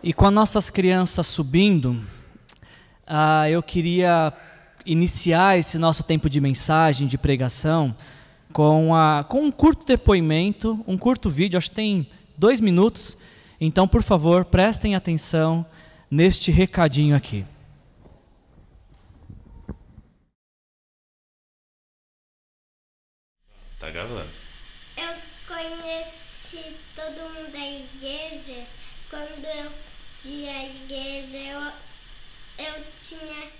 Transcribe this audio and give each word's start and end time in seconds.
E 0.00 0.12
com 0.12 0.26
as 0.26 0.32
nossas 0.32 0.70
crianças 0.70 1.26
subindo, 1.26 2.00
ah, 3.04 3.50
eu 3.50 3.60
queria 3.60 4.32
iniciar 4.86 5.58
esse 5.58 5.76
nosso 5.76 6.04
tempo 6.04 6.30
de 6.30 6.40
mensagem, 6.40 7.08
de 7.08 7.18
pregação, 7.18 7.94
com, 8.52 8.94
a, 8.94 9.24
com 9.24 9.42
um 9.42 9.50
curto 9.50 9.84
depoimento, 9.84 10.82
um 10.86 10.96
curto 10.96 11.28
vídeo, 11.28 11.58
acho 11.58 11.70
que 11.70 11.76
tem 11.76 12.08
dois 12.36 12.60
minutos. 12.60 13.18
Então, 13.60 13.88
por 13.88 14.04
favor, 14.04 14.44
prestem 14.44 14.94
atenção 14.94 15.66
neste 16.08 16.52
recadinho 16.52 17.16
aqui. 17.16 17.44
Tá 23.80 23.90
gravando. 23.90 24.30
Eu 24.96 25.14
conheci 25.48 26.76
todo 26.94 27.34
mundo 27.34 27.50
da 27.50 27.58
igreja 27.58 28.64
quando 29.10 29.44
eu 29.44 29.72
à 30.28 30.66
igreja. 30.66 31.36
Eu, 32.58 32.66
eu 32.66 32.84
tinha. 33.08 33.50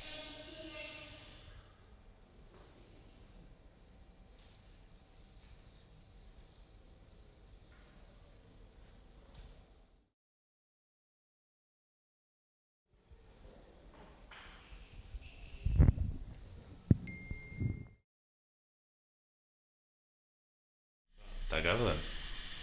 Tá 21.49 21.61
gravando. 21.61 21.99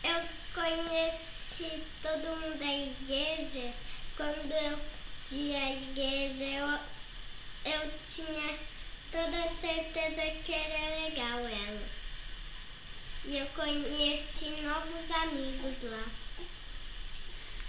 Eu 0.03 0.21
conheci 0.53 1.83
todo 2.03 2.39
mundo 2.39 2.59
da 2.59 2.65
igreja 2.65 3.34
quando 4.15 4.51
eu 4.51 4.79
ia 5.31 5.57
à 5.57 5.71
igreja. 5.73 6.43
Eu, 6.43 7.71
eu 7.71 7.91
tinha 8.15 8.57
toda 9.11 9.49
certeza 9.59 10.43
que 10.43 10.53
era 10.53 11.05
legal 11.05 11.39
ela. 11.39 11.83
E 13.25 13.37
eu 13.37 13.45
conheci 13.47 14.61
novos 14.61 15.11
amigos 15.11 15.75
lá. 15.83 16.05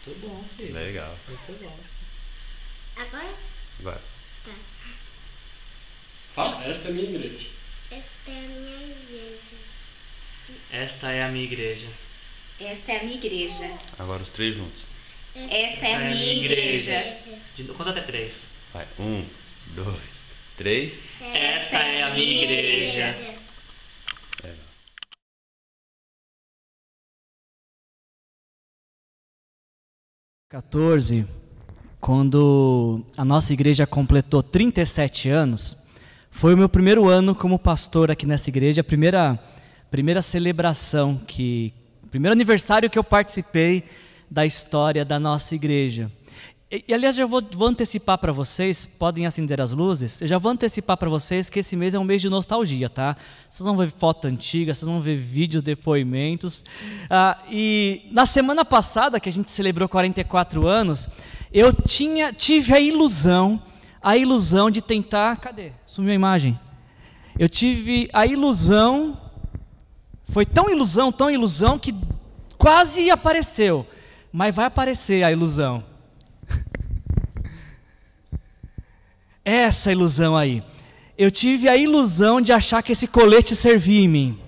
Muito 0.07 0.21
bom, 0.21 0.45
filho. 0.57 0.75
Legal. 0.75 1.19
Muito 1.29 1.63
bom. 1.63 1.79
Agora? 2.97 3.35
Vai. 3.81 4.01
Tá. 4.45 4.55
Fala, 6.35 6.65
esta 6.65 6.89
é 6.89 6.91
a 6.91 6.95
minha 6.95 7.11
igreja. 7.11 7.49
Esta 7.91 8.31
é 8.31 8.39
a 8.39 8.49
minha 8.49 8.87
igreja. 8.87 9.57
Esta 10.71 11.11
é 11.11 11.23
a 11.25 11.29
minha 11.29 11.45
igreja. 11.45 11.89
Esta 12.61 12.93
é 12.93 13.01
a 13.01 13.05
minha 13.05 13.17
igreja. 13.17 13.79
Agora 13.99 14.23
os 14.23 14.29
três 14.31 14.57
juntos. 14.57 14.96
Esta 15.37 15.87
é 15.87 15.95
a 15.95 16.01
minha 16.01 16.33
igreja. 16.33 17.19
De, 17.55 17.65
conta 17.65 17.91
até 17.91 18.01
três. 18.01 18.33
Vai. 18.73 18.87
Um, 18.99 19.27
dois, 19.75 20.01
três. 20.57 20.95
Esta 21.21 21.77
é 21.77 22.03
a 22.03 22.15
minha 22.15 22.43
igreja. 22.43 23.37
Legal. 24.43 24.57
quando 30.49 31.27
quando 32.01 33.05
a 33.19 33.25
nossa 33.25 33.53
igreja 33.53 33.87
completou 33.87 34.43
37 34.43 35.29
anos, 35.29 35.77
foi 36.31 36.55
o 36.55 36.57
meu 36.57 36.69
primeiro 36.69 37.09
ano 37.09 37.35
como 37.35 37.59
pastor 37.59 38.11
aqui 38.11 38.25
nessa 38.25 38.49
igreja, 38.49 38.81
a 38.81 38.85
primeira, 38.85 39.39
primeira 39.91 40.23
celebração, 40.23 41.19
que, 41.27 41.75
primeiro 42.11 42.33
aniversário 42.33 42.89
que 42.89 42.99
eu 42.99 43.05
participei 43.05 43.85
da 44.31 44.45
história 44.45 45.05
da 45.05 45.19
nossa 45.19 45.55
igreja. 45.55 46.11
E, 46.69 46.85
e 46.89 46.95
aliás, 46.95 47.15
já 47.15 47.25
vou, 47.27 47.41
vou 47.53 47.69
antecipar 47.69 48.19
para 48.19 48.33
vocês, 48.33 48.85
podem 48.85 49.25
acender 49.25 49.61
as 49.61 49.71
luzes, 49.71 50.21
eu 50.21 50.27
já 50.27 50.37
vou 50.37 50.51
antecipar 50.51 50.97
para 50.97 51.09
vocês 51.09 51.49
que 51.49 51.61
esse 51.61 51.77
mês 51.77 51.95
é 51.95 51.99
um 51.99 52.03
mês 52.03 52.21
de 52.21 52.29
nostalgia, 52.29 52.91
tá? 52.91 53.17
Vocês 53.49 53.65
vão 53.65 53.77
ver 53.77 53.89
foto 53.91 54.27
antiga, 54.27 54.75
vocês 54.75 54.87
vão 54.87 55.01
ver 55.01 55.17
vídeos, 55.17 55.63
depoimentos. 55.63 56.65
Ah, 57.09 57.39
e 57.49 58.09
na 58.11 58.27
semana 58.27 58.65
passada, 58.65 59.21
que 59.21 59.29
a 59.29 59.33
gente 59.33 59.49
celebrou 59.49 59.89
44 59.89 60.67
anos, 60.67 61.09
eu 61.53 61.73
tinha, 61.73 62.33
tive 62.33 62.75
a 62.75 62.81
ilusão, 62.81 63.63
a 64.03 64.17
ilusão 64.17 64.69
de 64.69 64.83
tentar. 64.83 65.37
Cadê? 65.37 65.71
Sumiu 65.87 66.11
a 66.11 66.15
imagem. 66.15 66.59
Eu 67.39 67.49
tive 67.49 68.11
a 68.13 68.27
ilusão, 68.27 69.17
foi 70.25 70.45
tão 70.45 70.69
ilusão, 70.69 71.13
tão 71.13 71.31
ilusão, 71.31 71.79
que 71.79 71.95
quase 72.59 73.09
apareceu. 73.09 73.87
Mas 74.39 74.55
vai 74.55 74.67
aparecer 74.67 75.25
a 75.25 75.33
ilusão. 75.33 75.83
Essa 79.43 79.91
ilusão 79.91 80.37
aí. 80.37 80.63
Eu 81.17 81.31
tive 81.31 81.71
a 81.71 81.75
ilusão 81.75 82.39
de 82.39 82.53
achar 82.53 82.83
que 82.83 82.93
esse 82.93 83.07
colete 83.07 83.57
servia 83.57 84.05
em 84.05 84.09
mim 84.09 84.39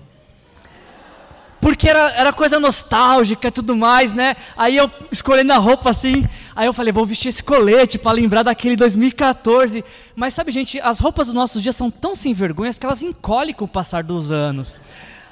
porque 1.59 1.89
era, 1.89 2.11
era 2.11 2.31
coisa 2.31 2.59
nostálgica 2.59 3.47
e 3.49 3.51
tudo 3.51 3.75
mais, 3.75 4.13
né? 4.13 4.35
Aí 4.55 4.77
eu 4.77 4.89
escolhendo 5.11 5.51
a 5.51 5.57
roupa 5.57 5.89
assim, 5.89 6.25
aí 6.55 6.67
eu 6.67 6.73
falei, 6.73 6.93
vou 6.93 7.05
vestir 7.05 7.27
esse 7.27 7.43
colete 7.43 7.97
para 7.97 8.11
lembrar 8.11 8.43
daquele 8.43 8.77
2014. 8.77 9.83
Mas 10.15 10.35
sabe, 10.35 10.51
gente, 10.51 10.79
as 10.79 10.99
roupas 10.99 11.27
dos 11.27 11.33
nossos 11.33 11.61
dias 11.61 11.75
são 11.75 11.91
tão 11.91 12.15
sem 12.15 12.31
vergonhas 12.33 12.77
que 12.77 12.85
elas 12.85 13.03
encolhem 13.03 13.53
com 13.53 13.65
o 13.65 13.67
passar 13.67 14.03
dos 14.03 14.31
anos. 14.31 14.79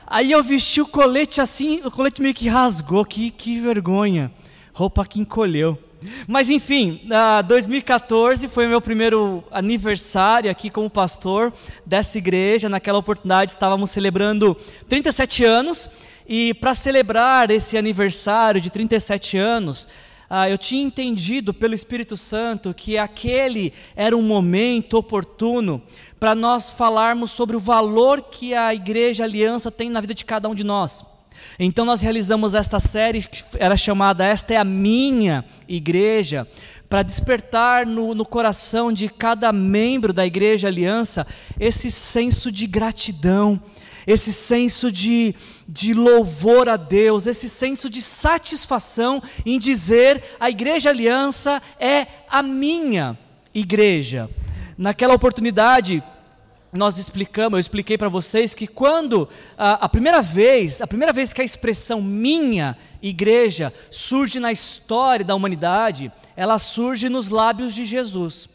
Aí 0.05 0.31
eu 0.31 0.43
vesti 0.43 0.81
o 0.81 0.85
colete 0.85 1.39
assim, 1.39 1.81
o 1.85 1.91
colete 1.91 2.21
meio 2.21 2.33
que 2.33 2.49
rasgou, 2.49 3.05
que, 3.05 3.29
que 3.29 3.59
vergonha. 3.59 4.31
Roupa 4.77 5.03
que 5.07 5.19
encolheu. 5.19 5.75
Mas 6.27 6.51
enfim, 6.51 7.01
uh, 7.05 7.41
2014 7.47 8.47
foi 8.47 8.67
o 8.67 8.69
meu 8.69 8.79
primeiro 8.79 9.43
aniversário 9.49 10.51
aqui 10.51 10.69
como 10.69 10.87
pastor 10.87 11.51
dessa 11.83 12.19
igreja. 12.19 12.69
Naquela 12.69 12.99
oportunidade 12.99 13.49
estávamos 13.49 13.89
celebrando 13.89 14.55
37 14.87 15.43
anos 15.43 15.89
e 16.29 16.53
para 16.53 16.75
celebrar 16.75 17.49
esse 17.49 17.75
aniversário 17.75 18.61
de 18.61 18.69
37 18.69 19.35
anos, 19.35 19.89
ah, 20.29 20.47
eu 20.47 20.59
tinha 20.59 20.83
entendido 20.83 21.55
pelo 21.55 21.73
Espírito 21.73 22.15
Santo 22.15 22.71
que 22.71 22.99
aquele 22.99 23.73
era 23.95 24.15
um 24.15 24.21
momento 24.21 24.93
oportuno 24.99 25.81
para 26.19 26.35
nós 26.35 26.69
falarmos 26.69 27.31
sobre 27.31 27.55
o 27.55 27.59
valor 27.59 28.21
que 28.21 28.53
a 28.53 28.75
Igreja 28.75 29.23
Aliança 29.23 29.71
tem 29.71 29.89
na 29.89 30.01
vida 30.01 30.13
de 30.13 30.23
cada 30.23 30.47
um 30.47 30.53
de 30.53 30.63
nós. 30.63 31.16
Então 31.59 31.85
nós 31.85 32.01
realizamos 32.01 32.53
esta 32.55 32.79
série 32.79 33.23
que 33.23 33.43
era 33.57 33.75
chamada 33.75 34.25
Esta 34.25 34.53
é 34.53 34.57
a 34.57 34.63
minha 34.63 35.43
igreja, 35.67 36.47
para 36.89 37.03
despertar 37.03 37.85
no, 37.85 38.15
no 38.15 38.25
coração 38.25 38.91
de 38.91 39.09
cada 39.09 39.51
membro 39.51 40.13
da 40.13 40.25
Igreja 40.25 40.67
Aliança 40.67 41.27
esse 41.59 41.91
senso 41.91 42.51
de 42.51 42.65
gratidão, 42.65 43.61
esse 44.05 44.31
senso 44.31 44.89
de, 44.89 45.35
de 45.67 45.93
louvor 45.93 46.69
a 46.69 46.77
Deus, 46.77 47.25
esse 47.25 47.49
senso 47.49 47.89
de 47.89 48.01
satisfação 48.01 49.21
em 49.45 49.59
dizer: 49.59 50.23
a 50.39 50.49
Igreja 50.49 50.89
Aliança 50.89 51.61
é 51.79 52.07
a 52.29 52.41
minha 52.41 53.17
igreja. 53.53 54.29
Naquela 54.77 55.13
oportunidade, 55.15 56.01
nós 56.71 56.97
explicamos, 56.97 57.57
eu 57.57 57.59
expliquei 57.59 57.97
para 57.97 58.09
vocês 58.09 58.53
que 58.53 58.67
quando 58.67 59.27
a, 59.57 59.85
a, 59.85 59.89
primeira 59.89 60.21
vez, 60.21 60.81
a 60.81 60.87
primeira 60.87 61.13
vez 61.13 61.31
que 61.31 61.41
a 61.41 61.45
expressão 61.45 62.01
minha 62.01 62.77
igreja 63.01 63.73
surge 63.89 64.39
na 64.39 64.51
história 64.51 65.25
da 65.25 65.35
humanidade, 65.35 66.11
ela 66.35 66.59
surge 66.59 67.09
nos 67.09 67.29
lábios 67.29 67.73
de 67.73 67.85
Jesus. 67.85 68.49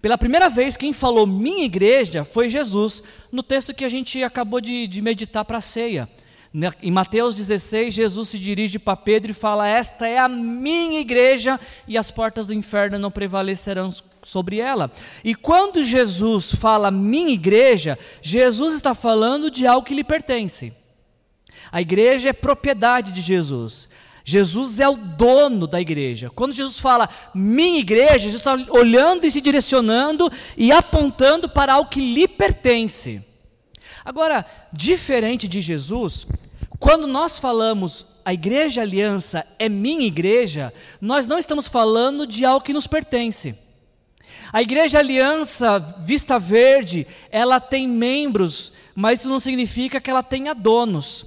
Pela 0.00 0.16
primeira 0.16 0.48
vez, 0.48 0.76
quem 0.76 0.92
falou 0.92 1.26
minha 1.26 1.64
igreja 1.64 2.24
foi 2.24 2.48
Jesus, 2.48 3.02
no 3.30 3.42
texto 3.42 3.74
que 3.74 3.84
a 3.84 3.88
gente 3.88 4.22
acabou 4.22 4.60
de, 4.60 4.86
de 4.86 5.02
meditar 5.02 5.44
para 5.44 5.58
a 5.58 5.62
ceia. 5.62 6.08
Em 6.82 6.90
Mateus 6.90 7.36
16, 7.36 7.94
Jesus 7.94 8.28
se 8.28 8.38
dirige 8.38 8.76
para 8.76 8.96
Pedro 8.96 9.30
e 9.30 9.34
fala: 9.34 9.68
Esta 9.68 10.08
é 10.08 10.18
a 10.18 10.28
minha 10.28 10.98
igreja 10.98 11.60
e 11.86 11.96
as 11.96 12.10
portas 12.10 12.48
do 12.48 12.54
inferno 12.54 12.98
não 12.98 13.10
prevalecerão 13.10 13.94
sobre 14.24 14.58
ela. 14.58 14.90
E 15.22 15.32
quando 15.32 15.84
Jesus 15.84 16.52
fala 16.52 16.90
minha 16.90 17.32
igreja, 17.32 17.96
Jesus 18.20 18.74
está 18.74 18.96
falando 18.96 19.48
de 19.48 19.64
algo 19.64 19.86
que 19.86 19.94
lhe 19.94 20.02
pertence. 20.02 20.72
A 21.70 21.80
igreja 21.80 22.30
é 22.30 22.32
propriedade 22.32 23.12
de 23.12 23.20
Jesus. 23.20 23.88
Jesus 24.24 24.80
é 24.80 24.88
o 24.88 24.96
dono 24.96 25.68
da 25.68 25.80
igreja. 25.80 26.30
Quando 26.30 26.52
Jesus 26.52 26.80
fala 26.80 27.08
minha 27.32 27.78
igreja, 27.78 28.28
Jesus 28.28 28.40
está 28.40 28.54
olhando 28.70 29.24
e 29.24 29.30
se 29.30 29.40
direcionando 29.40 30.30
e 30.56 30.72
apontando 30.72 31.48
para 31.48 31.74
algo 31.74 31.90
que 31.90 32.00
lhe 32.00 32.26
pertence. 32.26 33.24
Agora, 34.04 34.44
diferente 34.72 35.46
de 35.46 35.60
Jesus, 35.60 36.26
quando 36.80 37.06
nós 37.06 37.38
falamos 37.38 38.06
a 38.24 38.32
igreja 38.32 38.80
aliança 38.80 39.46
é 39.58 39.68
minha 39.68 40.06
igreja, 40.06 40.72
nós 40.98 41.26
não 41.26 41.38
estamos 41.38 41.68
falando 41.68 42.26
de 42.26 42.42
algo 42.42 42.64
que 42.64 42.72
nos 42.72 42.86
pertence. 42.86 43.54
A 44.50 44.62
igreja 44.62 44.98
aliança 44.98 45.78
Vista 45.78 46.38
Verde, 46.38 47.06
ela 47.30 47.60
tem 47.60 47.86
membros, 47.86 48.72
mas 48.94 49.20
isso 49.20 49.28
não 49.28 49.38
significa 49.38 50.00
que 50.00 50.08
ela 50.08 50.22
tenha 50.22 50.54
donos, 50.54 51.26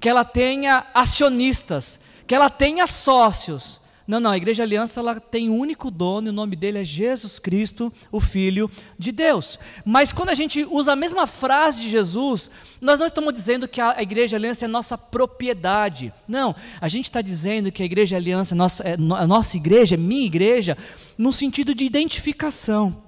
que 0.00 0.08
ela 0.08 0.24
tenha 0.24 0.86
acionistas, 0.94 2.00
que 2.26 2.34
ela 2.34 2.48
tenha 2.48 2.86
sócios. 2.86 3.82
Não, 4.06 4.20
não, 4.20 4.30
a 4.30 4.36
Igreja 4.36 4.62
Aliança 4.62 5.00
ela 5.00 5.18
tem 5.18 5.50
um 5.50 5.58
único 5.58 5.90
dono 5.90 6.28
e 6.28 6.30
o 6.30 6.32
nome 6.32 6.54
dele 6.54 6.78
é 6.78 6.84
Jesus 6.84 7.38
Cristo, 7.38 7.92
o 8.12 8.20
Filho 8.20 8.70
de 8.98 9.10
Deus. 9.10 9.58
Mas 9.84 10.12
quando 10.12 10.28
a 10.28 10.34
gente 10.34 10.64
usa 10.64 10.92
a 10.92 10.96
mesma 10.96 11.26
frase 11.26 11.80
de 11.80 11.90
Jesus, 11.90 12.50
nós 12.80 13.00
não 13.00 13.06
estamos 13.06 13.32
dizendo 13.32 13.66
que 13.66 13.80
a 13.80 14.00
Igreja 14.00 14.36
Aliança 14.36 14.64
é 14.64 14.68
nossa 14.68 14.96
propriedade. 14.96 16.12
Não, 16.28 16.54
a 16.80 16.88
gente 16.88 17.06
está 17.06 17.20
dizendo 17.20 17.72
que 17.72 17.82
a 17.82 17.86
Igreja 17.86 18.16
Aliança 18.16 18.54
é 18.54 18.56
nossa, 18.56 18.82
é 18.84 18.94
a 18.94 19.26
nossa 19.26 19.56
igreja, 19.56 19.96
é 19.96 19.98
minha 19.98 20.26
igreja, 20.26 20.78
no 21.18 21.32
sentido 21.32 21.74
de 21.74 21.84
identificação. 21.84 23.05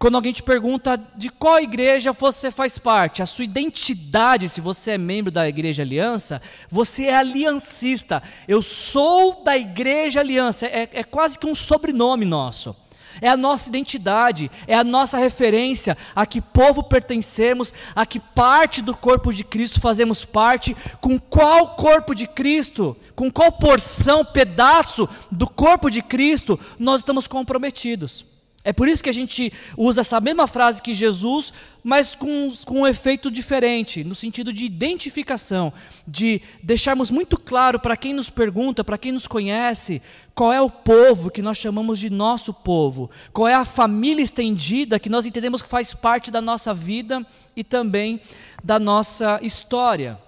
Quando 0.00 0.14
alguém 0.14 0.32
te 0.32 0.42
pergunta 0.42 0.98
de 1.14 1.28
qual 1.28 1.60
igreja 1.60 2.10
você 2.10 2.50
faz 2.50 2.78
parte, 2.78 3.20
a 3.20 3.26
sua 3.26 3.44
identidade, 3.44 4.48
se 4.48 4.58
você 4.58 4.92
é 4.92 4.98
membro 4.98 5.30
da 5.30 5.46
Igreja 5.46 5.82
Aliança, 5.82 6.40
você 6.70 7.04
é 7.04 7.16
aliancista. 7.16 8.22
Eu 8.48 8.62
sou 8.62 9.44
da 9.44 9.58
Igreja 9.58 10.20
Aliança. 10.20 10.64
É, 10.64 10.88
é 10.90 11.04
quase 11.04 11.38
que 11.38 11.44
um 11.46 11.54
sobrenome 11.54 12.24
nosso. 12.24 12.74
É 13.20 13.28
a 13.28 13.36
nossa 13.36 13.68
identidade, 13.68 14.50
é 14.66 14.74
a 14.74 14.82
nossa 14.82 15.18
referência, 15.18 15.94
a 16.16 16.24
que 16.24 16.40
povo 16.40 16.82
pertencemos, 16.82 17.74
a 17.94 18.06
que 18.06 18.20
parte 18.20 18.80
do 18.80 18.96
corpo 18.96 19.34
de 19.34 19.44
Cristo 19.44 19.80
fazemos 19.80 20.24
parte, 20.24 20.74
com 21.02 21.20
qual 21.20 21.74
corpo 21.74 22.14
de 22.14 22.26
Cristo, 22.26 22.96
com 23.14 23.30
qual 23.30 23.52
porção, 23.52 24.24
pedaço 24.24 25.06
do 25.30 25.46
corpo 25.46 25.90
de 25.90 26.00
Cristo 26.00 26.58
nós 26.78 27.00
estamos 27.02 27.26
comprometidos. 27.26 28.29
É 28.62 28.74
por 28.74 28.88
isso 28.88 29.02
que 29.02 29.08
a 29.08 29.14
gente 29.14 29.50
usa 29.74 30.02
essa 30.02 30.20
mesma 30.20 30.46
frase 30.46 30.82
que 30.82 30.94
Jesus, 30.94 31.50
mas 31.82 32.14
com, 32.14 32.52
com 32.66 32.82
um 32.82 32.86
efeito 32.86 33.30
diferente, 33.30 34.04
no 34.04 34.14
sentido 34.14 34.52
de 34.52 34.66
identificação, 34.66 35.72
de 36.06 36.42
deixarmos 36.62 37.10
muito 37.10 37.38
claro 37.38 37.80
para 37.80 37.96
quem 37.96 38.12
nos 38.12 38.28
pergunta, 38.28 38.84
para 38.84 38.98
quem 38.98 39.12
nos 39.12 39.26
conhece, 39.26 40.02
qual 40.34 40.52
é 40.52 40.60
o 40.60 40.70
povo 40.70 41.30
que 41.30 41.40
nós 41.40 41.56
chamamos 41.56 41.98
de 41.98 42.10
nosso 42.10 42.52
povo, 42.52 43.10
qual 43.32 43.48
é 43.48 43.54
a 43.54 43.64
família 43.64 44.22
estendida 44.22 44.98
que 44.98 45.08
nós 45.08 45.24
entendemos 45.24 45.62
que 45.62 45.68
faz 45.68 45.94
parte 45.94 46.30
da 46.30 46.42
nossa 46.42 46.74
vida 46.74 47.26
e 47.56 47.64
também 47.64 48.20
da 48.62 48.78
nossa 48.78 49.40
história. 49.42 50.18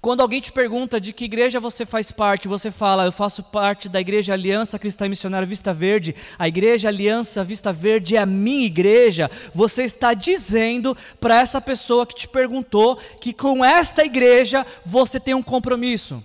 Quando 0.00 0.20
alguém 0.20 0.40
te 0.40 0.52
pergunta 0.52 1.00
de 1.00 1.12
que 1.12 1.24
igreja 1.24 1.60
você 1.60 1.84
faz 1.84 2.10
parte, 2.10 2.48
você 2.48 2.70
fala, 2.70 3.04
eu 3.04 3.12
faço 3.12 3.42
parte 3.42 3.88
da 3.88 4.00
Igreja 4.00 4.32
Aliança 4.32 4.78
Cristã 4.78 5.08
Missionária 5.08 5.46
Vista 5.46 5.74
Verde, 5.74 6.14
a 6.38 6.48
Igreja 6.48 6.88
Aliança 6.88 7.44
Vista 7.44 7.72
Verde 7.72 8.16
é 8.16 8.20
a 8.20 8.26
minha 8.26 8.66
igreja, 8.66 9.30
você 9.54 9.84
está 9.84 10.14
dizendo 10.14 10.96
para 11.20 11.40
essa 11.40 11.60
pessoa 11.60 12.06
que 12.06 12.14
te 12.14 12.28
perguntou 12.28 12.96
que 13.20 13.32
com 13.32 13.64
esta 13.64 14.04
igreja 14.04 14.64
você 14.84 15.20
tem 15.20 15.34
um 15.34 15.42
compromisso. 15.42 16.22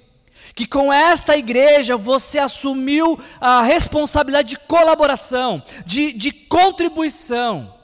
Que 0.56 0.66
com 0.66 0.92
esta 0.92 1.38
igreja 1.38 1.96
você 1.96 2.40
assumiu 2.40 3.18
a 3.40 3.62
responsabilidade 3.62 4.50
de 4.50 4.58
colaboração, 4.58 5.64
de, 5.86 6.12
de 6.14 6.32
contribuição 6.32 7.81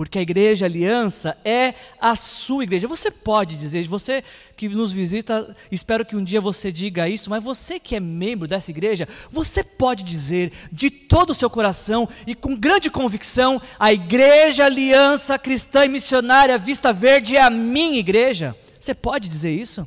porque 0.00 0.18
a 0.18 0.22
igreja 0.22 0.64
a 0.64 0.66
aliança 0.66 1.36
é 1.44 1.74
a 2.00 2.16
sua 2.16 2.62
igreja. 2.62 2.88
Você 2.88 3.10
pode 3.10 3.54
dizer, 3.54 3.86
você 3.86 4.24
que 4.56 4.66
nos 4.66 4.92
visita, 4.92 5.54
espero 5.70 6.06
que 6.06 6.16
um 6.16 6.24
dia 6.24 6.40
você 6.40 6.72
diga 6.72 7.06
isso, 7.06 7.28
mas 7.28 7.44
você 7.44 7.78
que 7.78 7.94
é 7.94 8.00
membro 8.00 8.48
dessa 8.48 8.70
igreja, 8.70 9.06
você 9.30 9.62
pode 9.62 10.02
dizer 10.02 10.52
de 10.72 10.88
todo 10.88 11.32
o 11.32 11.34
seu 11.34 11.50
coração 11.50 12.08
e 12.26 12.34
com 12.34 12.56
grande 12.56 12.88
convicção: 12.88 13.60
a 13.78 13.92
igreja 13.92 14.64
aliança 14.64 15.38
cristã 15.38 15.84
e 15.84 15.88
missionária 15.90 16.56
Vista 16.56 16.94
Verde 16.94 17.36
é 17.36 17.42
a 17.42 17.50
minha 17.50 17.98
igreja. 17.98 18.56
Você 18.78 18.94
pode 18.94 19.28
dizer 19.28 19.50
isso? 19.50 19.86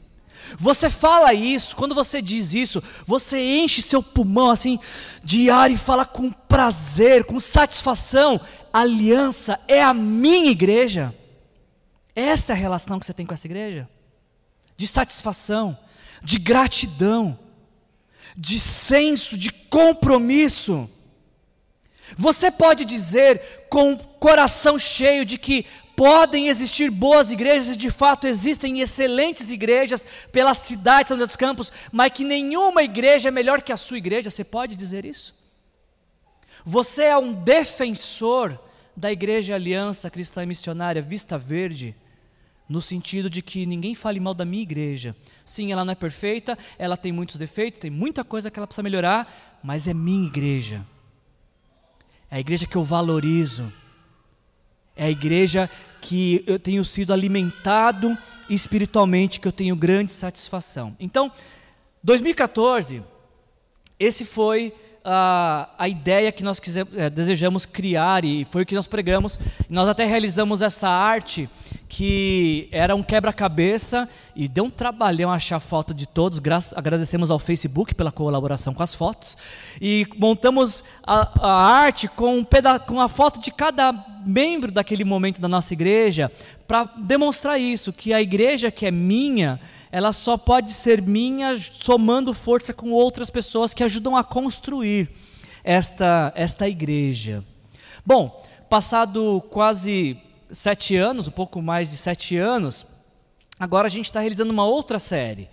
Você 0.59 0.89
fala 0.89 1.33
isso, 1.33 1.75
quando 1.75 1.95
você 1.95 2.21
diz 2.21 2.53
isso, 2.53 2.81
você 3.05 3.39
enche 3.39 3.81
seu 3.81 4.01
pulmão 4.03 4.51
assim 4.51 4.79
de 5.23 5.49
ar 5.49 5.71
e 5.71 5.77
fala 5.77 6.05
com 6.05 6.31
prazer, 6.31 7.23
com 7.23 7.39
satisfação 7.39 8.39
aliança 8.73 9.59
é 9.67 9.83
a 9.83 9.93
minha 9.93 10.49
igreja. 10.49 11.13
Essa 12.15 12.53
é 12.53 12.55
a 12.55 12.59
relação 12.59 12.99
que 12.99 13.05
você 13.05 13.13
tem 13.13 13.25
com 13.25 13.33
essa 13.33 13.45
igreja? 13.45 13.87
De 14.75 14.87
satisfação, 14.87 15.77
de 16.23 16.39
gratidão, 16.39 17.37
de 18.35 18.59
senso, 18.59 19.37
de 19.37 19.51
compromisso. 19.51 20.89
Você 22.17 22.49
pode 22.49 22.83
dizer 22.83 23.67
com 23.69 23.93
o 23.93 23.97
coração 23.97 24.77
cheio 24.79 25.23
de 25.23 25.37
que 25.37 25.65
podem 25.95 26.47
existir 26.47 26.89
boas 26.89 27.31
igrejas, 27.31 27.75
e 27.75 27.77
de 27.77 27.89
fato 27.89 28.27
existem 28.27 28.79
excelentes 28.81 29.49
igrejas 29.49 30.05
pela 30.31 30.53
cidade 30.53 31.03
de 31.03 31.07
São 31.09 31.17
José 31.17 31.27
dos 31.27 31.35
Campos, 31.35 31.71
mas 31.91 32.11
que 32.11 32.23
nenhuma 32.23 32.83
igreja 32.83 33.29
é 33.29 33.31
melhor 33.31 33.61
que 33.61 33.71
a 33.71 33.77
sua 33.77 33.97
igreja. 33.97 34.29
Você 34.29 34.43
pode 34.43 34.75
dizer 34.75 35.05
isso? 35.05 35.33
Você 36.65 37.03
é 37.03 37.17
um 37.17 37.33
defensor 37.33 38.59
da 38.95 39.11
Igreja 39.11 39.55
Aliança 39.55 40.09
Cristã 40.09 40.45
Missionária 40.45 41.01
Vista 41.01 41.37
Verde, 41.37 41.95
no 42.69 42.81
sentido 42.81 43.29
de 43.29 43.41
que 43.41 43.65
ninguém 43.65 43.93
fale 43.93 44.19
mal 44.19 44.33
da 44.33 44.45
minha 44.45 44.63
igreja. 44.63 45.15
Sim, 45.43 45.71
ela 45.71 45.83
não 45.83 45.91
é 45.91 45.95
perfeita, 45.95 46.57
ela 46.77 46.95
tem 46.95 47.11
muitos 47.11 47.35
defeitos, 47.35 47.79
tem 47.79 47.91
muita 47.91 48.23
coisa 48.23 48.49
que 48.49 48.57
ela 48.57 48.65
precisa 48.65 48.83
melhorar, 48.83 49.59
mas 49.63 49.87
é 49.87 49.93
minha 49.93 50.25
igreja. 50.25 50.85
É 52.31 52.37
a 52.37 52.39
igreja 52.39 52.65
que 52.65 52.75
eu 52.75 52.83
valorizo. 52.83 53.71
É 54.95 55.05
a 55.05 55.09
igreja 55.09 55.69
que 56.01 56.43
eu 56.45 56.59
tenho 56.59 56.83
sido 56.83 57.13
alimentado 57.13 58.17
espiritualmente, 58.49 59.39
que 59.39 59.47
eu 59.47 59.51
tenho 59.51 59.75
grande 59.75 60.11
satisfação. 60.11 60.95
Então, 60.99 61.31
2014, 62.03 63.01
esse 63.99 64.25
foi 64.25 64.73
a, 65.03 65.69
a 65.77 65.87
ideia 65.87 66.31
que 66.31 66.43
nós 66.43 66.61
é, 66.95 67.09
desejamos 67.09 67.65
criar 67.65 68.23
e 68.23 68.45
foi 68.45 68.63
o 68.63 68.65
que 68.65 68.75
nós 68.75 68.87
pregamos. 68.87 69.39
Nós 69.69 69.89
até 69.89 70.05
realizamos 70.05 70.61
essa 70.61 70.87
arte 70.87 71.49
que 71.87 72.67
era 72.71 72.95
um 72.95 73.03
quebra-cabeça 73.03 74.09
e 74.35 74.47
deu 74.47 74.65
um 74.65 74.69
trabalhão 74.69 75.31
achar 75.31 75.59
foto 75.59 75.93
de 75.93 76.07
todos. 76.07 76.39
Graças, 76.39 76.77
agradecemos 76.77 77.29
ao 77.29 77.37
Facebook 77.37 77.93
pela 77.93 78.11
colaboração 78.11 78.73
com 78.73 78.81
as 78.81 78.93
fotos 78.93 79.37
e 79.81 80.07
montamos 80.17 80.83
a, 81.05 81.47
a 81.47 81.67
arte 81.67 82.07
com, 82.07 82.37
um 82.37 82.43
peda 82.43 82.79
com 82.79 82.99
a 82.99 83.07
foto 83.07 83.39
de 83.39 83.51
cada 83.51 83.93
membro 84.25 84.71
daquele 84.71 85.03
momento 85.03 85.39
da 85.39 85.47
nossa 85.47 85.73
igreja 85.73 86.31
para 86.67 86.85
demonstrar 86.97 87.59
isso, 87.59 87.93
que 87.93 88.13
a 88.13 88.21
igreja 88.21 88.71
que 88.71 88.85
é 88.85 88.91
minha 88.91 89.59
ela 89.91 90.11
só 90.11 90.37
pode 90.37 90.71
ser 90.71 91.03
minha 91.03 91.55
somando 91.59 92.33
força 92.33 92.73
com 92.73 92.89
outras 92.89 93.29
pessoas 93.29 93.75
que 93.75 93.83
ajudam 93.83 94.17
a 94.17 94.23
construir 94.23 95.07
esta, 95.63 96.33
esta 96.35 96.67
igreja. 96.67 97.43
Bom, 98.03 98.43
passado 98.67 99.43
quase 99.51 100.17
sete 100.53 100.95
anos, 100.95 101.27
um 101.27 101.31
pouco 101.31 101.61
mais 101.61 101.89
de 101.89 101.97
sete 101.97 102.37
anos, 102.37 102.85
agora 103.59 103.87
a 103.87 103.89
gente 103.89 104.05
está 104.05 104.19
realizando 104.19 104.51
uma 104.51 104.65
outra 104.65 104.99
série. 104.99 105.49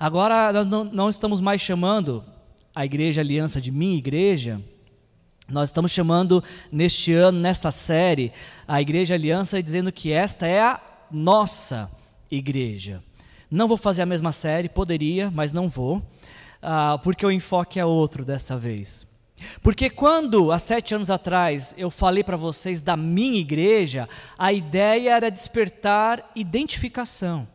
Agora 0.00 0.64
não, 0.64 0.84
não 0.84 1.10
estamos 1.10 1.40
mais 1.40 1.60
chamando 1.60 2.24
a 2.74 2.84
Igreja 2.84 3.20
Aliança 3.20 3.60
de 3.60 3.70
Minha 3.70 3.96
Igreja, 3.96 4.60
nós 5.48 5.70
estamos 5.70 5.92
chamando 5.92 6.44
neste 6.70 7.12
ano, 7.12 7.38
nesta 7.38 7.70
série, 7.70 8.32
a 8.66 8.80
Igreja 8.80 9.14
Aliança 9.14 9.62
dizendo 9.62 9.90
que 9.90 10.12
esta 10.12 10.46
é 10.46 10.60
a 10.60 10.80
nossa 11.10 11.90
igreja. 12.30 13.02
Não 13.50 13.66
vou 13.66 13.78
fazer 13.78 14.02
a 14.02 14.06
mesma 14.06 14.30
série, 14.30 14.68
poderia, 14.68 15.30
mas 15.30 15.50
não 15.50 15.68
vou, 15.68 15.96
uh, 15.96 16.98
porque 17.02 17.24
o 17.24 17.32
enfoque 17.32 17.80
é 17.80 17.84
outro 17.84 18.26
dessa 18.26 18.58
vez. 18.58 19.06
Porque 19.62 19.88
quando, 19.88 20.52
há 20.52 20.58
sete 20.58 20.94
anos 20.94 21.10
atrás, 21.10 21.74
eu 21.78 21.90
falei 21.90 22.24
para 22.24 22.36
vocês 22.36 22.80
da 22.80 22.96
minha 22.96 23.38
igreja, 23.38 24.08
a 24.38 24.52
ideia 24.52 25.10
era 25.10 25.30
despertar 25.30 26.30
identificação. 26.34 27.46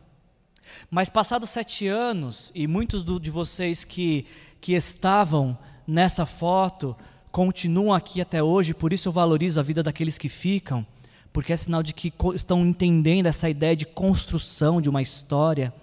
Mas 0.90 1.10
passados 1.10 1.50
sete 1.50 1.86
anos, 1.86 2.50
e 2.54 2.66
muitos 2.66 3.02
do, 3.02 3.20
de 3.20 3.30
vocês 3.30 3.84
que, 3.84 4.26
que 4.60 4.72
estavam 4.72 5.56
nessa 5.86 6.24
foto 6.24 6.96
continuam 7.30 7.92
aqui 7.92 8.20
até 8.20 8.42
hoje, 8.42 8.72
por 8.72 8.92
isso 8.92 9.08
eu 9.08 9.12
valorizo 9.12 9.58
a 9.60 9.62
vida 9.62 9.82
daqueles 9.82 10.16
que 10.16 10.28
ficam, 10.28 10.86
porque 11.32 11.52
é 11.52 11.56
sinal 11.56 11.82
de 11.82 11.92
que 11.92 12.12
estão 12.34 12.64
entendendo 12.64 13.26
essa 13.26 13.50
ideia 13.50 13.74
de 13.74 13.84
construção 13.84 14.80
de 14.80 14.88
uma 14.88 15.02
história. 15.02 15.74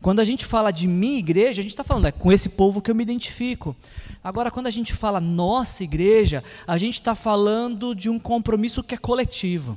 Quando 0.00 0.20
a 0.20 0.24
gente 0.24 0.46
fala 0.46 0.70
de 0.70 0.86
minha 0.86 1.18
igreja, 1.18 1.60
a 1.60 1.62
gente 1.62 1.72
está 1.72 1.82
falando, 1.82 2.06
é 2.06 2.12
com 2.12 2.30
esse 2.30 2.50
povo 2.50 2.80
que 2.80 2.90
eu 2.90 2.94
me 2.94 3.02
identifico. 3.02 3.74
Agora, 4.22 4.50
quando 4.50 4.68
a 4.68 4.70
gente 4.70 4.92
fala 4.92 5.20
nossa 5.20 5.82
igreja, 5.82 6.42
a 6.66 6.78
gente 6.78 6.94
está 6.94 7.14
falando 7.14 7.94
de 7.94 8.08
um 8.08 8.18
compromisso 8.18 8.82
que 8.82 8.94
é 8.94 8.98
coletivo. 8.98 9.76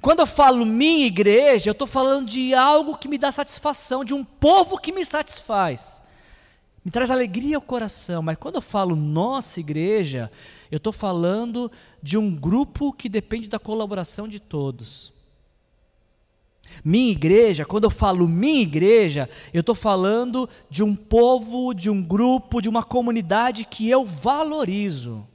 Quando 0.00 0.20
eu 0.20 0.26
falo 0.26 0.66
minha 0.66 1.06
igreja, 1.06 1.70
eu 1.70 1.72
estou 1.72 1.86
falando 1.86 2.28
de 2.28 2.54
algo 2.54 2.98
que 2.98 3.08
me 3.08 3.18
dá 3.18 3.30
satisfação, 3.30 4.04
de 4.04 4.14
um 4.14 4.24
povo 4.24 4.78
que 4.78 4.92
me 4.92 5.04
satisfaz. 5.04 6.02
Me 6.84 6.90
traz 6.90 7.10
alegria 7.10 7.56
ao 7.56 7.62
coração, 7.62 8.22
mas 8.22 8.36
quando 8.36 8.56
eu 8.56 8.62
falo 8.62 8.96
nossa 8.96 9.60
igreja, 9.60 10.30
eu 10.70 10.78
estou 10.78 10.92
falando 10.92 11.70
de 12.02 12.18
um 12.18 12.34
grupo 12.34 12.92
que 12.92 13.08
depende 13.08 13.48
da 13.48 13.58
colaboração 13.58 14.26
de 14.26 14.40
todos. 14.40 15.12
Minha 16.84 17.10
igreja, 17.10 17.64
quando 17.64 17.84
eu 17.84 17.90
falo 17.90 18.28
minha 18.28 18.62
igreja, 18.62 19.28
eu 19.52 19.60
estou 19.60 19.74
falando 19.74 20.48
de 20.70 20.82
um 20.82 20.94
povo, 20.94 21.74
de 21.74 21.90
um 21.90 22.02
grupo, 22.02 22.60
de 22.60 22.68
uma 22.68 22.82
comunidade 22.82 23.64
que 23.64 23.88
eu 23.88 24.04
valorizo. 24.04 25.26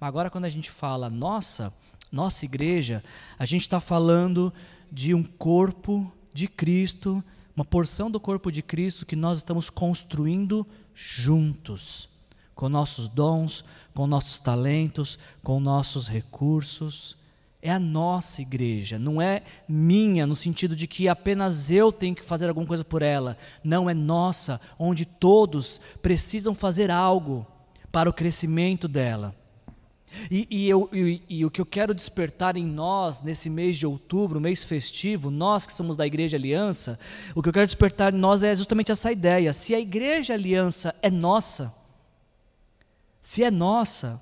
Agora, 0.00 0.30
quando 0.30 0.46
a 0.46 0.48
gente 0.48 0.70
fala 0.70 1.10
nossa, 1.10 1.72
nossa 2.10 2.44
igreja, 2.44 3.04
a 3.38 3.44
gente 3.44 3.62
está 3.62 3.80
falando 3.80 4.52
de 4.90 5.14
um 5.14 5.22
corpo 5.22 6.10
de 6.32 6.48
Cristo, 6.48 7.22
uma 7.54 7.64
porção 7.64 8.10
do 8.10 8.18
corpo 8.18 8.50
de 8.50 8.62
Cristo 8.62 9.04
que 9.04 9.14
nós 9.14 9.38
estamos 9.38 9.68
construindo 9.68 10.66
juntos, 10.94 12.08
com 12.54 12.68
nossos 12.68 13.08
dons, 13.08 13.64
com 13.94 14.06
nossos 14.06 14.38
talentos, 14.38 15.18
com 15.42 15.60
nossos 15.60 16.08
recursos. 16.08 17.19
É 17.62 17.70
a 17.70 17.78
nossa 17.78 18.40
igreja, 18.40 18.98
não 18.98 19.20
é 19.20 19.42
minha, 19.68 20.26
no 20.26 20.34
sentido 20.34 20.74
de 20.74 20.86
que 20.86 21.08
apenas 21.08 21.70
eu 21.70 21.92
tenho 21.92 22.14
que 22.14 22.24
fazer 22.24 22.48
alguma 22.48 22.66
coisa 22.66 22.82
por 22.82 23.02
ela. 23.02 23.36
Não, 23.62 23.88
é 23.88 23.92
nossa, 23.92 24.58
onde 24.78 25.04
todos 25.04 25.78
precisam 26.00 26.54
fazer 26.54 26.90
algo 26.90 27.46
para 27.92 28.08
o 28.08 28.14
crescimento 28.14 28.88
dela. 28.88 29.34
E, 30.30 30.46
e, 30.50 30.68
eu, 30.68 30.88
e, 30.92 31.22
e, 31.28 31.44
o 31.44 31.50
que 31.50 31.60
eu 31.60 31.66
quero 31.66 31.94
despertar 31.94 32.56
em 32.56 32.64
nós, 32.64 33.22
nesse 33.22 33.48
mês 33.48 33.78
de 33.78 33.86
outubro, 33.86 34.40
mês 34.40 34.64
festivo, 34.64 35.30
nós 35.30 35.66
que 35.66 35.72
somos 35.72 35.96
da 35.96 36.06
Igreja 36.06 36.36
Aliança, 36.36 36.98
o 37.34 37.42
que 37.42 37.48
eu 37.48 37.52
quero 37.52 37.66
despertar 37.66 38.12
em 38.12 38.18
nós 38.18 38.42
é 38.42 38.54
justamente 38.54 38.90
essa 38.90 39.12
ideia. 39.12 39.52
Se 39.52 39.74
a 39.74 39.78
Igreja 39.78 40.34
Aliança 40.34 40.94
é 41.00 41.10
nossa, 41.10 41.72
se 43.20 43.44
é 43.44 43.50
nossa, 43.50 44.20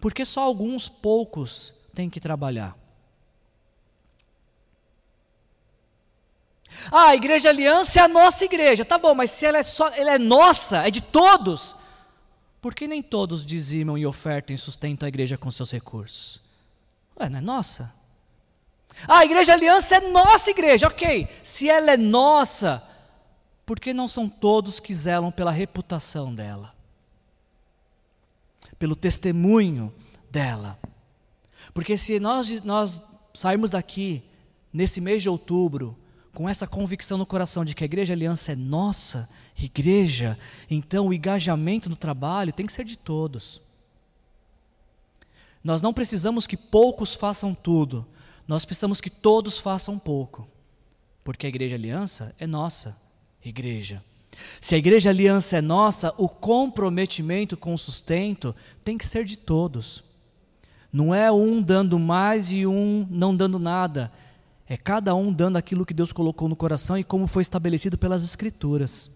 por 0.00 0.12
que 0.12 0.24
só 0.24 0.42
alguns 0.42 0.88
poucos 0.88 1.74
têm 1.94 2.10
que 2.10 2.20
trabalhar? 2.20 2.76
Ah, 6.90 7.08
a 7.08 7.14
Igreja 7.14 7.48
Aliança 7.48 8.00
é 8.00 8.02
a 8.02 8.08
nossa 8.08 8.44
igreja. 8.44 8.84
Tá 8.84 8.98
bom, 8.98 9.14
mas 9.14 9.30
se 9.30 9.46
ela 9.46 9.58
é, 9.58 9.62
só, 9.62 9.88
ela 9.88 10.12
é 10.12 10.18
nossa, 10.18 10.86
é 10.86 10.90
de 10.90 11.00
todos, 11.00 11.76
por 12.60 12.74
que 12.74 12.88
nem 12.88 13.02
todos 13.02 13.44
dizimam 13.44 13.96
e 13.96 14.06
ofertam 14.06 14.54
e 14.54 14.58
sustentam 14.58 15.06
a 15.06 15.08
igreja 15.08 15.38
com 15.38 15.50
seus 15.50 15.70
recursos? 15.70 16.40
Ué, 17.18 17.28
não 17.28 17.38
é 17.38 17.40
nossa? 17.40 17.94
Ah, 19.08 19.18
a 19.18 19.24
igreja 19.24 19.52
aliança 19.52 19.96
é 19.96 20.00
nossa 20.10 20.50
igreja, 20.50 20.86
ok. 20.86 21.28
Se 21.42 21.68
ela 21.68 21.92
é 21.92 21.96
nossa, 21.96 22.82
por 23.66 23.80
que 23.80 23.92
não 23.94 24.08
são 24.08 24.28
todos 24.28 24.80
que 24.80 24.94
zelam 24.94 25.30
pela 25.30 25.50
reputação 25.50 26.34
dela? 26.34 26.74
Pelo 28.78 28.96
testemunho 28.96 29.94
dela? 30.30 30.78
Porque 31.74 31.98
se 31.98 32.20
nós, 32.20 32.62
nós 32.62 33.02
sairmos 33.34 33.72
daqui, 33.72 34.22
nesse 34.72 35.00
mês 35.00 35.22
de 35.22 35.28
outubro, 35.28 35.98
com 36.32 36.48
essa 36.48 36.66
convicção 36.66 37.18
no 37.18 37.26
coração 37.26 37.64
de 37.64 37.74
que 37.74 37.82
a 37.82 37.86
igreja 37.86 38.12
aliança 38.12 38.52
é 38.52 38.56
nossa, 38.56 39.28
igreja, 39.58 40.38
então 40.70 41.08
o 41.08 41.14
engajamento 41.14 41.90
no 41.90 41.96
trabalho 41.96 42.52
tem 42.52 42.66
que 42.66 42.72
ser 42.72 42.84
de 42.84 42.96
todos. 42.96 43.60
Nós 45.62 45.82
não 45.82 45.92
precisamos 45.92 46.46
que 46.46 46.56
poucos 46.56 47.14
façam 47.14 47.54
tudo, 47.54 48.06
nós 48.46 48.64
precisamos 48.64 49.00
que 49.00 49.10
todos 49.10 49.58
façam 49.58 49.98
pouco, 49.98 50.46
porque 51.24 51.46
a 51.46 51.48
igreja 51.48 51.74
aliança 51.74 52.34
é 52.38 52.46
nossa 52.46 52.96
igreja. 53.44 54.02
Se 54.60 54.74
a 54.74 54.78
igreja 54.78 55.10
aliança 55.10 55.56
é 55.56 55.60
nossa, 55.60 56.14
o 56.18 56.28
comprometimento 56.28 57.56
com 57.56 57.72
o 57.74 57.78
sustento 57.78 58.54
tem 58.84 58.98
que 58.98 59.06
ser 59.06 59.24
de 59.24 59.36
todos. 59.36 60.03
Não 60.94 61.12
é 61.12 61.32
um 61.32 61.60
dando 61.60 61.98
mais 61.98 62.52
e 62.52 62.64
um 62.64 63.04
não 63.10 63.34
dando 63.34 63.58
nada. 63.58 64.12
É 64.64 64.76
cada 64.76 65.12
um 65.12 65.32
dando 65.32 65.56
aquilo 65.56 65.84
que 65.84 65.92
Deus 65.92 66.12
colocou 66.12 66.48
no 66.48 66.54
coração 66.54 66.96
e 66.96 67.02
como 67.02 67.26
foi 67.26 67.42
estabelecido 67.42 67.98
pelas 67.98 68.22
Escrituras. 68.22 69.10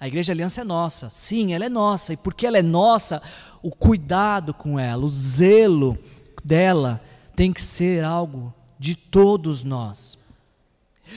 A 0.00 0.08
igreja 0.08 0.32
aliança 0.32 0.62
é 0.62 0.64
nossa, 0.64 1.08
sim, 1.08 1.54
ela 1.54 1.66
é 1.66 1.68
nossa, 1.68 2.14
e 2.14 2.16
porque 2.16 2.48
ela 2.48 2.58
é 2.58 2.62
nossa, 2.62 3.22
o 3.62 3.70
cuidado 3.70 4.52
com 4.52 4.76
ela, 4.76 5.04
o 5.04 5.08
zelo 5.08 5.96
dela 6.44 7.00
tem 7.36 7.52
que 7.52 7.62
ser 7.62 8.02
algo 8.02 8.52
de 8.76 8.96
todos 8.96 9.62
nós. 9.62 10.18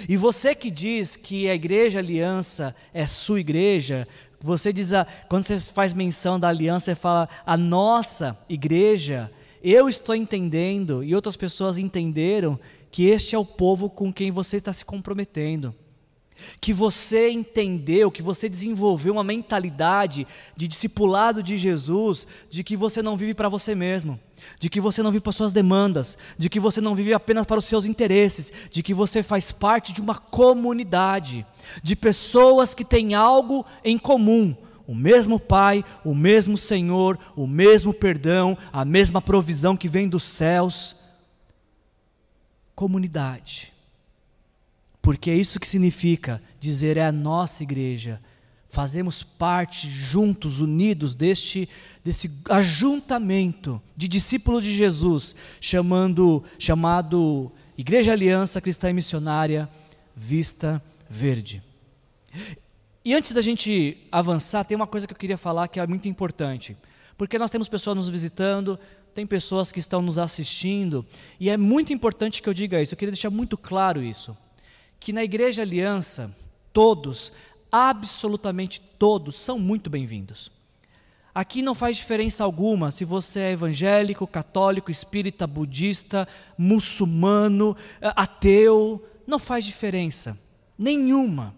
E 0.07 0.15
você 0.15 0.53
que 0.53 0.69
diz 0.69 1.15
que 1.15 1.49
a 1.49 1.55
igreja 1.55 1.97
aliança 1.97 2.75
é 2.93 3.07
sua 3.07 3.39
igreja, 3.39 4.07
você 4.41 4.73
diz, 4.73 4.93
a, 4.93 5.05
quando 5.29 5.43
você 5.43 5.59
faz 5.59 5.93
menção 5.93 6.39
da 6.39 6.47
aliança, 6.49 6.85
você 6.85 6.95
fala 6.95 7.29
a 7.45 7.55
nossa 7.55 8.37
igreja, 8.49 9.31
eu 9.63 9.87
estou 9.87 10.15
entendendo 10.15 11.03
e 11.03 11.13
outras 11.13 11.35
pessoas 11.35 11.77
entenderam 11.77 12.59
que 12.89 13.05
este 13.05 13.35
é 13.35 13.37
o 13.37 13.45
povo 13.45 13.89
com 13.89 14.11
quem 14.11 14.31
você 14.31 14.57
está 14.57 14.73
se 14.73 14.83
comprometendo. 14.83 15.73
Que 16.59 16.73
você 16.73 17.29
entendeu, 17.29 18.09
que 18.09 18.23
você 18.23 18.49
desenvolveu 18.49 19.13
uma 19.13 19.23
mentalidade 19.23 20.25
de 20.57 20.67
discipulado 20.67 21.43
de 21.43 21.57
Jesus, 21.57 22.27
de 22.49 22.63
que 22.63 22.75
você 22.75 23.01
não 23.01 23.15
vive 23.15 23.35
para 23.35 23.47
você 23.47 23.75
mesmo, 23.75 24.19
de 24.59 24.69
que 24.69 24.81
você 24.81 25.01
não 25.01 25.11
vive 25.11 25.23
para 25.23 25.31
suas 25.31 25.51
demandas, 25.51 26.17
de 26.37 26.49
que 26.49 26.59
você 26.59 26.81
não 26.81 26.95
vive 26.95 27.13
apenas 27.13 27.45
para 27.45 27.59
os 27.59 27.65
seus 27.65 27.85
interesses, 27.85 28.51
de 28.71 28.83
que 28.83 28.93
você 28.93 29.23
faz 29.23 29.51
parte 29.51 29.93
de 29.93 30.01
uma 30.01 30.15
comunidade, 30.15 31.45
de 31.83 31.95
pessoas 31.95 32.73
que 32.73 32.85
têm 32.85 33.13
algo 33.13 33.65
em 33.83 33.97
comum. 33.97 34.55
O 34.87 34.95
mesmo 34.95 35.39
Pai, 35.39 35.85
o 36.03 36.13
mesmo 36.13 36.57
Senhor, 36.57 37.17
o 37.35 37.47
mesmo 37.47 37.93
perdão, 37.93 38.57
a 38.73 38.83
mesma 38.83 39.21
provisão 39.21 39.77
que 39.77 39.87
vem 39.87 40.07
dos 40.07 40.23
céus. 40.23 40.95
Comunidade. 42.75 43.71
Porque 45.01 45.31
é 45.31 45.35
isso 45.35 45.59
que 45.59 45.67
significa 45.67 46.41
dizer 46.59 46.97
é 46.97 47.05
a 47.05 47.11
nossa 47.11 47.63
igreja. 47.63 48.21
Fazemos 48.71 49.21
parte 49.21 49.89
juntos, 49.89 50.61
unidos 50.61 51.13
deste 51.13 51.67
desse 52.03 52.31
ajuntamento 52.49 53.81
de 53.95 54.07
discípulos 54.07 54.63
de 54.63 54.71
Jesus, 54.71 55.35
chamando 55.59 56.43
chamado 56.57 57.51
Igreja 57.77 58.13
Aliança 58.13 58.61
Cristã 58.61 58.89
e 58.89 58.93
Missionária 58.93 59.69
Vista 60.15 60.81
Verde. 61.09 61.61
E 63.03 63.13
antes 63.13 63.33
da 63.33 63.41
gente 63.41 63.97
avançar, 64.09 64.63
tem 64.63 64.75
uma 64.75 64.87
coisa 64.87 65.05
que 65.05 65.13
eu 65.13 65.17
queria 65.17 65.37
falar 65.37 65.67
que 65.67 65.79
é 65.79 65.85
muito 65.85 66.07
importante. 66.07 66.77
Porque 67.17 67.37
nós 67.37 67.51
temos 67.51 67.67
pessoas 67.67 67.97
nos 67.97 68.09
visitando, 68.09 68.79
tem 69.13 69.27
pessoas 69.27 69.69
que 69.71 69.79
estão 69.79 70.01
nos 70.01 70.17
assistindo, 70.17 71.05
e 71.39 71.49
é 71.49 71.57
muito 71.57 71.91
importante 71.91 72.41
que 72.41 72.47
eu 72.47 72.53
diga 72.53 72.81
isso. 72.81 72.93
Eu 72.93 72.97
queria 72.97 73.11
deixar 73.11 73.29
muito 73.29 73.57
claro 73.57 74.01
isso 74.01 74.35
que 74.97 75.11
na 75.11 75.23
Igreja 75.23 75.63
Aliança, 75.63 76.33
todos, 76.71 77.33
absolutamente 77.71 78.81
todos, 78.99 79.35
são 79.35 79.57
muito 79.57 79.89
bem-vindos. 79.89 80.51
Aqui 81.33 81.61
não 81.61 81.73
faz 81.73 81.95
diferença 81.95 82.43
alguma 82.43 82.91
se 82.91 83.05
você 83.05 83.39
é 83.39 83.51
evangélico, 83.51 84.27
católico, 84.27 84.91
espírita, 84.91 85.47
budista, 85.47 86.27
muçulmano, 86.57 87.75
eh, 88.01 88.11
ateu, 88.15 89.01
não 89.25 89.39
faz 89.39 89.63
diferença 89.63 90.37
nenhuma. 90.77 91.55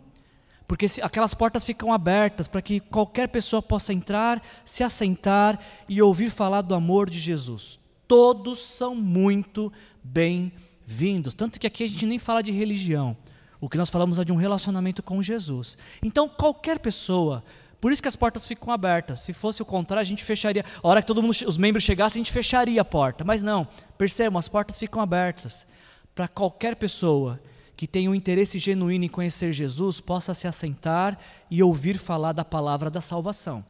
Porque 0.67 0.86
aquelas 1.01 1.34
portas 1.34 1.63
ficam 1.63 1.91
abertas 1.91 2.48
para 2.48 2.62
que 2.62 2.79
qualquer 2.79 3.27
pessoa 3.29 3.62
possa 3.62 3.93
entrar, 3.93 4.41
se 4.63 4.84
assentar 4.84 5.60
e 5.89 6.01
ouvir 6.01 6.29
falar 6.29 6.62
do 6.62 6.75
amor 6.75 7.10
de 7.10 7.20
Jesus. 7.20 7.79
Todos 8.08 8.60
são 8.60 8.96
muito 8.96 9.74
bem-vindos. 10.03 11.34
Tanto 11.34 11.60
que 11.60 11.67
aqui 11.67 11.84
a 11.84 11.88
gente 11.88 12.05
nem 12.05 12.20
fala 12.20 12.43
de 12.43 12.51
religião. 12.51 13.17
O 13.63 13.70
que 13.70 13.77
nós 13.77 13.89
falamos 13.89 14.20
é 14.20 14.25
de 14.25 14.34
um 14.34 14.36
relacionamento 14.36 15.01
com 15.01 15.24
Jesus. 15.24 15.77
Então, 16.03 16.27
qualquer 16.27 16.79
pessoa, 16.79 17.41
por 17.79 17.93
isso 17.93 18.01
que 18.01 18.10
as 18.10 18.15
portas 18.17 18.46
ficam 18.46 18.74
abertas. 18.74 19.22
Se 19.22 19.32
fosse 19.32 19.62
o 19.62 19.65
contrário, 19.65 20.01
a 20.01 20.03
gente 20.03 20.22
fecharia. 20.22 20.65
A 20.84 20.86
hora 20.89 21.01
que 21.01 21.08
todo 21.08 21.24
mundo, 21.24 21.34
os 21.48 21.58
membros 21.58 21.82
chegassem, 21.82 22.20
a 22.20 22.25
gente 22.25 22.34
fecharia 22.34 22.82
a 22.82 22.84
porta. 22.84 23.24
Mas 23.24 23.41
não, 23.41 23.65
percebam, 23.98 24.38
as 24.38 24.50
portas 24.50 24.77
ficam 24.77 25.01
abertas 25.01 25.65
para 26.13 26.27
qualquer 26.27 26.75
pessoa 26.75 27.39
que 27.77 27.88
tenha 27.88 28.12
um 28.12 28.15
interesse 28.15 28.60
genuíno 28.60 29.05
em 29.05 29.08
conhecer 29.08 29.53
Jesus 29.53 30.01
possa 30.01 30.34
se 30.34 30.46
assentar 30.46 31.17
e 31.50 31.63
ouvir 31.63 31.98
falar 31.98 32.34
da 32.34 32.43
palavra 32.43 32.89
da 32.89 33.00
salvação. 33.00 33.63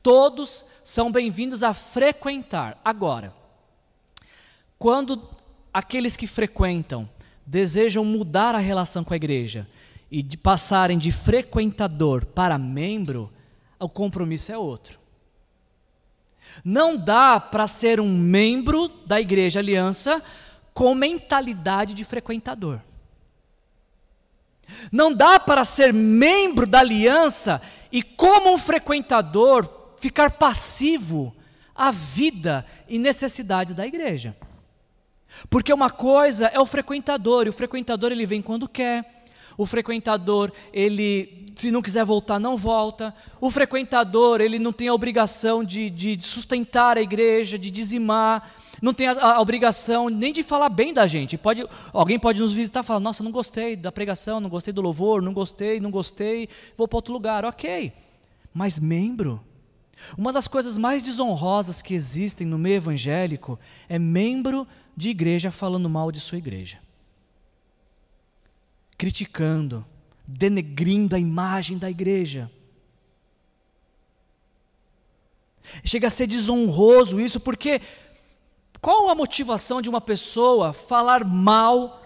Todos 0.00 0.64
são 0.84 1.10
bem-vindos 1.10 1.64
a 1.64 1.74
frequentar. 1.74 2.80
Agora, 2.84 3.34
quando 4.78 5.20
aqueles 5.72 6.16
que 6.16 6.28
frequentam 6.28 7.10
desejam 7.46 8.04
mudar 8.04 8.54
a 8.54 8.58
relação 8.58 9.04
com 9.04 9.12
a 9.12 9.16
igreja 9.16 9.68
e 10.10 10.22
de 10.22 10.36
passarem 10.36 10.98
de 10.98 11.10
frequentador 11.10 12.24
para 12.24 12.58
membro, 12.58 13.32
o 13.78 13.88
compromisso 13.88 14.52
é 14.52 14.58
outro. 14.58 14.98
Não 16.64 16.96
dá 16.96 17.40
para 17.40 17.66
ser 17.66 18.00
um 18.00 18.08
membro 18.08 18.88
da 19.06 19.20
igreja 19.20 19.60
aliança 19.60 20.22
com 20.72 20.94
mentalidade 20.94 21.94
de 21.94 22.04
frequentador. 22.04 22.80
Não 24.90 25.12
dá 25.12 25.38
para 25.38 25.64
ser 25.64 25.92
membro 25.92 26.66
da 26.66 26.80
aliança 26.80 27.60
e, 27.92 28.02
como 28.02 28.52
um 28.52 28.58
frequentador, 28.58 29.68
ficar 30.00 30.32
passivo 30.32 31.34
à 31.74 31.90
vida 31.90 32.64
e 32.88 32.98
necessidades 32.98 33.74
da 33.74 33.86
igreja. 33.86 34.36
Porque 35.48 35.72
uma 35.72 35.90
coisa 35.90 36.46
é 36.48 36.60
o 36.60 36.66
frequentador, 36.66 37.46
e 37.46 37.50
o 37.50 37.52
frequentador 37.52 38.12
ele 38.12 38.26
vem 38.26 38.42
quando 38.42 38.68
quer. 38.68 39.24
O 39.56 39.66
frequentador, 39.66 40.50
ele, 40.72 41.52
se 41.56 41.70
não 41.70 41.80
quiser 41.80 42.04
voltar, 42.04 42.40
não 42.40 42.56
volta. 42.56 43.14
O 43.40 43.50
frequentador, 43.50 44.40
ele 44.40 44.58
não 44.58 44.72
tem 44.72 44.88
a 44.88 44.94
obrigação 44.94 45.62
de, 45.62 45.88
de 45.90 46.20
sustentar 46.20 46.98
a 46.98 47.02
igreja, 47.02 47.58
de 47.58 47.70
dizimar, 47.70 48.52
não 48.82 48.92
tem 48.92 49.06
a, 49.06 49.12
a, 49.12 49.40
obrigação 49.40 50.08
nem 50.08 50.32
de 50.32 50.42
falar 50.42 50.68
bem 50.68 50.92
da 50.92 51.06
gente. 51.06 51.38
Pode, 51.38 51.66
alguém 51.92 52.18
pode 52.18 52.40
nos 52.40 52.52
visitar 52.52 52.80
e 52.80 52.86
falar: 52.86 53.00
Nossa, 53.00 53.22
não 53.22 53.30
gostei 53.30 53.76
da 53.76 53.92
pregação, 53.92 54.40
não 54.40 54.50
gostei 54.50 54.72
do 54.72 54.82
louvor, 54.82 55.22
não 55.22 55.32
gostei, 55.32 55.80
não 55.80 55.90
gostei, 55.90 56.48
vou 56.76 56.88
para 56.88 56.98
outro 56.98 57.12
lugar. 57.12 57.44
Ok. 57.44 57.92
Mas 58.52 58.78
membro, 58.78 59.42
uma 60.16 60.32
das 60.32 60.46
coisas 60.46 60.76
mais 60.76 61.02
desonrosas 61.02 61.82
que 61.82 61.94
existem 61.94 62.46
no 62.46 62.58
meio 62.58 62.76
evangélico 62.76 63.58
é 63.88 63.98
membro 63.98 64.66
de 64.96 65.10
igreja 65.10 65.50
falando 65.50 65.88
mal 65.88 66.12
de 66.12 66.20
sua 66.20 66.38
igreja, 66.38 66.78
criticando, 68.96 69.84
denegrindo 70.26 71.16
a 71.16 71.18
imagem 71.18 71.78
da 71.78 71.90
igreja. 71.90 72.50
Chega 75.84 76.08
a 76.08 76.10
ser 76.10 76.26
desonroso 76.26 77.20
isso, 77.20 77.40
porque 77.40 77.80
qual 78.80 79.08
a 79.08 79.14
motivação 79.14 79.80
de 79.80 79.88
uma 79.88 80.00
pessoa 80.00 80.72
falar 80.72 81.24
mal, 81.24 82.00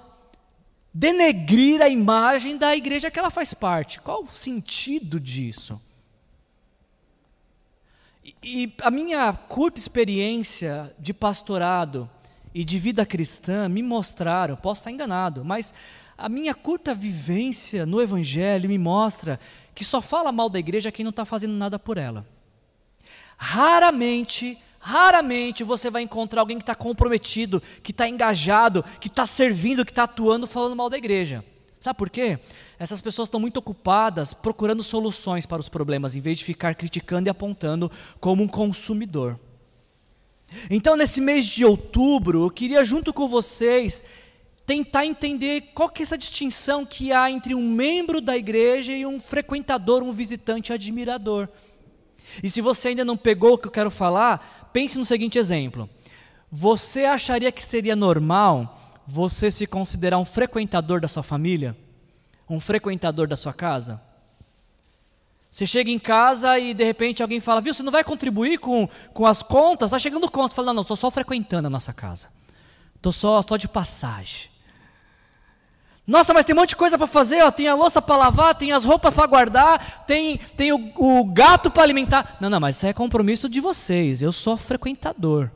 denegrir 0.94 1.82
a 1.82 1.88
imagem 1.88 2.56
da 2.56 2.74
igreja 2.74 3.10
que 3.10 3.18
ela 3.18 3.30
faz 3.30 3.52
parte? 3.52 4.00
Qual 4.00 4.22
o 4.22 4.32
sentido 4.32 5.18
disso? 5.18 5.80
E, 8.24 8.34
e 8.42 8.74
a 8.82 8.90
minha 8.90 9.32
curta 9.32 9.78
experiência 9.78 10.94
de 10.98 11.12
pastorado 11.12 12.08
e 12.58 12.64
de 12.64 12.76
vida 12.76 13.06
cristã 13.06 13.68
me 13.68 13.84
mostraram, 13.84 14.56
posso 14.56 14.80
estar 14.80 14.90
enganado, 14.90 15.44
mas 15.44 15.72
a 16.18 16.28
minha 16.28 16.52
curta 16.52 16.92
vivência 16.92 17.86
no 17.86 18.02
Evangelho 18.02 18.68
me 18.68 18.76
mostra 18.76 19.38
que 19.76 19.84
só 19.84 20.00
fala 20.00 20.32
mal 20.32 20.50
da 20.50 20.58
igreja 20.58 20.90
quem 20.90 21.04
não 21.04 21.10
está 21.10 21.24
fazendo 21.24 21.52
nada 21.52 21.78
por 21.78 21.96
ela. 21.96 22.26
Raramente, 23.36 24.58
raramente 24.80 25.62
você 25.62 25.88
vai 25.88 26.02
encontrar 26.02 26.40
alguém 26.40 26.56
que 26.56 26.64
está 26.64 26.74
comprometido, 26.74 27.62
que 27.80 27.92
está 27.92 28.08
engajado, 28.08 28.84
que 29.00 29.06
está 29.06 29.24
servindo, 29.24 29.84
que 29.84 29.92
está 29.92 30.02
atuando, 30.02 30.44
falando 30.44 30.74
mal 30.74 30.90
da 30.90 30.98
igreja. 30.98 31.44
Sabe 31.78 31.96
por 31.96 32.10
quê? 32.10 32.40
Essas 32.76 33.00
pessoas 33.00 33.28
estão 33.28 33.38
muito 33.38 33.58
ocupadas 33.58 34.34
procurando 34.34 34.82
soluções 34.82 35.46
para 35.46 35.60
os 35.60 35.68
problemas, 35.68 36.16
em 36.16 36.20
vez 36.20 36.38
de 36.38 36.44
ficar 36.44 36.74
criticando 36.74 37.28
e 37.28 37.30
apontando 37.30 37.88
como 38.18 38.42
um 38.42 38.48
consumidor. 38.48 39.38
Então, 40.70 40.96
nesse 40.96 41.20
mês 41.20 41.46
de 41.46 41.64
outubro, 41.64 42.44
eu 42.44 42.50
queria, 42.50 42.84
junto 42.84 43.12
com 43.12 43.28
vocês, 43.28 44.02
tentar 44.66 45.06
entender 45.06 45.70
qual 45.74 45.88
que 45.88 46.02
é 46.02 46.04
essa 46.04 46.18
distinção 46.18 46.84
que 46.84 47.12
há 47.12 47.30
entre 47.30 47.54
um 47.54 47.70
membro 47.70 48.20
da 48.20 48.36
igreja 48.36 48.92
e 48.92 49.06
um 49.06 49.20
frequentador, 49.20 50.02
um 50.02 50.12
visitante 50.12 50.72
admirador. 50.72 51.48
E 52.42 52.48
se 52.48 52.60
você 52.60 52.88
ainda 52.88 53.04
não 53.04 53.16
pegou 53.16 53.54
o 53.54 53.58
que 53.58 53.66
eu 53.66 53.72
quero 53.72 53.90
falar, 53.90 54.70
pense 54.72 54.98
no 54.98 55.04
seguinte 55.04 55.38
exemplo: 55.38 55.88
você 56.50 57.04
acharia 57.04 57.52
que 57.52 57.62
seria 57.62 57.96
normal 57.96 59.02
você 59.06 59.50
se 59.50 59.66
considerar 59.66 60.18
um 60.18 60.24
frequentador 60.24 61.00
da 61.00 61.08
sua 61.08 61.22
família? 61.22 61.76
Um 62.48 62.60
frequentador 62.60 63.26
da 63.26 63.36
sua 63.36 63.52
casa? 63.52 64.00
Você 65.50 65.66
chega 65.66 65.90
em 65.90 65.98
casa 65.98 66.58
e 66.58 66.74
de 66.74 66.84
repente 66.84 67.22
alguém 67.22 67.40
fala, 67.40 67.60
viu, 67.60 67.72
você 67.72 67.82
não 67.82 67.92
vai 67.92 68.04
contribuir 68.04 68.58
com, 68.58 68.88
com 69.14 69.24
as 69.24 69.42
contas? 69.42 69.86
Está 69.88 69.98
chegando 69.98 70.30
conta. 70.30 70.54
Fala, 70.54 70.66
não, 70.66 70.74
não, 70.74 70.82
estou 70.82 70.96
só 70.96 71.10
frequentando 71.10 71.66
a 71.68 71.70
nossa 71.70 71.92
casa. 71.92 72.28
Estou 72.94 73.12
só, 73.12 73.40
só 73.40 73.56
de 73.56 73.66
passagem. 73.66 74.50
Nossa, 76.06 76.32
mas 76.32 76.44
tem 76.44 76.54
um 76.54 76.58
monte 76.58 76.70
de 76.70 76.76
coisa 76.76 76.96
para 76.96 77.06
fazer, 77.06 77.42
ó. 77.42 77.50
tem 77.50 77.68
a 77.68 77.74
louça 77.74 78.00
para 78.00 78.16
lavar, 78.16 78.54
tem 78.54 78.72
as 78.72 78.82
roupas 78.82 79.12
para 79.12 79.26
guardar, 79.26 80.04
tem, 80.06 80.38
tem 80.56 80.72
o, 80.72 80.92
o 80.96 81.24
gato 81.26 81.70
para 81.70 81.82
alimentar. 81.82 82.38
Não, 82.40 82.48
não, 82.48 82.58
mas 82.58 82.76
isso 82.76 82.86
é 82.86 82.94
compromisso 82.94 83.46
de 83.46 83.60
vocês, 83.60 84.22
eu 84.22 84.32
sou 84.32 84.56
frequentador. 84.56 85.50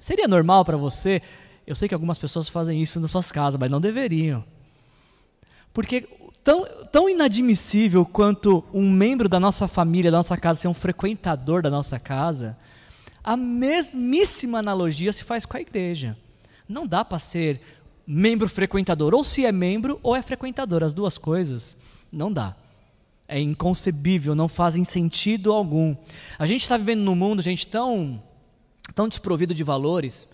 Seria 0.00 0.26
normal 0.26 0.64
para 0.64 0.76
você? 0.76 1.22
Eu 1.64 1.74
sei 1.76 1.88
que 1.88 1.94
algumas 1.94 2.18
pessoas 2.18 2.48
fazem 2.48 2.82
isso 2.82 2.98
nas 2.98 3.12
suas 3.12 3.30
casas, 3.30 3.58
mas 3.58 3.70
não 3.70 3.80
deveriam. 3.80 4.44
Porque 5.72 6.08
tão, 6.46 6.64
tão 6.92 7.10
inadmissível 7.10 8.06
quanto 8.06 8.62
um 8.72 8.88
membro 8.88 9.28
da 9.28 9.40
nossa 9.40 9.66
família, 9.66 10.12
da 10.12 10.18
nossa 10.18 10.36
casa, 10.36 10.60
ser 10.60 10.68
um 10.68 10.74
frequentador 10.74 11.60
da 11.60 11.68
nossa 11.68 11.98
casa, 11.98 12.56
a 13.24 13.36
mesmíssima 13.36 14.60
analogia 14.60 15.12
se 15.12 15.24
faz 15.24 15.44
com 15.44 15.56
a 15.56 15.60
igreja. 15.60 16.16
Não 16.68 16.86
dá 16.86 17.04
para 17.04 17.18
ser 17.18 17.60
membro 18.06 18.48
frequentador, 18.48 19.12
ou 19.12 19.24
se 19.24 19.44
é 19.44 19.50
membro 19.50 19.98
ou 20.04 20.14
é 20.14 20.22
frequentador, 20.22 20.84
as 20.84 20.94
duas 20.94 21.18
coisas, 21.18 21.76
não 22.12 22.32
dá. 22.32 22.54
É 23.26 23.40
inconcebível, 23.40 24.36
não 24.36 24.46
fazem 24.46 24.84
sentido 24.84 25.52
algum. 25.52 25.96
A 26.38 26.46
gente 26.46 26.62
está 26.62 26.76
vivendo 26.76 27.00
num 27.00 27.16
mundo, 27.16 27.42
gente, 27.42 27.66
tão, 27.66 28.22
tão 28.94 29.08
desprovido 29.08 29.52
de 29.52 29.64
valores, 29.64 30.28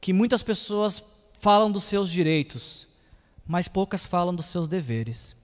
que 0.00 0.12
muitas 0.12 0.44
pessoas 0.44 1.02
falam 1.40 1.68
dos 1.68 1.82
seus 1.82 2.12
direitos, 2.12 2.86
mas 3.44 3.66
poucas 3.66 4.06
falam 4.06 4.32
dos 4.32 4.46
seus 4.46 4.68
deveres. 4.68 5.36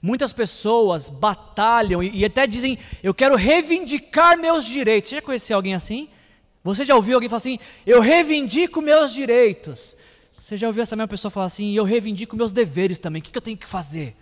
Muitas 0.00 0.32
pessoas 0.32 1.08
batalham 1.08 2.02
e, 2.02 2.20
e, 2.20 2.24
até 2.24 2.46
dizem: 2.46 2.78
Eu 3.02 3.14
quero 3.14 3.36
reivindicar 3.36 4.38
meus 4.38 4.64
direitos. 4.64 5.10
Você 5.10 5.16
já 5.16 5.22
conheceu 5.22 5.56
alguém 5.56 5.74
assim? 5.74 6.08
Você 6.62 6.84
já 6.84 6.94
ouviu 6.94 7.16
alguém 7.16 7.28
falar 7.28 7.38
assim: 7.38 7.58
Eu 7.86 8.00
reivindico 8.00 8.80
meus 8.80 9.12
direitos? 9.12 9.96
Você 10.32 10.56
já 10.56 10.66
ouviu 10.66 10.82
essa 10.82 10.96
mesma 10.96 11.08
pessoa 11.08 11.30
falar 11.30 11.46
assim: 11.46 11.74
Eu 11.74 11.84
reivindico 11.84 12.36
meus 12.36 12.52
deveres 12.52 12.98
também. 12.98 13.20
O 13.20 13.22
que, 13.24 13.30
que 13.30 13.38
eu 13.38 13.42
tenho 13.42 13.56
que 13.56 13.66
fazer? 13.66 14.16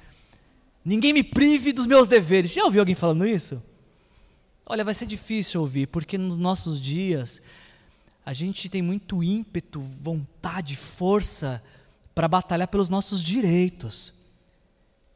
Ninguém 0.84 1.12
me 1.12 1.22
prive 1.22 1.72
dos 1.72 1.86
meus 1.86 2.08
deveres. 2.08 2.52
Já 2.52 2.64
ouviu 2.64 2.80
alguém 2.80 2.94
falando 2.94 3.26
isso? 3.26 3.62
Olha, 4.66 4.84
vai 4.84 4.94
ser 4.94 5.06
difícil 5.06 5.60
ouvir, 5.60 5.86
porque 5.86 6.16
nos 6.16 6.36
nossos 6.36 6.80
dias 6.80 7.40
a 8.24 8.32
gente 8.32 8.68
tem 8.68 8.80
muito 8.80 9.22
ímpeto, 9.22 9.80
vontade, 9.80 10.76
força 10.76 11.62
para 12.14 12.28
batalhar 12.28 12.68
pelos 12.68 12.88
nossos 12.88 13.22
direitos. 13.22 14.14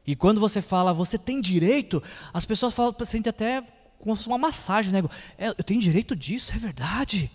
E 0.07 0.15
quando 0.15 0.39
você 0.39 0.61
fala, 0.61 0.93
você 0.93 1.17
tem 1.17 1.41
direito, 1.41 2.01
as 2.33 2.45
pessoas 2.45 2.73
falam, 2.73 2.95
sentem 3.03 3.29
até 3.29 3.61
como 3.99 4.15
se 4.15 4.23
fosse 4.23 4.29
uma 4.29 4.37
massagem, 4.37 4.93
né? 4.93 5.03
É, 5.37 5.49
eu 5.49 5.63
tenho 5.63 5.81
direito 5.81 6.15
disso, 6.15 6.53
é 6.53 6.57
verdade. 6.57 7.29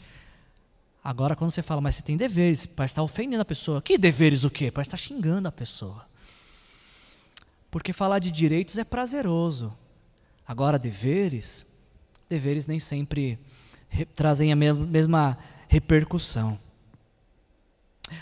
Agora, 1.05 1.37
quando 1.37 1.51
você 1.51 1.61
fala, 1.61 1.83
mas 1.83 1.97
você 1.97 2.03
tem 2.03 2.17
deveres, 2.17 2.65
parece 2.65 2.93
estar 2.93 3.03
ofendendo 3.03 3.43
a 3.43 3.45
pessoa. 3.45 3.83
Que 3.83 3.99
deveres 3.99 4.45
o 4.45 4.51
quê? 4.51 4.71
Parece 4.71 4.89
estar 4.89 4.97
xingando 4.97 5.49
a 5.49 5.53
pessoa. 5.53 6.07
Porque 7.71 7.93
falar 7.93 8.21
de 8.21 8.31
direitos 8.31 8.79
é 8.79 8.85
prazeroso. 8.85 9.77
Agora, 10.47 10.79
deveres, 10.79 11.67
deveres 12.27 12.67
nem 12.67 12.81
sempre 12.81 13.39
trazem 14.15 14.51
a 14.51 14.57
mesma 14.57 15.37
repercussão. 15.69 16.59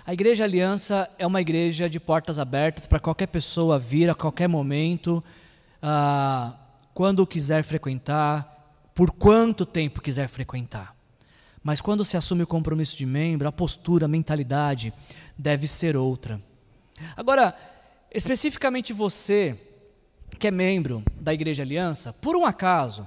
A 0.06 0.12
Igreja 0.12 0.44
Aliança 0.44 1.10
é 1.18 1.26
uma 1.26 1.40
igreja 1.40 1.88
de 1.88 2.00
portas 2.00 2.38
abertas 2.38 2.86
para 2.86 3.00
qualquer 3.00 3.26
pessoa 3.26 3.78
vir 3.78 4.10
a 4.10 4.14
qualquer 4.14 4.48
momento, 4.48 5.22
ah, 5.82 6.52
quando 6.94 7.26
quiser 7.26 7.62
frequentar, 7.62 8.90
por 8.94 9.10
quanto 9.10 9.64
tempo 9.64 10.00
quiser 10.00 10.28
frequentar. 10.28 10.94
Mas 11.62 11.80
quando 11.80 12.04
se 12.04 12.16
assume 12.16 12.42
o 12.42 12.46
compromisso 12.46 12.96
de 12.96 13.04
membro, 13.04 13.46
a 13.46 13.52
postura, 13.52 14.06
a 14.06 14.08
mentalidade 14.08 14.92
deve 15.36 15.66
ser 15.66 15.96
outra. 15.96 16.40
Agora, 17.16 17.54
especificamente 18.12 18.92
você 18.92 19.58
que 20.38 20.48
é 20.48 20.50
membro 20.50 21.02
da 21.20 21.34
Igreja 21.34 21.62
Aliança, 21.62 22.12
por 22.14 22.34
um 22.34 22.46
acaso, 22.46 23.06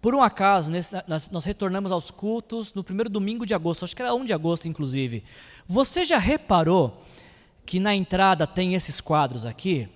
por 0.00 0.14
um 0.14 0.22
acaso, 0.22 0.70
nós, 1.08 1.28
nós, 1.30 1.44
retornamos 1.44 1.90
aos 1.90 2.10
cultos 2.10 2.72
no 2.72 2.84
primeiro 2.84 3.10
domingo 3.10 3.44
de 3.44 3.52
agosto, 3.52 3.84
acho 3.84 3.96
que 3.96 4.02
era 4.02 4.14
1 4.14 4.24
de 4.24 4.32
agosto, 4.32 4.68
inclusive. 4.68 5.24
Você 5.66 6.04
já 6.04 6.18
reparou 6.18 7.02
que 7.66 7.80
na 7.80 7.94
entrada 7.94 8.46
tem 8.46 8.74
esses 8.74 9.00
quadros 9.00 9.44
aqui? 9.44 9.88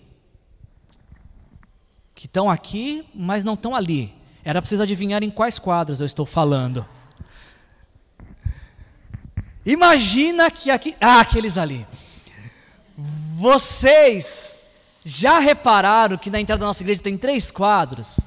Que 2.16 2.26
estão 2.26 2.50
aqui, 2.50 3.06
mas 3.14 3.44
não 3.44 3.54
estão 3.54 3.76
ali. 3.76 4.12
Era 4.44 4.60
preciso 4.60 4.82
adivinhar 4.82 5.22
em 5.22 5.30
quais 5.30 5.58
quadros 5.58 6.00
eu 6.00 6.06
estou 6.06 6.26
falando. 6.26 6.84
Imagina 9.64 10.50
que 10.50 10.68
aqui. 10.68 10.96
Ah, 11.00 11.20
aqueles 11.20 11.56
ali. 11.56 11.86
Vocês 13.36 14.68
já 15.04 15.38
repararam 15.38 16.18
que 16.18 16.28
na 16.28 16.40
entrada 16.40 16.60
da 16.60 16.66
nossa 16.66 16.82
igreja 16.82 17.00
tem 17.00 17.16
três 17.16 17.52
quadros? 17.52 18.18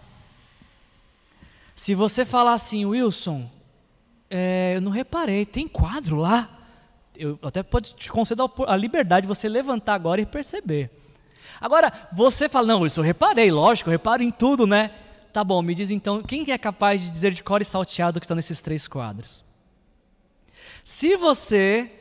Se 1.76 1.94
você 1.94 2.24
falar 2.24 2.54
assim, 2.54 2.86
Wilson, 2.86 3.52
é, 4.30 4.74
eu 4.78 4.82
não 4.82 4.92
reparei, 4.92 5.46
tem 5.46 5.68
quadro 5.68 6.16
lá. 6.16 6.50
Eu 7.18 7.38
até 7.44 7.62
pode 7.62 7.94
te 7.96 8.10
conceder 8.10 8.46
a 8.66 8.76
liberdade 8.78 9.24
de 9.24 9.28
você 9.28 9.50
levantar 9.50 9.94
agora 9.94 10.22
e 10.22 10.26
perceber. 10.26 10.90
Agora, 11.60 11.92
você 12.14 12.48
fala, 12.48 12.68
não, 12.68 12.82
Wilson, 12.82 13.02
eu 13.02 13.06
reparei, 13.06 13.52
lógico, 13.52 13.90
eu 13.90 13.92
reparo 13.92 14.24
em 14.24 14.32
tudo, 14.32 14.66
né? 14.66 14.90
Tá 15.34 15.44
bom, 15.44 15.62
me 15.62 15.76
diz 15.76 15.92
então, 15.92 16.24
quem 16.24 16.50
é 16.50 16.58
capaz 16.58 17.02
de 17.02 17.10
dizer 17.10 17.34
de 17.34 17.44
cor 17.44 17.62
e 17.62 17.66
salteado 17.66 18.22
que 18.22 18.26
estão 18.26 18.36
nesses 18.36 18.62
três 18.62 18.88
quadros? 18.88 19.44
Se 20.82 21.18
você 21.18 21.92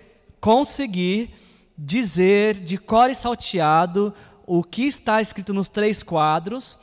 conseguir 0.40 1.34
dizer 1.76 2.60
de 2.60 2.78
cor 2.78 3.10
e 3.10 3.14
salteado 3.14 4.14
o 4.46 4.62
que 4.62 4.84
está 4.84 5.20
escrito 5.20 5.52
nos 5.52 5.66
três 5.66 6.02
quadros, 6.02 6.78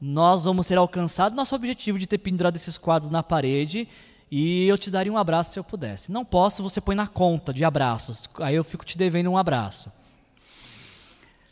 nós 0.00 0.44
vamos 0.44 0.66
ter 0.66 0.78
alcançado 0.78 1.36
nosso 1.36 1.54
objetivo 1.54 1.98
de 1.98 2.06
ter 2.06 2.18
pendurado 2.18 2.56
esses 2.56 2.78
quadros 2.78 3.10
na 3.10 3.22
parede 3.22 3.86
e 4.30 4.66
eu 4.66 4.78
te 4.78 4.90
daria 4.90 5.12
um 5.12 5.18
abraço 5.18 5.52
se 5.52 5.58
eu 5.58 5.64
pudesse. 5.64 6.10
Não 6.12 6.24
posso, 6.24 6.62
você 6.62 6.80
põe 6.80 6.94
na 6.94 7.06
conta 7.06 7.52
de 7.52 7.64
abraços, 7.64 8.22
aí 8.38 8.54
eu 8.54 8.64
fico 8.64 8.84
te 8.84 8.96
devendo 8.96 9.30
um 9.30 9.36
abraço. 9.36 9.92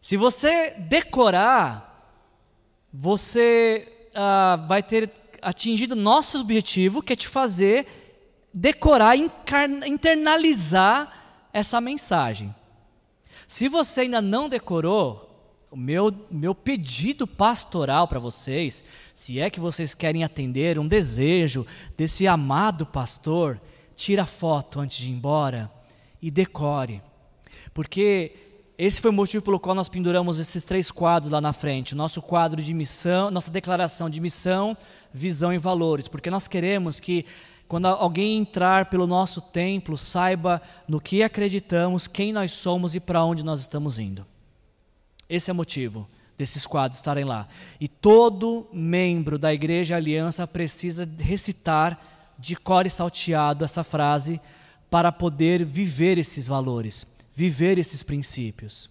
Se 0.00 0.16
você 0.16 0.70
decorar, 0.78 2.16
você 2.92 4.08
ah, 4.14 4.64
vai 4.66 4.82
ter 4.82 5.12
atingido 5.42 5.94
nosso 5.94 6.40
objetivo, 6.40 7.02
que 7.02 7.12
é 7.12 7.16
te 7.16 7.28
fazer 7.28 7.86
decorar, 8.54 9.14
internalizar 9.86 11.48
essa 11.52 11.80
mensagem. 11.80 12.54
Se 13.46 13.68
você 13.68 14.02
ainda 14.02 14.22
não 14.22 14.48
decorou, 14.48 15.27
o 15.70 15.76
meu, 15.76 16.14
meu 16.30 16.54
pedido 16.54 17.26
pastoral 17.26 18.08
para 18.08 18.18
vocês, 18.18 18.82
se 19.14 19.38
é 19.38 19.50
que 19.50 19.60
vocês 19.60 19.94
querem 19.94 20.24
atender 20.24 20.78
um 20.78 20.88
desejo 20.88 21.66
desse 21.96 22.26
amado 22.26 22.86
pastor, 22.86 23.60
tira 23.94 24.24
foto 24.24 24.80
antes 24.80 24.98
de 24.98 25.08
ir 25.08 25.12
embora 25.12 25.70
e 26.22 26.30
decore. 26.30 27.02
Porque 27.74 28.32
esse 28.78 29.00
foi 29.00 29.10
o 29.10 29.14
motivo 29.14 29.44
pelo 29.44 29.60
qual 29.60 29.74
nós 29.74 29.88
penduramos 29.88 30.38
esses 30.38 30.64
três 30.64 30.90
quadros 30.90 31.32
lá 31.32 31.40
na 31.40 31.52
frente. 31.52 31.94
O 31.94 31.96
nosso 31.96 32.22
quadro 32.22 32.62
de 32.62 32.72
missão, 32.72 33.30
nossa 33.30 33.50
declaração 33.50 34.08
de 34.08 34.20
missão, 34.20 34.76
visão 35.12 35.52
e 35.52 35.58
valores. 35.58 36.08
Porque 36.08 36.30
nós 36.30 36.48
queremos 36.48 36.98
que 36.98 37.26
quando 37.66 37.86
alguém 37.86 38.38
entrar 38.38 38.86
pelo 38.86 39.06
nosso 39.06 39.42
templo, 39.42 39.98
saiba 39.98 40.62
no 40.88 41.00
que 41.00 41.22
acreditamos, 41.22 42.08
quem 42.08 42.32
nós 42.32 42.52
somos 42.52 42.94
e 42.94 43.00
para 43.00 43.22
onde 43.22 43.44
nós 43.44 43.60
estamos 43.60 43.98
indo. 43.98 44.24
Esse 45.28 45.50
é 45.50 45.52
o 45.52 45.56
motivo 45.56 46.08
desses 46.36 46.64
quadros 46.64 46.98
estarem 46.98 47.24
lá. 47.24 47.48
E 47.80 47.88
todo 47.88 48.68
membro 48.72 49.38
da 49.38 49.52
Igreja 49.52 49.96
Aliança 49.96 50.46
precisa 50.46 51.08
recitar 51.18 52.00
de 52.38 52.54
cor 52.54 52.86
e 52.86 52.90
salteado 52.90 53.64
essa 53.64 53.82
frase 53.82 54.40
para 54.88 55.10
poder 55.10 55.64
viver 55.64 56.16
esses 56.16 56.46
valores, 56.46 57.04
viver 57.34 57.76
esses 57.76 58.02
princípios. 58.02 58.88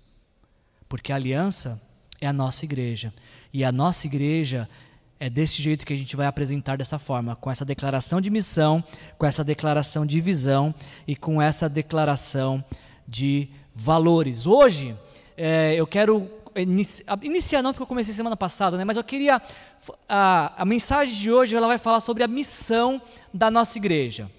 Porque 0.89 1.11
a 1.11 1.15
aliança 1.15 1.81
é 2.19 2.27
a 2.27 2.33
nossa 2.33 2.65
igreja. 2.65 3.13
E 3.53 3.63
a 3.63 3.71
nossa 3.71 4.05
igreja 4.05 4.69
é 5.19 5.29
desse 5.29 5.61
jeito 5.61 5.85
que 5.85 5.93
a 5.93 5.97
gente 5.97 6.15
vai 6.15 6.27
apresentar 6.27 6.77
dessa 6.77 6.99
forma, 6.99 7.35
com 7.35 7.49
essa 7.49 7.65
declaração 7.65 8.21
de 8.21 8.29
missão, 8.29 8.83
com 9.17 9.25
essa 9.25 9.43
declaração 9.43 10.05
de 10.05 10.21
visão 10.21 10.75
e 11.07 11.15
com 11.15 11.41
essa 11.41 11.67
declaração 11.67 12.63
de 13.07 13.49
valores. 13.73 14.45
Hoje, 14.45 14.95
é, 15.37 15.75
eu 15.75 15.85
quero 15.85 16.29
iniciar 17.21 17.61
não 17.61 17.71
porque 17.71 17.83
eu 17.83 17.87
comecei 17.87 18.13
semana 18.13 18.35
passada, 18.35 18.75
né, 18.77 18.83
mas 18.83 18.97
eu 18.97 19.03
queria 19.03 19.39
a, 20.09 20.61
a 20.63 20.65
mensagem 20.65 21.13
de 21.13 21.31
hoje 21.31 21.55
ela 21.55 21.67
vai 21.67 21.77
falar 21.77 21.99
sobre 21.99 22.23
a 22.23 22.27
missão 22.27 22.99
da 23.31 23.51
nossa 23.51 23.77
igreja. 23.77 24.29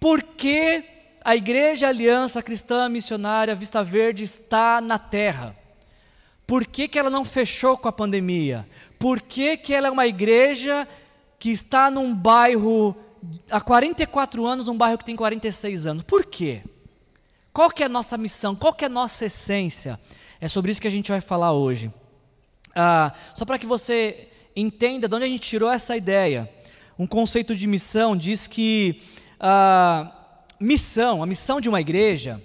Por 0.00 0.20
que 0.22 0.82
a 1.24 1.36
Igreja 1.36 1.86
Aliança 1.88 2.42
Cristã 2.42 2.88
Missionária 2.88 3.54
Vista 3.54 3.84
Verde 3.84 4.24
está 4.24 4.80
na 4.80 4.98
terra? 4.98 5.56
Por 6.44 6.66
que, 6.66 6.88
que 6.88 6.98
ela 6.98 7.08
não 7.08 7.24
fechou 7.24 7.78
com 7.78 7.88
a 7.88 7.92
pandemia? 7.92 8.66
Por 8.98 9.20
que, 9.20 9.56
que 9.56 9.72
ela 9.72 9.86
é 9.86 9.90
uma 9.90 10.06
igreja 10.06 10.86
que 11.38 11.50
está 11.50 11.90
num 11.90 12.12
bairro 12.12 12.96
há 13.50 13.60
44 13.60 14.44
anos, 14.44 14.66
um 14.66 14.76
bairro 14.76 14.98
que 14.98 15.04
tem 15.04 15.14
46 15.14 15.86
anos? 15.86 16.02
Por 16.02 16.26
quê? 16.26 16.62
Qual 17.52 17.70
que 17.70 17.82
é 17.82 17.86
a 17.86 17.88
nossa 17.88 18.18
missão? 18.18 18.56
Qual 18.56 18.72
que 18.72 18.84
é 18.84 18.88
a 18.88 18.90
nossa 18.90 19.26
essência? 19.26 20.00
É 20.42 20.48
sobre 20.48 20.72
isso 20.72 20.80
que 20.80 20.88
a 20.88 20.90
gente 20.90 21.08
vai 21.08 21.20
falar 21.20 21.52
hoje. 21.52 21.88
Ah, 22.74 23.12
só 23.32 23.44
para 23.44 23.60
que 23.60 23.64
você 23.64 24.28
entenda 24.56 25.06
de 25.06 25.14
onde 25.14 25.24
a 25.24 25.28
gente 25.28 25.48
tirou 25.48 25.70
essa 25.70 25.96
ideia. 25.96 26.52
Um 26.98 27.06
conceito 27.06 27.54
de 27.54 27.64
missão 27.68 28.16
diz 28.16 28.48
que 28.48 29.00
ah, 29.38 30.12
missão, 30.58 31.22
a 31.22 31.26
missão 31.26 31.60
de 31.60 31.68
uma 31.68 31.80
igreja, 31.80 32.42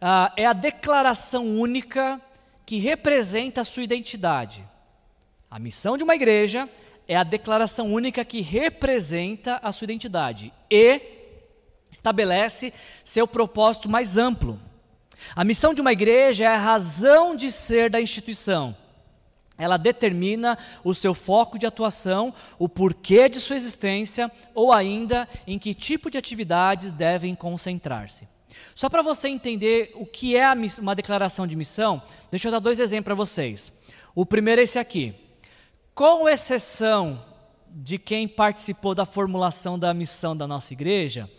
ah, 0.00 0.32
é 0.36 0.44
a 0.44 0.52
declaração 0.52 1.46
única 1.46 2.20
que 2.66 2.78
representa 2.78 3.60
a 3.60 3.64
sua 3.64 3.84
identidade. 3.84 4.68
A 5.48 5.60
missão 5.60 5.96
de 5.96 6.02
uma 6.02 6.16
igreja 6.16 6.68
é 7.06 7.14
a 7.14 7.22
declaração 7.22 7.94
única 7.94 8.24
que 8.24 8.40
representa 8.40 9.60
a 9.62 9.70
sua 9.70 9.84
identidade 9.84 10.52
e 10.68 11.00
estabelece 11.92 12.74
seu 13.04 13.28
propósito 13.28 13.88
mais 13.88 14.18
amplo. 14.18 14.60
A 15.34 15.44
missão 15.44 15.72
de 15.74 15.80
uma 15.80 15.92
igreja 15.92 16.44
é 16.44 16.46
a 16.48 16.58
razão 16.58 17.36
de 17.36 17.50
ser 17.50 17.90
da 17.90 18.00
instituição. 18.00 18.76
Ela 19.58 19.76
determina 19.76 20.56
o 20.82 20.94
seu 20.94 21.12
foco 21.12 21.58
de 21.58 21.66
atuação, 21.66 22.32
o 22.58 22.68
porquê 22.68 23.28
de 23.28 23.38
sua 23.38 23.56
existência 23.56 24.30
ou 24.54 24.72
ainda 24.72 25.28
em 25.46 25.58
que 25.58 25.74
tipo 25.74 26.10
de 26.10 26.16
atividades 26.16 26.92
devem 26.92 27.34
concentrar-se. 27.34 28.26
Só 28.74 28.88
para 28.88 29.02
você 29.02 29.28
entender 29.28 29.92
o 29.94 30.06
que 30.06 30.36
é 30.36 30.46
uma 30.80 30.94
declaração 30.94 31.46
de 31.46 31.54
missão, 31.56 32.02
deixa 32.30 32.48
eu 32.48 32.52
dar 32.52 32.58
dois 32.58 32.80
exemplos 32.80 33.04
para 33.04 33.14
vocês. 33.14 33.70
O 34.14 34.24
primeiro 34.24 34.60
é 34.60 34.64
esse 34.64 34.78
aqui 34.78 35.14
com 35.94 36.26
exceção 36.26 37.22
de 37.68 37.98
quem 37.98 38.26
participou 38.26 38.94
da 38.94 39.04
formulação 39.04 39.78
da 39.78 39.92
missão 39.92 40.34
da 40.34 40.46
nossa 40.46 40.72
igreja, 40.72 41.30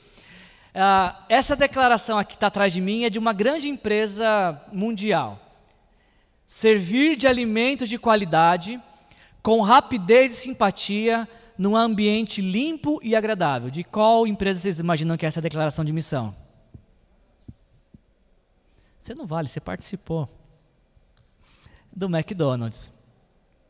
uh, 0.76 1.16
essa 1.30 1.56
declaração 1.56 2.18
aqui 2.18 2.34
está 2.34 2.48
atrás 2.48 2.74
de 2.74 2.82
mim 2.82 3.04
é 3.04 3.10
de 3.10 3.20
uma 3.20 3.34
grande 3.34 3.70
empresa 3.70 4.62
mundial. 4.72 5.40
Servir 6.46 7.16
de 7.16 7.28
alimentos 7.28 7.88
de 7.88 7.98
qualidade, 7.98 8.82
com 9.42 9.62
rapidez 9.62 10.34
e 10.34 10.36
simpatia, 10.36 11.28
num 11.58 11.76
ambiente 11.76 12.42
limpo 12.42 13.00
e 13.04 13.16
agradável. 13.16 13.70
De 13.70 13.84
qual 13.84 14.26
empresa 14.28 14.62
vocês 14.62 14.80
imaginam 14.80 15.16
que 15.18 15.26
é 15.26 15.28
essa 15.28 15.42
declaração 15.42 15.86
de 15.86 15.94
missão? 15.94 16.36
Você 18.98 19.16
não 19.16 19.26
vale, 19.26 19.48
você 19.48 19.60
participou. 19.60 20.28
Do 21.92 22.06
McDonald's. 22.06 22.92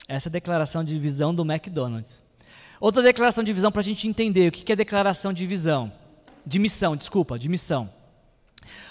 Essa 0.07 0.27
é 0.27 0.29
a 0.29 0.31
declaração 0.31 0.83
de 0.83 0.97
visão 0.99 1.33
do 1.33 1.43
McDonald's. 1.43 2.21
Outra 2.79 3.01
declaração 3.01 3.43
de 3.43 3.53
visão 3.53 3.71
para 3.71 3.81
a 3.81 3.83
gente 3.83 4.07
entender 4.07 4.49
o 4.49 4.51
que 4.51 4.71
é 4.71 4.75
declaração 4.75 5.31
de 5.31 5.45
visão, 5.45 5.91
de 6.45 6.60
missão, 6.60 6.95
desculpa, 6.95 7.38
de 7.38 7.49
missão. 7.49 7.89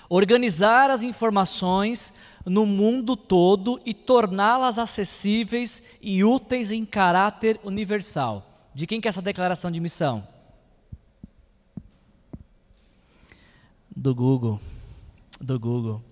Organizar 0.08 0.90
as 0.90 1.02
informações 1.02 2.12
no 2.44 2.66
mundo 2.66 3.16
todo 3.16 3.80
e 3.84 3.94
torná-las 3.94 4.78
acessíveis 4.78 5.82
e 6.00 6.24
úteis 6.24 6.72
em 6.72 6.84
caráter 6.84 7.60
universal. 7.62 8.46
De 8.74 8.86
quem 8.86 9.00
que 9.00 9.08
é 9.08 9.10
essa 9.10 9.22
declaração 9.22 9.70
de 9.70 9.80
missão? 9.80 10.26
Do 13.94 14.14
Google. 14.14 14.60
Do 15.40 15.58
Google. 15.58 16.02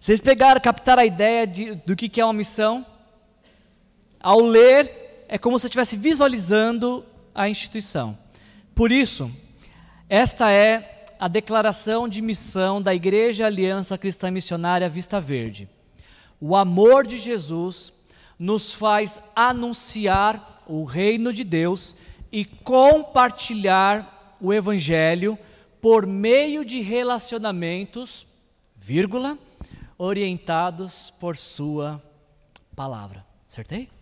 Vocês 0.00 0.20
pegaram, 0.20 0.60
captaram 0.60 1.02
a 1.02 1.06
ideia 1.06 1.46
de, 1.46 1.74
do 1.74 1.94
que, 1.94 2.08
que 2.08 2.20
é 2.20 2.24
uma 2.24 2.32
missão? 2.32 2.86
Ao 4.20 4.40
ler, 4.40 5.26
é 5.28 5.36
como 5.36 5.58
se 5.58 5.62
você 5.62 5.66
estivesse 5.66 5.96
visualizando 5.96 7.04
a 7.34 7.48
instituição. 7.48 8.18
Por 8.74 8.90
isso, 8.90 9.30
esta 10.08 10.50
é 10.50 11.04
a 11.20 11.28
declaração 11.28 12.08
de 12.08 12.22
missão 12.22 12.80
da 12.80 12.94
Igreja 12.94 13.46
Aliança 13.46 13.98
Cristã 13.98 14.30
Missionária 14.30 14.88
Vista 14.88 15.20
Verde. 15.20 15.68
O 16.40 16.56
amor 16.56 17.06
de 17.06 17.18
Jesus 17.18 17.92
nos 18.38 18.72
faz 18.72 19.20
anunciar 19.34 20.62
o 20.66 20.84
reino 20.84 21.32
de 21.32 21.44
Deus 21.44 21.96
e 22.30 22.44
compartilhar 22.44 24.36
o 24.40 24.52
evangelho 24.52 25.38
por 25.80 26.06
meio 26.06 26.64
de 26.64 26.80
relacionamentos, 26.80 28.26
vírgula, 28.76 29.36
orientados 29.98 31.12
por 31.18 31.36
sua 31.36 32.02
palavra. 32.74 33.26
Acertei? 33.46 33.97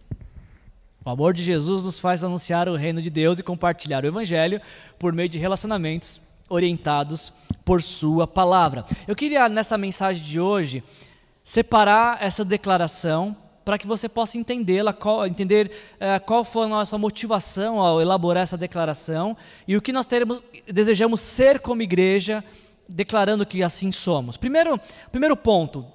O 1.07 1.11
amor 1.11 1.33
de 1.33 1.41
Jesus 1.41 1.85
nos 1.85 2.01
faz 2.01 2.25
anunciar 2.25 2.69
o 2.69 2.75
reino 2.75 3.01
de 3.01 3.11
Deus 3.11 3.39
e 3.39 3.43
compartilhar 3.45 4.03
o 4.03 4.09
evangelho 4.09 4.61
por 4.99 5.13
meio 5.13 5.29
de 5.29 5.39
relacionamentos 5.39 6.21
orientados 6.49 7.33
por 7.65 7.81
sua 7.81 8.27
palavra. 8.27 8.85
Eu 9.07 9.15
queria 9.15 9.49
nessa 9.49 9.79
mensagem 9.79 10.21
de 10.21 10.41
hoje 10.41 10.83
separar 11.45 12.21
essa 12.21 12.45
declaração 12.45 13.37
para 13.65 13.79
que 13.79 13.87
você 13.87 14.09
possa 14.09 14.37
entendê-la, 14.37 14.97
entender 15.29 15.71
eh, 16.01 16.19
qual 16.19 16.43
foi 16.43 16.67
a 16.67 16.71
nossa 16.71 16.99
motivação 16.99 17.81
ao 17.81 18.03
elaborar 18.03 18.43
essa 18.43 18.59
declaração 18.59 19.37
e 19.69 19.77
o 19.77 19.83
que 19.83 19.93
nós 19.93 20.07
teremos, 20.07 20.43
desejamos 20.67 21.21
ser 21.21 21.61
como 21.61 21.83
igreja, 21.83 22.43
declarando 22.89 23.47
que 23.47 23.63
assim 23.63 23.93
somos. 23.93 24.37
Primeiro, 24.37 24.77
primeiro 25.13 25.37
ponto, 25.37 25.87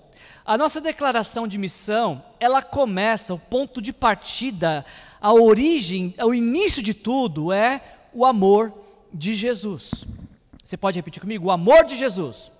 a 0.45 0.57
nossa 0.57 0.81
declaração 0.81 1.47
de 1.47 1.57
missão, 1.57 2.23
ela 2.39 2.61
começa, 2.61 3.33
o 3.33 3.39
ponto 3.39 3.81
de 3.81 3.93
partida, 3.93 4.83
a 5.19 5.33
origem, 5.33 6.15
o 6.19 6.33
início 6.33 6.81
de 6.81 6.93
tudo 6.93 7.53
é 7.53 7.81
o 8.13 8.25
amor 8.25 8.73
de 9.13 9.35
Jesus. 9.35 10.05
Você 10.63 10.75
pode 10.75 10.97
repetir 10.97 11.21
comigo? 11.21 11.47
O 11.47 11.51
amor 11.51 11.85
de 11.85 11.95
Jesus. 11.95 12.51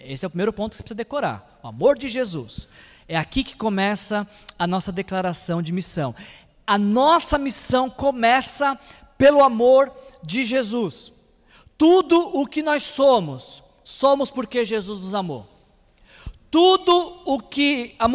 Esse 0.00 0.24
é 0.24 0.28
o 0.28 0.30
primeiro 0.30 0.52
ponto 0.52 0.70
que 0.70 0.76
você 0.76 0.82
precisa 0.82 0.96
decorar. 0.96 1.60
O 1.62 1.68
amor 1.68 1.98
de 1.98 2.08
Jesus. 2.08 2.68
É 3.06 3.16
aqui 3.16 3.44
que 3.44 3.56
começa 3.56 4.26
a 4.58 4.66
nossa 4.66 4.90
declaração 4.90 5.62
de 5.62 5.72
missão. 5.72 6.14
A 6.66 6.76
nossa 6.76 7.38
missão 7.38 7.88
começa 7.88 8.78
pelo 9.16 9.42
amor 9.42 9.92
de 10.22 10.44
Jesus. 10.44 11.12
Tudo 11.76 12.18
o 12.38 12.46
que 12.46 12.62
nós 12.62 12.82
somos, 12.82 13.62
somos 13.84 14.30
porque 14.30 14.64
Jesus 14.64 14.98
nos 14.98 15.14
amou. 15.14 15.57
Tudo 16.50 17.22
o 17.26 17.38
que 17.38 17.94
a 17.98 18.08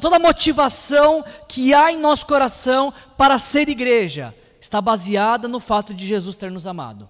toda 0.00 0.16
a 0.16 0.20
motivação 0.20 1.24
que 1.48 1.74
há 1.74 1.90
em 1.90 1.98
nosso 1.98 2.26
coração 2.26 2.94
para 3.16 3.38
ser 3.38 3.68
igreja 3.68 4.34
está 4.60 4.80
baseada 4.80 5.48
no 5.48 5.58
fato 5.58 5.92
de 5.92 6.06
Jesus 6.06 6.36
ter 6.36 6.50
nos 6.50 6.66
amado. 6.66 7.08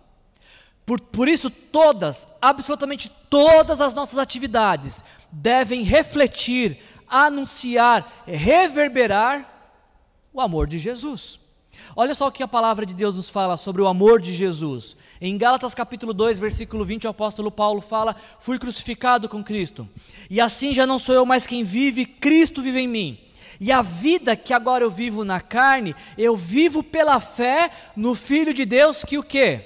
Por, 0.85 1.01
por 1.01 1.29
isso, 1.29 1.51
todas, 1.51 2.27
absolutamente 2.41 3.11
todas 3.31 3.81
as 3.81 3.95
nossas 3.95 4.19
atividades 4.19 5.05
devem 5.31 5.83
refletir, 5.83 6.79
anunciar, 7.09 8.25
reverberar 8.27 9.49
o 10.33 10.41
amor 10.41 10.67
de 10.67 10.79
Jesus. 10.79 11.39
Olha 11.95 12.15
só 12.15 12.29
o 12.29 12.33
que 12.33 12.43
a 12.43 12.49
palavra 12.49 12.85
de 12.87 12.95
Deus 12.95 13.17
nos 13.17 13.29
fala 13.29 13.57
sobre 13.57 13.83
o 13.83 13.87
amor 13.87 14.21
de 14.21 14.33
Jesus. 14.33 14.97
Em 15.25 15.39
Gálatas 15.39 15.73
capítulo 15.73 16.13
2, 16.13 16.41
versículo 16.41 16.85
20, 16.85 17.07
o 17.07 17.11
apóstolo 17.11 17.49
Paulo 17.49 17.81
fala: 17.81 18.17
Fui 18.41 18.59
crucificado 18.59 19.29
com 19.29 19.41
Cristo, 19.41 19.89
e 20.29 20.41
assim 20.41 20.75
já 20.75 20.85
não 20.85 20.99
sou 20.99 21.15
eu 21.15 21.25
mais 21.25 21.47
quem 21.47 21.63
vive, 21.63 22.05
Cristo 22.05 22.61
vive 22.61 22.81
em 22.81 22.89
mim. 22.89 23.19
E 23.61 23.71
a 23.71 23.83
vida 23.83 24.35
que 24.35 24.53
agora 24.53 24.83
eu 24.83 24.91
vivo 24.91 25.25
na 25.25 25.41
carne, 25.41 25.95
eu 26.19 26.37
vivo 26.37 26.83
pela 26.83 27.21
fé 27.21 27.71
no 27.95 28.17
Filho 28.17 28.53
de 28.53 28.65
Deus 28.65 29.05
que 29.05 29.17
o 29.17 29.23
quê? 29.23 29.65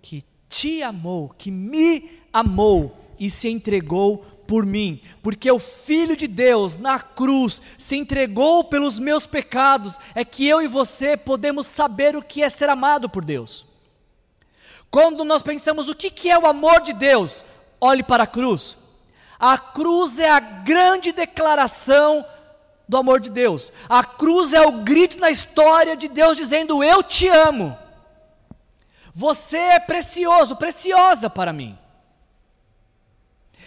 Que 0.00 0.22
te 0.48 0.84
amou, 0.84 1.34
que 1.36 1.50
me 1.50 2.08
amou 2.32 2.96
e 3.18 3.28
se 3.28 3.48
entregou 3.48 4.18
por 4.46 4.64
mim, 4.64 5.00
porque 5.20 5.50
o 5.50 5.58
Filho 5.58 6.16
de 6.16 6.28
Deus 6.28 6.76
na 6.76 7.00
cruz 7.00 7.60
se 7.76 7.96
entregou 7.96 8.62
pelos 8.62 9.00
meus 9.00 9.26
pecados, 9.26 9.98
é 10.14 10.24
que 10.24 10.46
eu 10.46 10.62
e 10.62 10.68
você 10.68 11.16
podemos 11.16 11.66
saber 11.66 12.14
o 12.14 12.22
que 12.22 12.44
é 12.44 12.48
ser 12.48 12.68
amado 12.68 13.08
por 13.08 13.24
Deus. 13.24 13.66
Quando 14.90 15.24
nós 15.24 15.42
pensamos 15.42 15.88
o 15.88 15.94
que 15.94 16.30
é 16.30 16.38
o 16.38 16.46
amor 16.46 16.80
de 16.80 16.92
Deus, 16.92 17.44
olhe 17.80 18.02
para 18.02 18.24
a 18.24 18.26
cruz. 18.26 18.76
A 19.38 19.56
cruz 19.56 20.18
é 20.18 20.30
a 20.30 20.40
grande 20.40 21.12
declaração 21.12 22.24
do 22.88 22.96
amor 22.96 23.20
de 23.20 23.30
Deus. 23.30 23.72
A 23.88 24.02
cruz 24.02 24.52
é 24.52 24.62
o 24.62 24.72
grito 24.72 25.18
na 25.18 25.30
história 25.30 25.96
de 25.96 26.08
Deus 26.08 26.36
dizendo: 26.36 26.82
Eu 26.82 27.02
te 27.02 27.28
amo. 27.28 27.76
Você 29.14 29.58
é 29.58 29.80
precioso, 29.80 30.56
preciosa 30.56 31.28
para 31.28 31.52
mim. 31.52 31.78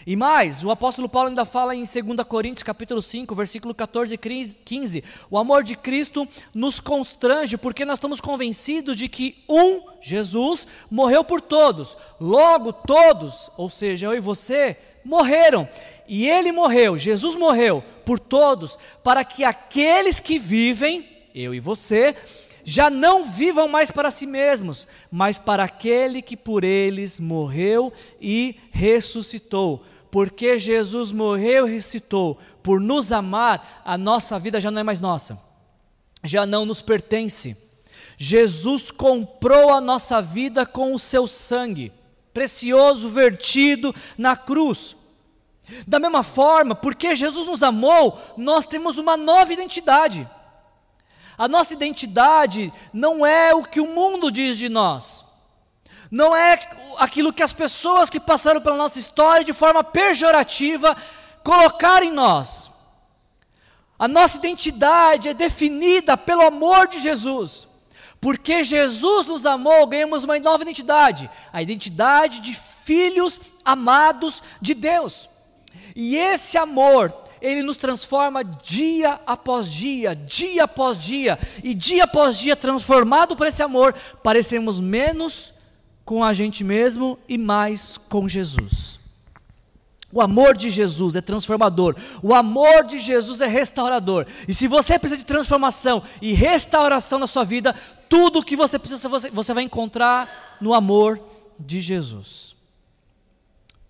E 0.06 0.16
mais, 0.16 0.64
o 0.64 0.72
apóstolo 0.72 1.08
Paulo 1.08 1.30
ainda 1.30 1.46
fala 1.46 1.76
em 1.76 1.84
2 1.84 2.28
Coríntios 2.28 2.64
capítulo 2.64 3.02
5, 3.02 3.36
versículo 3.36 3.74
14 3.74 4.16
e 4.16 4.18
15, 4.18 5.04
o 5.30 5.38
amor 5.38 5.64
de 5.64 5.76
Cristo 5.76 6.28
nos 6.54 6.80
constrange 6.80 7.58
porque 7.58 7.86
nós 7.86 7.98
estamos 7.98 8.20
convencidos 8.20 8.96
de 8.96 9.08
que 9.08 9.44
um, 9.48 9.82
Jesus, 10.02 10.68
morreu 10.90 11.24
por 11.24 11.40
todos. 11.40 11.96
Logo 12.20 12.74
todos, 12.74 13.52
ou 13.56 13.70
seja, 13.70 14.08
eu 14.08 14.16
e 14.16 14.20
você, 14.20 14.76
morreram. 15.06 15.70
E 16.08 16.28
ele 16.28 16.52
morreu, 16.52 16.98
Jesus 16.98 17.36
morreu 17.36 17.84
por 18.04 18.20
todos, 18.20 18.78
para 19.04 19.24
que 19.24 19.44
aqueles 19.44 20.20
que 20.20 20.40
vivem, 20.40 21.08
eu 21.34 21.54
e 21.54 21.60
você, 21.60 22.16
já 22.64 22.90
não 22.90 23.24
vivam 23.24 23.68
mais 23.68 23.92
para 23.92 24.12
si 24.12 24.26
mesmos, 24.26 24.88
mas 25.12 25.38
para 25.38 25.64
aquele 25.64 26.22
que 26.22 26.38
por 26.38 26.64
eles 26.64 27.20
morreu 27.20 27.92
e 28.20 28.56
ressuscitou. 28.72 29.84
Porque 30.10 30.60
Jesus 30.60 31.12
morreu 31.12 31.68
e 31.68 31.72
ressuscitou 31.72 32.38
por 32.62 32.80
nos 32.80 33.12
amar, 33.12 33.82
a 33.86 33.98
nossa 33.98 34.38
vida 34.38 34.60
já 34.60 34.70
não 34.70 34.82
é 34.82 34.84
mais 34.84 35.00
nossa, 35.00 35.40
já 36.24 36.46
não 36.46 36.66
nos 36.66 36.82
pertence. 36.82 37.58
Jesus 38.18 38.92
comprou 38.92 39.72
a 39.72 39.82
nossa 39.82 40.22
vida 40.22 40.66
com 40.66 40.94
o 40.94 41.00
seu 41.00 41.26
sangue, 41.26 41.92
precioso 42.34 43.10
vertido 43.10 43.94
na 44.18 44.36
cruz. 44.36 44.96
Da 45.88 46.00
mesma 46.00 46.24
forma, 46.24 46.76
porque 46.76 47.16
Jesus 47.16 47.48
nos 47.48 47.64
amou, 47.64 48.20
nós 48.38 48.66
temos 48.66 48.98
uma 48.98 49.16
nova 49.16 49.54
identidade. 49.54 50.30
A 51.42 51.48
nossa 51.48 51.74
identidade 51.74 52.72
não 52.94 53.26
é 53.26 53.52
o 53.52 53.64
que 53.64 53.82
o 53.82 53.88
mundo 53.88 54.32
diz 54.32 54.60
de 54.60 54.70
nós, 54.70 55.26
não 56.12 56.36
é 56.36 56.60
aquilo 57.00 57.34
que 57.34 57.42
as 57.42 57.52
pessoas 57.52 58.12
que 58.12 58.20
passaram 58.20 58.62
pela 58.62 58.78
nossa 58.78 59.00
história 59.00 59.44
de 59.44 59.52
forma 59.52 59.84
pejorativa 59.84 60.96
colocaram 61.44 62.06
em 62.06 62.12
nós. 62.12 62.70
A 63.98 64.08
nossa 64.08 64.38
identidade 64.38 65.30
é 65.30 65.34
definida 65.34 66.16
pelo 66.16 66.44
amor 66.44 66.88
de 66.88 67.00
Jesus. 67.00 67.68
Porque 68.20 68.64
Jesus 68.64 69.26
nos 69.26 69.44
amou, 69.44 69.88
ganhamos 69.88 70.24
uma 70.24 70.38
nova 70.38 70.62
identidade, 70.62 71.28
a 71.52 71.60
identidade 71.60 72.40
de 72.40 72.54
filhos 72.54 73.42
amados 73.66 74.44
de 74.62 74.76
Deus. 74.76 75.28
E 75.96 76.16
esse 76.16 76.56
amor 76.56 77.12
ele 77.42 77.64
nos 77.64 77.78
transforma 77.78 78.44
dia 78.44 79.20
após 79.26 79.68
dia, 79.72 80.16
dia 80.16 80.66
após 80.66 80.98
dia, 80.98 81.38
e 81.64 81.74
dia 81.74 82.04
após 82.04 82.38
dia, 82.38 82.56
transformado 82.56 83.36
por 83.36 83.48
esse 83.48 83.64
amor, 83.64 83.94
parecemos 84.22 84.80
menos 84.80 85.54
com 86.06 86.24
a 86.24 86.34
gente 86.34 86.64
mesmo 86.64 87.18
e 87.28 87.38
mais 87.38 87.98
com 87.98 88.28
Jesus. 88.28 89.00
O 90.14 90.22
amor 90.22 90.58
de 90.58 90.70
Jesus 90.70 91.16
é 91.16 91.22
transformador, 91.22 91.96
o 92.22 92.36
amor 92.36 92.84
de 92.84 93.00
Jesus 93.00 93.40
é 93.40 93.48
restaurador. 93.48 94.26
E 94.48 94.54
se 94.54 94.68
você 94.68 95.00
precisa 95.00 95.18
de 95.18 95.26
transformação 95.26 96.04
e 96.22 96.34
restauração 96.34 97.18
na 97.18 97.28
sua 97.28 97.46
vida, 97.46 97.74
tudo 98.10 98.40
o 98.40 98.44
que 98.44 98.58
você 98.58 98.78
precisa 98.78 99.08
você, 99.08 99.30
você 99.32 99.54
vai 99.54 99.64
encontrar 99.64 100.58
no 100.60 100.74
amor 100.74 101.20
de 101.58 101.80
Jesus. 101.80 102.51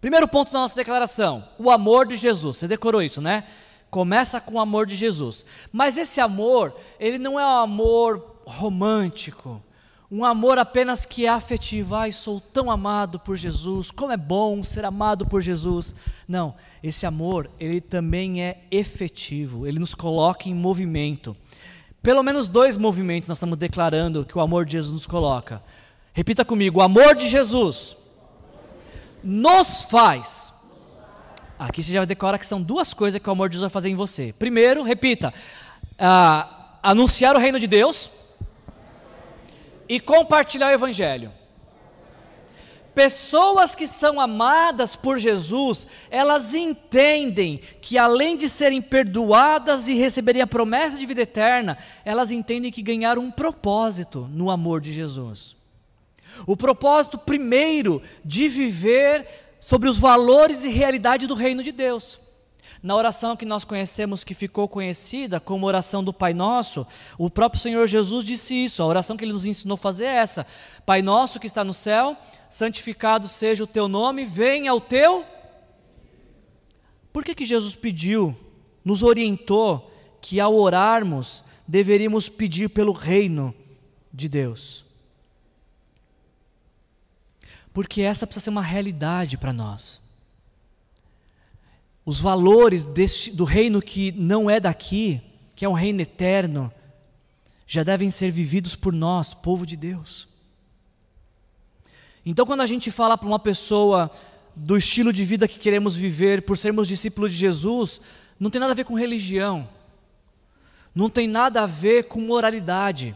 Primeiro 0.02 0.28
ponto 0.28 0.52
da 0.52 0.60
nossa 0.60 0.76
declaração: 0.76 1.48
o 1.60 1.70
amor 1.70 2.08
de 2.08 2.16
Jesus. 2.16 2.58
Você 2.58 2.68
decorou 2.68 3.04
isso, 3.04 3.22
né? 3.22 3.44
Começa 3.92 4.42
com 4.42 4.56
o 4.56 4.60
amor 4.60 4.88
de 4.88 4.96
Jesus. 4.96 5.46
Mas 5.72 5.98
esse 5.98 6.20
amor, 6.20 6.74
ele 7.00 7.20
não 7.20 7.40
é 7.40 7.46
um 7.46 7.60
amor 7.60 8.42
romântico, 8.46 9.62
um 10.10 10.26
amor 10.26 10.58
apenas 10.58 11.06
que 11.06 11.28
é 11.28 11.30
afetivo. 11.30 11.96
Ai, 11.96 12.12
sou 12.12 12.42
tão 12.42 12.72
amado 12.72 13.20
por 13.20 13.36
Jesus, 13.36 13.92
como 13.92 14.12
é 14.12 14.18
bom 14.18 14.64
ser 14.64 14.86
amado 14.86 15.28
por 15.28 15.40
Jesus. 15.40 15.94
Não, 16.28 16.56
esse 16.82 17.06
amor, 17.06 17.52
ele 17.60 17.80
também 17.80 18.44
é 18.44 18.64
efetivo, 18.72 19.68
ele 19.68 19.78
nos 19.78 19.94
coloca 19.94 20.50
em 20.50 20.56
movimento. 20.56 21.38
Pelo 22.02 22.24
menos 22.24 22.48
dois 22.48 22.76
movimentos 22.76 23.30
nós 23.30 23.38
estamos 23.38 23.58
declarando 23.58 24.26
que 24.26 24.36
o 24.36 24.42
amor 24.42 24.66
de 24.66 24.72
Jesus 24.72 24.94
nos 24.94 25.06
coloca. 25.06 25.62
Repita 26.12 26.44
comigo: 26.44 26.80
o 26.80 26.82
amor 26.82 27.14
de 27.14 27.28
Jesus 27.28 27.98
nos 29.24 29.84
faz. 29.84 30.54
Aqui 31.58 31.84
você 31.84 31.94
já 31.94 32.06
decora 32.06 32.40
que 32.40 32.46
são 32.46 32.62
duas 32.62 32.94
coisas 32.94 33.22
que 33.22 33.30
o 33.30 33.32
amor 33.32 33.50
de 33.50 33.56
Jesus 33.56 33.72
vai 33.72 33.74
fazer 33.74 33.90
em 33.90 33.96
você. 33.96 34.34
Primeiro, 34.38 34.84
repita: 34.84 35.34
uh, 35.94 36.62
anunciar 36.82 37.36
o 37.36 37.40
reino 37.40 37.60
de 37.60 37.68
Deus 37.68 38.10
e 39.88 40.00
compartilhar 40.00 40.68
o 40.70 40.74
evangelho. 40.74 41.32
Pessoas 42.96 43.74
que 43.74 43.88
são 43.88 44.20
amadas 44.20 44.98
por 44.98 45.18
Jesus, 45.18 45.88
elas 46.10 46.54
entendem 46.54 47.62
que 47.80 47.98
além 47.98 48.36
de 48.36 48.50
serem 48.50 48.82
perdoadas 48.82 49.88
e 49.88 49.94
receberem 49.94 50.42
a 50.42 50.48
promessa 50.48 50.98
de 50.98 51.06
vida 51.06 51.22
eterna, 51.22 51.78
elas 52.04 52.32
entendem 52.32 52.70
que 52.70 52.82
ganharam 52.82 53.22
um 53.22 53.32
propósito 53.32 54.30
no 54.34 54.52
amor 54.52 54.82
de 54.82 54.92
Jesus. 54.92 55.56
O 56.46 56.56
propósito 56.58 57.18
primeiro 57.18 58.02
de 58.24 58.48
viver 58.48 59.28
sobre 59.60 59.88
os 59.88 59.98
valores 59.98 60.64
e 60.64 60.70
realidade 60.70 61.28
do 61.28 61.36
reino 61.36 61.64
de 61.64 61.72
Deus. 61.72 62.20
Na 62.82 62.96
oração 62.96 63.38
que 63.38 63.46
nós 63.46 63.64
conhecemos, 63.64 64.24
que 64.24 64.34
ficou 64.34 64.68
conhecida 64.68 65.40
como 65.40 65.68
oração 65.68 66.04
do 66.04 66.12
Pai 66.12 66.34
Nosso, 66.34 66.86
o 67.16 67.30
próprio 67.30 67.62
Senhor 67.62 67.86
Jesus 67.86 68.26
disse 68.26 68.56
isso. 68.56 68.82
A 68.82 68.88
oração 68.88 69.16
que 69.16 69.24
ele 69.24 69.34
nos 69.34 69.46
ensinou 69.46 69.76
a 69.76 69.78
fazer 69.78 70.06
é 70.06 70.16
essa: 70.16 70.48
Pai 70.84 71.04
Nosso 71.04 71.40
que 71.40 71.46
está 71.46 71.64
no 71.64 71.74
céu, 71.74 72.18
santificado 72.50 73.28
seja 73.28 73.64
o 73.64 73.68
teu 73.68 73.88
nome, 73.88 74.26
venha 74.26 74.74
o 74.74 74.82
teu. 74.82 75.24
Por 77.14 77.24
que, 77.24 77.36
que 77.36 77.46
Jesus 77.46 77.76
pediu, 77.76 78.36
nos 78.84 79.04
orientou 79.04 79.92
que 80.20 80.40
ao 80.40 80.56
orarmos 80.56 81.44
deveríamos 81.68 82.30
pedir 82.30 82.70
pelo 82.70 82.94
reino 82.94 83.54
de 84.12 84.28
Deus? 84.28 84.91
Porque 87.74 88.02
essa 88.02 88.26
precisa 88.28 88.46
ser 88.46 88.50
uma 88.50 88.62
realidade 88.62 89.38
para 89.38 89.54
nós. 89.54 90.02
Os 92.06 92.20
valores 92.20 92.84
deste, 92.84 93.32
do 93.32 93.44
reino 93.44 93.82
que 93.82 94.12
não 94.14 94.50
é 94.50 94.60
daqui, 94.60 95.22
que 95.56 95.64
é 95.64 95.70
um 95.70 95.74
reino 95.74 96.02
eterno, 96.02 96.72
já 97.68 97.84
devem 97.84 98.10
ser 98.10 98.32
vividos 98.32 98.76
por 98.76 98.92
nós, 98.92 99.34
povo 99.34 99.66
de 99.66 99.78
Deus. 99.78 100.28
Então, 102.26 102.46
quando 102.46 102.62
a 102.62 102.68
gente 102.68 102.92
fala 102.92 103.18
para 103.18 103.28
uma 103.28 103.40
pessoa, 103.40 104.12
do 104.56 104.78
estilo 104.78 105.14
de 105.14 105.24
vida 105.24 105.48
que 105.48 105.60
queremos 105.60 105.96
viver 105.96 106.42
por 106.42 106.58
sermos 106.58 106.88
discípulos 106.88 107.32
de 107.32 107.38
Jesus 107.38 108.02
não 108.40 108.50
tem 108.50 108.60
nada 108.60 108.74
a 108.74 108.76
ver 108.76 108.86
com 108.86 108.96
religião, 108.96 109.68
não 110.96 111.10
tem 111.10 111.28
nada 111.28 111.62
a 111.62 111.68
ver 111.68 112.06
com 112.06 112.20
moralidade, 112.20 113.16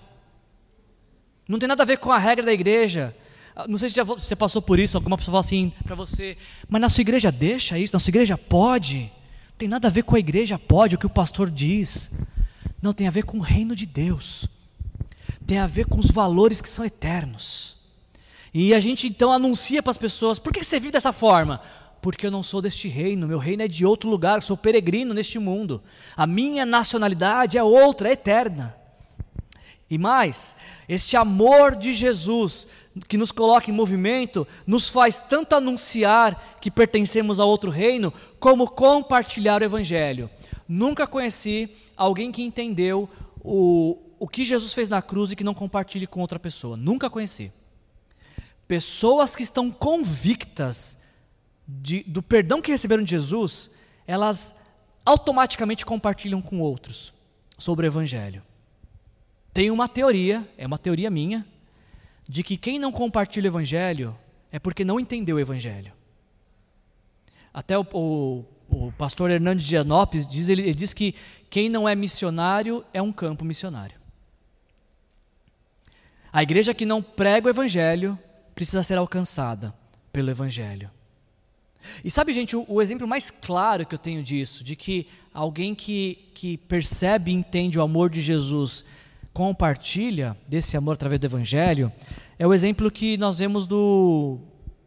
não 1.47 1.59
tem 1.59 1.67
nada 1.67 1.83
a 1.83 1.85
ver 1.85 1.97
com 1.97 2.11
a 2.11 2.17
regra 2.17 2.45
da 2.45 2.53
igreja. 2.53 3.15
Ah, 3.55 3.65
Não 3.67 3.77
sei 3.77 3.89
se 3.89 4.03
você 4.03 4.35
passou 4.35 4.61
por 4.61 4.79
isso, 4.79 4.97
alguma 4.97 5.17
pessoa 5.17 5.33
fala 5.33 5.39
assim 5.39 5.71
para 5.83 5.95
você, 5.95 6.37
mas 6.67 6.81
na 6.81 6.89
sua 6.89 7.01
igreja 7.01 7.31
deixa 7.31 7.79
isso, 7.79 7.93
na 7.93 7.99
sua 7.99 8.11
igreja 8.11 8.37
pode. 8.37 9.11
Não 9.49 9.57
tem 9.57 9.69
nada 9.69 9.87
a 9.87 9.91
ver 9.91 10.03
com 10.03 10.15
a 10.15 10.19
igreja 10.19 10.59
pode, 10.59 10.95
o 10.95 10.97
que 10.97 11.05
o 11.05 11.09
pastor 11.09 11.49
diz. 11.49 12.11
Não, 12.81 12.93
tem 12.93 13.07
a 13.07 13.11
ver 13.11 13.23
com 13.23 13.37
o 13.37 13.41
reino 13.41 13.75
de 13.75 13.85
Deus. 13.85 14.47
Tem 15.47 15.59
a 15.59 15.67
ver 15.67 15.85
com 15.85 15.97
os 15.97 16.11
valores 16.11 16.59
que 16.59 16.67
são 16.67 16.83
eternos. 16.83 17.77
E 18.53 18.73
a 18.73 18.79
gente 18.79 19.07
então 19.07 19.31
anuncia 19.31 19.81
para 19.81 19.91
as 19.91 19.97
pessoas: 19.97 20.37
por 20.37 20.51
que 20.51 20.63
você 20.63 20.79
vive 20.79 20.91
dessa 20.91 21.13
forma? 21.13 21.61
Porque 22.01 22.27
eu 22.27 22.31
não 22.31 22.43
sou 22.43 22.61
deste 22.61 22.87
reino, 22.87 23.27
meu 23.27 23.39
reino 23.39 23.63
é 23.63 23.67
de 23.67 23.85
outro 23.85 24.09
lugar, 24.09 24.43
sou 24.43 24.55
peregrino 24.55 25.13
neste 25.13 25.39
mundo. 25.39 25.81
A 26.15 26.27
minha 26.27 26.65
nacionalidade 26.65 27.57
é 27.57 27.63
outra, 27.63 28.09
é 28.09 28.11
eterna. 28.11 28.75
E 29.89 29.97
mais, 29.97 30.55
este 30.89 31.15
amor 31.15 31.75
de 31.75 31.93
Jesus 31.93 32.67
que 33.07 33.17
nos 33.17 33.31
coloca 33.31 33.69
em 33.69 33.73
movimento, 33.73 34.47
nos 34.65 34.87
faz 34.89 35.19
tanto 35.19 35.55
anunciar 35.55 36.57
que 36.61 36.71
pertencemos 36.71 37.39
a 37.39 37.45
outro 37.45 37.69
reino, 37.69 38.13
como 38.39 38.69
compartilhar 38.69 39.61
o 39.61 39.65
Evangelho. 39.65 40.29
Nunca 40.67 41.05
conheci 41.05 41.69
alguém 41.97 42.31
que 42.31 42.41
entendeu 42.41 43.09
o, 43.43 43.97
o 44.17 44.27
que 44.27 44.45
Jesus 44.45 44.73
fez 44.73 44.87
na 44.89 45.01
cruz 45.01 45.31
e 45.31 45.35
que 45.35 45.43
não 45.43 45.53
compartilhe 45.53 46.07
com 46.07 46.21
outra 46.21 46.39
pessoa. 46.39 46.77
Nunca 46.77 47.09
conheci. 47.09 47.51
Pessoas 48.67 49.35
que 49.35 49.43
estão 49.43 49.69
convictas 49.69 50.97
de- 51.67 52.03
do 52.03 52.23
perdão 52.23 52.61
que 52.61 52.71
receberam 52.71 53.03
de 53.03 53.11
Jesus, 53.11 53.69
elas 54.07 54.55
automaticamente 55.05 55.85
compartilham 55.85 56.41
com 56.41 56.59
outros 56.59 57.13
sobre 57.57 57.85
o 57.85 57.89
Evangelho. 57.89 58.41
Tem 59.53 59.69
uma 59.69 59.87
teoria, 59.87 60.47
é 60.57 60.65
uma 60.65 60.77
teoria 60.77 61.09
minha, 61.11 61.45
de 62.27 62.43
que 62.43 62.57
quem 62.57 62.79
não 62.79 62.91
compartilha 62.91 63.45
o 63.45 63.51
Evangelho 63.51 64.17
é 64.51 64.59
porque 64.59 64.83
não 64.85 64.99
entendeu 64.99 65.35
o 65.37 65.39
Evangelho. 65.39 65.91
Até 67.53 67.77
o, 67.77 67.85
o- 67.93 68.45
o 68.69 68.91
pastor 68.93 69.29
Hernandes 69.31 69.65
de 69.65 69.77
Anopes 69.77 70.27
diz, 70.27 70.49
ele, 70.49 70.63
ele 70.63 70.75
diz 70.75 70.93
que 70.93 71.13
quem 71.49 71.69
não 71.69 71.87
é 71.87 71.95
missionário 71.95 72.83
é 72.93 73.01
um 73.01 73.11
campo 73.11 73.45
missionário. 73.45 73.95
A 76.33 76.43
igreja 76.43 76.73
que 76.73 76.85
não 76.85 77.01
prega 77.01 77.47
o 77.47 77.49
Evangelho 77.49 78.17
precisa 78.53 78.83
ser 78.83 78.97
alcançada 78.97 79.73
pelo 80.11 80.29
Evangelho. 80.29 80.89
E 82.03 82.09
sabe, 82.09 82.33
gente, 82.33 82.55
o, 82.55 82.65
o 82.67 82.81
exemplo 82.81 83.07
mais 83.07 83.29
claro 83.29 83.85
que 83.85 83.93
eu 83.93 83.99
tenho 83.99 84.23
disso, 84.23 84.63
de 84.63 84.75
que 84.75 85.07
alguém 85.33 85.75
que, 85.75 86.29
que 86.33 86.57
percebe 86.57 87.31
e 87.31 87.35
entende 87.35 87.77
o 87.77 87.81
amor 87.81 88.09
de 88.09 88.19
Jesus 88.21 88.83
compartilha 89.35 90.33
desse 90.47 90.77
amor 90.77 90.93
através 90.93 91.19
do 91.19 91.25
Evangelho, 91.25 91.91
é 92.39 92.47
o 92.47 92.53
exemplo 92.53 92.89
que 92.89 93.17
nós 93.17 93.37
vemos 93.37 93.67
do, 93.67 94.39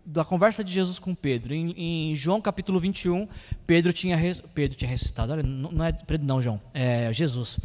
da 0.06 0.24
conversa 0.24 0.64
de 0.64 0.72
Jesus 0.72 0.98
com 0.98 1.14
Pedro. 1.14 1.52
Em, 1.52 1.74
em 1.76 2.16
João 2.16 2.40
capítulo 2.40 2.80
21, 2.80 3.28
Pedro 3.66 3.92
tinha, 3.92 4.18
Pedro 4.54 4.74
tinha 4.74 4.90
ressuscitado. 4.90 5.32
Olha, 5.34 5.42
não 5.42 5.84
é 5.84 5.92
Pedro, 5.92 6.26
não, 6.26 6.40
João, 6.40 6.58
é 6.72 7.12
Jesus. 7.12 7.58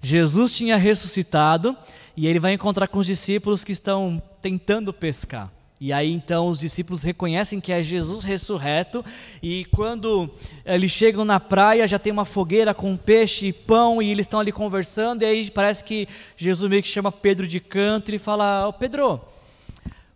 Jesus 0.00 0.54
tinha 0.54 0.76
ressuscitado 0.76 1.76
e 2.16 2.28
ele 2.28 2.38
vai 2.38 2.52
encontrar 2.52 2.86
com 2.86 3.00
os 3.00 3.06
discípulos 3.06 3.64
que 3.64 3.72
estão 3.72 4.22
tentando 4.40 4.92
pescar. 4.92 5.50
E 5.80 5.94
aí 5.94 6.12
então 6.12 6.48
os 6.48 6.58
discípulos 6.58 7.02
reconhecem 7.02 7.58
que 7.58 7.72
é 7.72 7.82
Jesus 7.82 8.22
ressurreto, 8.22 9.02
e 9.42 9.64
quando 9.72 10.28
eles 10.62 10.90
chegam 10.90 11.24
na 11.24 11.40
praia 11.40 11.88
já 11.88 11.98
tem 11.98 12.12
uma 12.12 12.26
fogueira 12.26 12.74
com 12.74 12.94
peixe 12.98 13.46
e 13.46 13.52
pão, 13.52 14.02
e 14.02 14.10
eles 14.10 14.26
estão 14.26 14.40
ali 14.40 14.52
conversando, 14.52 15.22
e 15.22 15.24
aí 15.24 15.50
parece 15.50 15.82
que 15.82 16.06
Jesus 16.36 16.68
meio 16.68 16.82
que 16.82 16.88
chama 16.88 17.10
Pedro 17.10 17.48
de 17.48 17.58
canto 17.60 18.14
e 18.14 18.18
fala: 18.18 18.68
Ô 18.68 18.74
Pedro, 18.74 19.22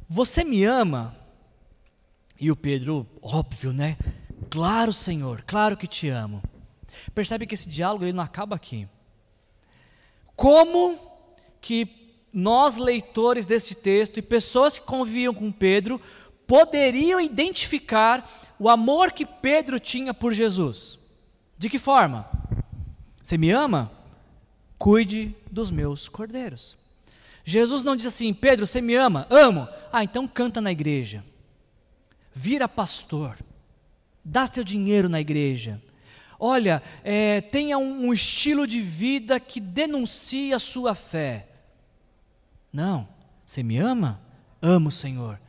você 0.07 0.45
me 0.45 0.65
ama? 0.65 1.17
E 2.39 2.51
o 2.51 2.57
Pedro, 2.57 3.07
óbvio, 3.23 3.73
né? 3.73 3.97
Claro, 4.51 4.93
Senhor, 4.93 5.43
claro 5.47 5.79
que 5.79 5.87
te 5.87 6.11
amo. 6.11 6.43
Percebe 7.15 7.47
que 7.47 7.55
esse 7.55 7.71
diálogo 7.71 8.05
ele 8.05 8.13
não 8.13 8.23
acaba 8.23 8.55
aqui. 8.55 8.87
Como 10.37 10.99
que 11.59 12.04
nós, 12.35 12.77
leitores 12.77 13.47
desse 13.47 13.77
texto 13.77 14.19
e 14.19 14.23
pessoas 14.23 14.77
que 14.79 14.85
conviviam 14.85 15.33
com 15.33 15.53
Pedro, 15.53 16.01
poderiam 16.47 17.21
identificar 17.21 18.29
o 18.59 18.69
amor 18.69 19.13
que 19.13 19.25
Pedro 19.25 19.79
tinha 19.79 20.13
por 20.13 20.35
Jesus? 20.35 20.99
De 21.57 21.71
que 21.71 21.79
forma? 21.79 22.29
Você 23.23 23.39
me 23.39 23.51
ama? 23.51 23.91
Cuide 24.77 25.35
dos 25.51 25.71
meus 25.71 26.09
cordeiros. 26.09 26.77
Jesus 27.45 27.85
não 27.85 27.95
diz 27.95 28.07
assim, 28.07 28.35
Pedro, 28.35 28.67
você 28.67 28.81
me 28.81 28.95
ama? 28.97 29.27
Amo. 29.31 29.69
Ah, 29.93 30.03
então 30.03 30.27
canta 30.27 30.61
na 30.61 30.73
igreja. 30.73 31.25
Vira 32.35 32.69
pastor. 32.69 33.39
Dá 34.25 34.47
seu 34.47 34.65
dinheiro 34.65 35.09
na 35.09 35.21
igreja. 35.21 35.81
Olha, 36.39 36.83
é, 37.05 37.41
tenha 37.41 37.79
um, 37.79 38.09
um 38.09 38.13
estilo 38.13 38.67
de 38.67 38.81
vida 38.81 39.39
que 39.39 39.61
denuncie 39.61 40.53
a 40.53 40.59
sua 40.59 40.95
fé. 40.95 41.49
Não. 42.75 43.07
Você 43.47 43.63
me 43.63 43.79
ama? 43.79 44.21
Amo, 44.61 44.91
Senhor. 44.91 45.41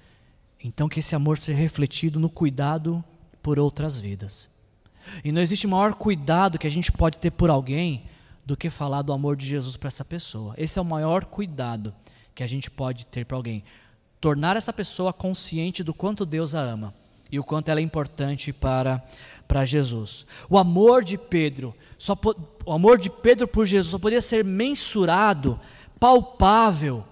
Então 0.63 0.87
que 0.87 0.99
esse 0.99 1.15
amor 1.15 1.39
seja 1.39 1.57
refletido 1.57 2.19
no 2.19 2.29
cuidado 2.29 3.03
por 3.41 3.57
outras 3.57 3.99
vidas. 3.99 4.47
E 5.23 5.31
não 5.31 5.41
existe 5.41 5.65
maior 5.65 5.95
cuidado 5.95 6.59
que 6.59 6.67
a 6.67 6.71
gente 6.71 6.91
pode 6.91 7.17
ter 7.17 7.31
por 7.31 7.49
alguém 7.49 8.05
do 8.45 8.55
que 8.55 8.69
falar 8.69 9.01
do 9.01 9.11
amor 9.11 9.35
de 9.35 9.45
Jesus 9.45 9.75
para 9.75 9.87
essa 9.87 10.05
pessoa. 10.05 10.53
Esse 10.55 10.77
é 10.77 10.81
o 10.81 10.85
maior 10.85 11.25
cuidado 11.25 11.95
que 12.35 12.43
a 12.43 12.47
gente 12.47 12.69
pode 12.69 13.07
ter 13.07 13.25
para 13.25 13.35
alguém. 13.35 13.63
Tornar 14.21 14.55
essa 14.55 14.71
pessoa 14.71 15.11
consciente 15.11 15.83
do 15.83 15.95
quanto 15.95 16.27
Deus 16.27 16.53
a 16.53 16.61
ama 16.61 16.93
e 17.31 17.39
o 17.39 17.43
quanto 17.43 17.69
ela 17.69 17.79
é 17.79 17.83
importante 17.83 18.53
para, 18.53 19.03
para 19.47 19.65
Jesus. 19.65 20.27
O 20.47 20.59
amor 20.59 21.03
de 21.03 21.17
Pedro, 21.17 21.75
só 21.97 22.15
o 22.65 22.71
amor 22.71 22.99
de 22.99 23.09
Pedro 23.09 23.47
por 23.47 23.65
Jesus 23.65 23.91
só 23.91 23.97
poderia 23.97 24.21
ser 24.21 24.43
mensurado, 24.43 25.59
palpável, 25.99 27.03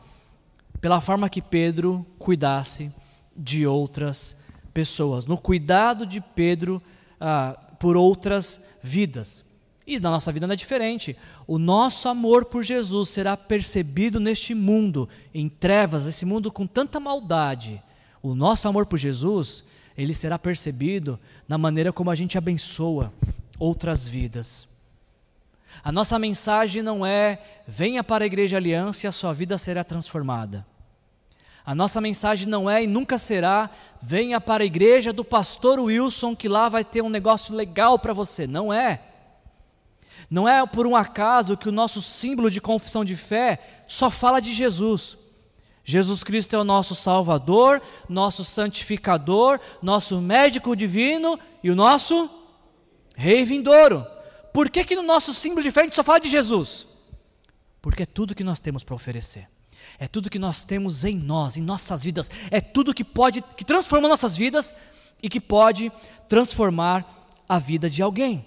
pela 0.83 0.99
forma 0.99 1.29
que 1.29 1.41
Pedro 1.41 2.05
cuidasse 2.19 2.93
de 3.33 3.65
outras 3.65 4.35
pessoas, 4.73 5.25
no 5.25 5.37
cuidado 5.37 6.05
de 6.05 6.19
Pedro 6.19 6.83
ah, 7.21 7.57
por 7.79 7.95
outras 7.95 8.59
vidas. 8.81 9.45
E 9.87 9.97
na 9.97 10.09
nossa 10.09 10.29
vida 10.29 10.45
não 10.45 10.51
é 10.51 10.57
diferente. 10.57 11.15
O 11.47 11.57
nosso 11.57 12.09
amor 12.09 12.43
por 12.43 12.63
Jesus 12.63 13.11
será 13.11 13.37
percebido 13.37 14.19
neste 14.19 14.53
mundo, 14.53 15.07
em 15.33 15.47
trevas, 15.47 16.05
esse 16.05 16.25
mundo 16.25 16.51
com 16.51 16.67
tanta 16.67 16.99
maldade. 16.99 17.81
O 18.21 18.35
nosso 18.35 18.67
amor 18.67 18.85
por 18.85 18.99
Jesus, 18.99 19.63
ele 19.97 20.13
será 20.13 20.37
percebido 20.37 21.17
na 21.47 21.57
maneira 21.57 21.93
como 21.93 22.11
a 22.11 22.15
gente 22.15 22.37
abençoa 22.37 23.13
outras 23.57 24.05
vidas. 24.05 24.67
A 25.81 25.93
nossa 25.93 26.19
mensagem 26.19 26.83
não 26.83 27.05
é 27.05 27.41
venha 27.65 28.03
para 28.03 28.25
a 28.25 28.27
Igreja 28.27 28.57
Aliança 28.57 29.05
e 29.05 29.07
a 29.07 29.13
sua 29.13 29.31
vida 29.31 29.57
será 29.57 29.81
transformada. 29.81 30.72
A 31.65 31.73
nossa 31.73 32.01
mensagem 32.01 32.47
não 32.47 32.69
é 32.69 32.83
e 32.83 32.87
nunca 32.87 33.17
será 33.17 33.69
venha 34.01 34.41
para 34.41 34.63
a 34.63 34.65
igreja 34.65 35.13
do 35.13 35.23
pastor 35.23 35.79
Wilson 35.79 36.35
que 36.35 36.49
lá 36.49 36.67
vai 36.67 36.83
ter 36.83 37.01
um 37.01 37.09
negócio 37.09 37.55
legal 37.55 37.97
para 37.97 38.13
você. 38.13 38.45
Não 38.45 38.73
é. 38.73 39.01
Não 40.29 40.47
é 40.47 40.65
por 40.65 40.85
um 40.85 40.95
acaso 40.95 41.55
que 41.55 41.69
o 41.69 41.71
nosso 41.71 42.01
símbolo 42.01 42.51
de 42.51 42.59
confissão 42.59 43.05
de 43.05 43.15
fé 43.15 43.59
só 43.87 44.09
fala 44.09 44.41
de 44.41 44.51
Jesus. 44.51 45.17
Jesus 45.85 46.23
Cristo 46.23 46.55
é 46.55 46.59
o 46.59 46.63
nosso 46.63 46.95
Salvador, 46.95 47.81
nosso 48.09 48.43
santificador, 48.43 49.59
nosso 49.81 50.19
médico 50.21 50.75
divino 50.75 51.39
e 51.61 51.69
o 51.69 51.75
nosso 51.75 52.29
Rei 53.15 53.45
vindouro. 53.45 54.05
Por 54.51 54.69
que, 54.69 54.83
que 54.83 54.95
no 54.95 55.03
nosso 55.03 55.33
símbolo 55.33 55.63
de 55.63 55.71
fé 55.71 55.81
a 55.81 55.83
gente 55.83 55.95
só 55.95 56.03
fala 56.03 56.19
de 56.19 56.29
Jesus? 56.29 56.87
Porque 57.81 58.03
é 58.03 58.05
tudo 58.05 58.35
que 58.35 58.43
nós 58.43 58.59
temos 58.59 58.83
para 58.83 58.95
oferecer. 58.95 59.52
É 59.99 60.07
tudo 60.07 60.29
que 60.29 60.39
nós 60.39 60.63
temos 60.63 61.03
em 61.03 61.15
nós, 61.15 61.57
em 61.57 61.61
nossas 61.61 62.03
vidas. 62.03 62.29
É 62.51 62.59
tudo 62.59 62.93
que 62.93 63.03
pode, 63.03 63.41
que 63.55 63.63
transforma 63.63 64.07
nossas 64.07 64.35
vidas 64.35 64.73
e 65.21 65.29
que 65.29 65.39
pode 65.39 65.91
transformar 66.27 67.05
a 67.47 67.59
vida 67.59 67.89
de 67.89 68.01
alguém. 68.01 68.45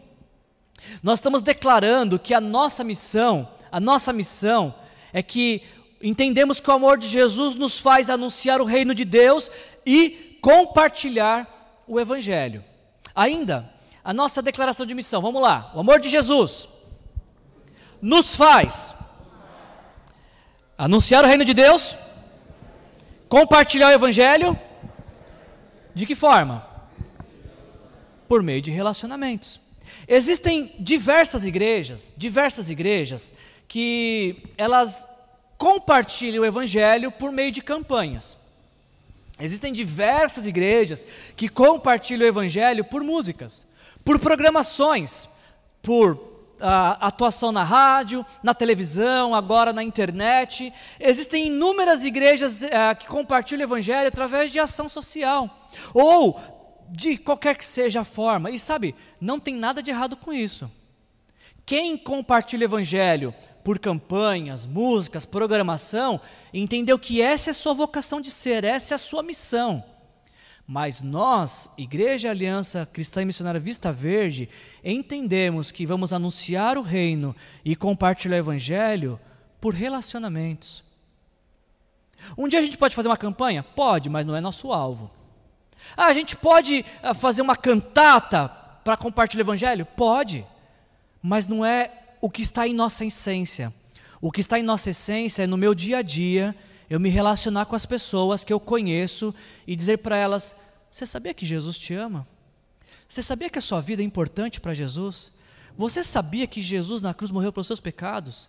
Nós 1.03 1.19
estamos 1.19 1.43
declarando 1.43 2.19
que 2.19 2.35
a 2.35 2.41
nossa 2.41 2.85
missão, 2.85 3.49
a 3.71 3.81
nossa 3.81 4.13
missão 4.13 4.75
é 5.13 5.23
que 5.23 5.63
entendemos 6.03 6.61
que 6.61 6.71
o 6.71 6.75
amor 6.75 6.99
de 6.99 7.09
Jesus 7.09 7.55
nos 7.55 7.79
faz 7.79 8.11
anunciar 8.11 8.61
o 8.61 8.65
reino 8.65 8.95
de 8.95 9.05
Deus 9.05 9.51
e 9.85 10.39
compartilhar 10.43 11.83
o 11.87 11.99
evangelho. 11.99 12.65
Ainda, 13.15 13.73
a 14.05 14.13
nossa 14.13 14.43
declaração 14.43 14.85
de 14.85 14.95
missão, 14.95 15.23
vamos 15.23 15.41
lá. 15.41 15.73
O 15.75 15.81
amor 15.81 15.99
de 15.99 16.09
Jesus 16.09 16.69
nos 18.01 18.37
faz 18.37 18.95
anunciar 20.77 21.25
o 21.25 21.29
reino 21.29 21.45
de 21.45 21.55
Deus, 21.55 21.97
compartilhar 23.29 23.89
o 23.89 23.93
evangelho. 23.93 24.59
De 25.95 26.05
que 26.05 26.15
forma? 26.15 26.67
Por 28.29 28.43
meio 28.43 28.61
de 28.61 28.71
relacionamentos. 28.71 29.61
Existem 30.07 30.75
diversas 30.79 31.45
igrejas, 31.45 32.13
diversas 32.17 32.71
igrejas 32.71 33.33
que 33.67 34.51
elas 34.57 35.09
compartilham 35.57 36.43
o 36.43 36.47
evangelho 36.47 37.11
por 37.11 37.33
meio 37.33 37.51
de 37.51 37.63
campanhas. 37.63 38.37
Existem 39.39 39.73
diversas 39.73 40.47
igrejas 40.47 41.05
que 41.37 41.49
compartilham 41.49 42.27
o 42.27 42.29
evangelho 42.29 42.85
por 42.85 43.03
músicas, 43.03 43.67
por 44.05 44.19
programações, 44.19 45.29
por 45.83 46.36
ah, 46.61 46.97
atuação 47.01 47.53
na 47.53 47.63
rádio, 47.63 48.25
na 48.43 48.55
televisão, 48.55 49.35
agora 49.35 49.73
na 49.73 49.83
internet. 49.83 50.73
Existem 50.99 51.49
inúmeras 51.49 52.05
igrejas 52.05 52.63
ah, 52.63 52.95
que 52.95 53.07
compartilham 53.07 53.61
o 53.61 53.71
evangelho 53.71 54.09
através 54.09 54.51
de 54.51 54.59
ação 54.59 54.89
social 54.89 55.71
ou 55.93 56.39
de 56.89 57.17
qualquer 57.17 57.57
que 57.57 57.65
seja 57.65 58.01
a 58.01 58.05
forma. 58.05 58.51
E 58.51 58.59
sabe, 58.59 58.95
não 59.21 59.39
tem 59.39 59.55
nada 59.55 59.83
de 59.83 59.91
errado 59.91 60.17
com 60.17 60.33
isso. 60.33 60.71
Quem 61.65 61.97
compartilha 61.97 62.63
o 62.63 62.71
evangelho 62.71 63.35
por 63.65 63.81
campanhas, 63.81 64.65
músicas, 64.65 65.25
programação, 65.25 66.21
entendeu 66.55 66.97
que 66.99 67.21
essa 67.21 67.51
é 67.51 67.53
a 67.53 67.55
sua 67.55 67.75
vocação 67.75 68.21
de 68.21 68.31
ser, 68.31 68.63
essa 68.63 68.95
é 68.95 68.97
a 68.97 68.99
sua 68.99 69.25
missão. 69.25 69.83
Mas 70.67 71.01
nós, 71.01 71.71
Igreja 71.79 72.31
Aliança 72.31 72.89
Cristã 72.93 73.23
e 73.23 73.25
Missionária 73.25 73.61
Vista 73.61 73.93
Verde, 73.93 74.49
entendemos 74.83 75.71
que 75.71 75.87
vamos 75.87 76.13
anunciar 76.13 76.77
o 76.77 76.83
reino 76.83 77.37
e 77.65 77.77
compartilhar 77.77 78.37
o 78.37 78.41
evangelho 78.41 79.21
por 79.61 79.75
relacionamentos. 79.75 80.83
Um 82.37 82.49
dia 82.49 82.59
a 82.59 82.63
gente 82.63 82.79
pode 82.79 82.97
fazer 82.97 83.09
uma 83.09 83.17
campanha? 83.17 83.63
Pode, 83.63 84.09
mas 84.09 84.27
não 84.27 84.35
é 84.35 84.41
nosso 84.41 84.73
alvo. 84.73 85.11
Ah, 85.97 86.07
a 86.07 86.13
gente 86.13 86.35
pode 86.35 86.85
ah, 87.01 87.15
fazer 87.15 87.43
uma 87.43 87.55
cantata 87.55 88.49
para 88.49 88.97
compartilhar 88.97 89.45
o 89.45 89.47
evangelho? 89.47 89.87
Pode, 89.87 90.45
mas 91.23 91.47
não 91.47 91.65
é 91.65 91.93
o 92.21 92.29
que 92.29 92.43
está 92.43 92.67
em 92.67 92.75
nossa 92.75 93.05
essência. 93.05 93.73
O 94.21 94.33
que 94.33 94.41
está 94.41 94.59
em 94.59 94.63
nossa 94.63 94.91
essência 94.91 95.45
é 95.45 95.47
no 95.47 95.57
meu 95.57 95.75
dia 95.75 95.99
a 95.99 96.03
dia 96.03 96.57
eu 96.89 97.01
me 97.01 97.09
relacionar 97.09 97.67
com 97.67 97.75
as 97.75 97.87
pessoas 97.87 98.45
que 98.45 98.53
eu 98.53 98.61
conheço 98.61 99.35
e 99.67 99.75
dizer 99.75 99.99
para 99.99 100.17
elas: 100.17 100.55
Você 100.91 101.05
sabia 101.05 101.35
que 101.35 101.45
Jesus 101.45 101.79
te 101.79 101.95
ama? 101.95 102.27
Você 103.09 103.23
sabia 103.23 103.51
que 103.51 103.59
a 103.59 103.63
sua 103.63 103.81
vida 103.81 104.03
é 104.03 104.05
importante 104.05 104.61
para 104.61 104.75
Jesus? 104.75 105.33
Você 105.77 106.03
sabia 106.03 106.47
que 106.47 106.63
Jesus 106.63 107.03
na 107.03 107.13
cruz 107.13 107.31
morreu 107.31 107.53
pelos 107.53 107.67
seus 107.67 107.81
pecados? 107.81 108.49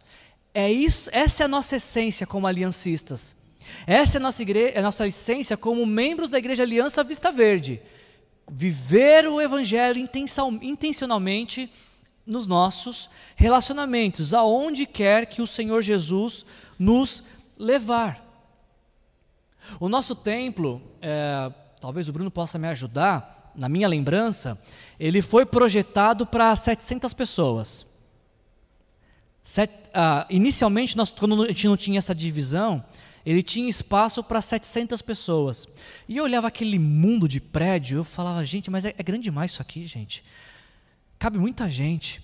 É 0.53 0.71
isso, 0.71 1.09
essa 1.13 1.43
é 1.43 1.45
a 1.45 1.49
nossa 1.49 1.75
essência 1.75 2.25
como 2.25 2.47
aliancistas. 2.47 3.35
Essa 3.85 4.17
é 4.17 4.19
a 4.19 4.21
nossa, 4.21 4.41
igreja, 4.41 4.79
a 4.79 4.81
nossa 4.81 5.07
essência 5.07 5.57
como 5.57 5.85
membros 5.85 6.29
da 6.29 6.38
Igreja 6.38 6.63
Aliança 6.63 7.03
Vista 7.03 7.31
Verde. 7.31 7.81
Viver 8.49 9.27
o 9.27 9.41
Evangelho 9.41 9.99
intencionalmente 10.61 11.69
nos 12.25 12.47
nossos 12.47 13.09
relacionamentos, 13.35 14.33
aonde 14.33 14.85
quer 14.85 15.25
que 15.25 15.41
o 15.41 15.47
Senhor 15.47 15.81
Jesus 15.81 16.45
nos 16.79 17.23
levar. 17.57 18.26
O 19.80 19.89
nosso 19.89 20.15
templo, 20.15 20.82
é, 21.01 21.51
talvez 21.80 22.09
o 22.09 22.13
Bruno 22.13 22.32
possa 22.32 22.57
me 22.57 22.68
ajudar, 22.68 23.51
na 23.55 23.68
minha 23.68 23.88
lembrança, 23.88 24.59
ele 24.99 25.22
foi 25.22 25.45
projetado 25.45 26.26
para 26.26 26.55
700 26.55 27.13
pessoas. 27.13 27.86
Set, 29.41 29.72
ah, 29.93 30.28
inicialmente, 30.30 30.95
nós, 30.95 31.11
quando 31.11 31.43
a 31.43 31.47
gente 31.47 31.68
não 31.68 31.78
tinha 31.78 31.97
essa 31.97 32.13
divisão, 32.13 32.84
ele 33.26 33.41
tinha 33.41 33.68
espaço 33.68 34.24
para 34.24 34.41
700 34.41 35.01
pessoas. 35.01 35.68
E 36.07 36.18
eu 36.18 36.24
olhava 36.24 36.47
aquele 36.47 36.78
mundo 36.78 37.28
de 37.28 37.41
prédio, 37.41 37.99
eu 37.99 38.03
falava, 38.03 38.45
gente, 38.45 38.70
mas 38.70 38.86
é, 38.86 38.93
é 38.97 39.03
grande 39.03 39.24
demais 39.24 39.51
isso 39.51 39.61
aqui, 39.61 39.86
gente 39.86 40.24
cabe 41.18 41.38
muita 41.38 41.70
gente. 41.70 42.22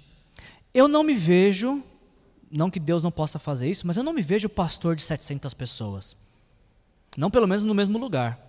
Eu 0.74 0.88
não 0.88 1.04
me 1.04 1.14
vejo, 1.14 1.84
não 2.52 2.70
que 2.70 2.80
Deus 2.80 3.04
não 3.04 3.12
possa 3.12 3.40
fazer 3.40 3.70
isso, 3.70 3.86
mas 3.86 3.98
eu 3.98 4.04
não 4.04 4.14
me 4.14 4.22
vejo 4.22 4.50
pastor 4.50 4.96
de 4.96 5.04
700 5.04 5.54
pessoas. 5.54 6.16
Não 7.18 7.30
pelo 7.30 7.48
menos 7.48 7.64
no 7.64 7.74
mesmo 7.74 7.98
lugar. 7.98 8.40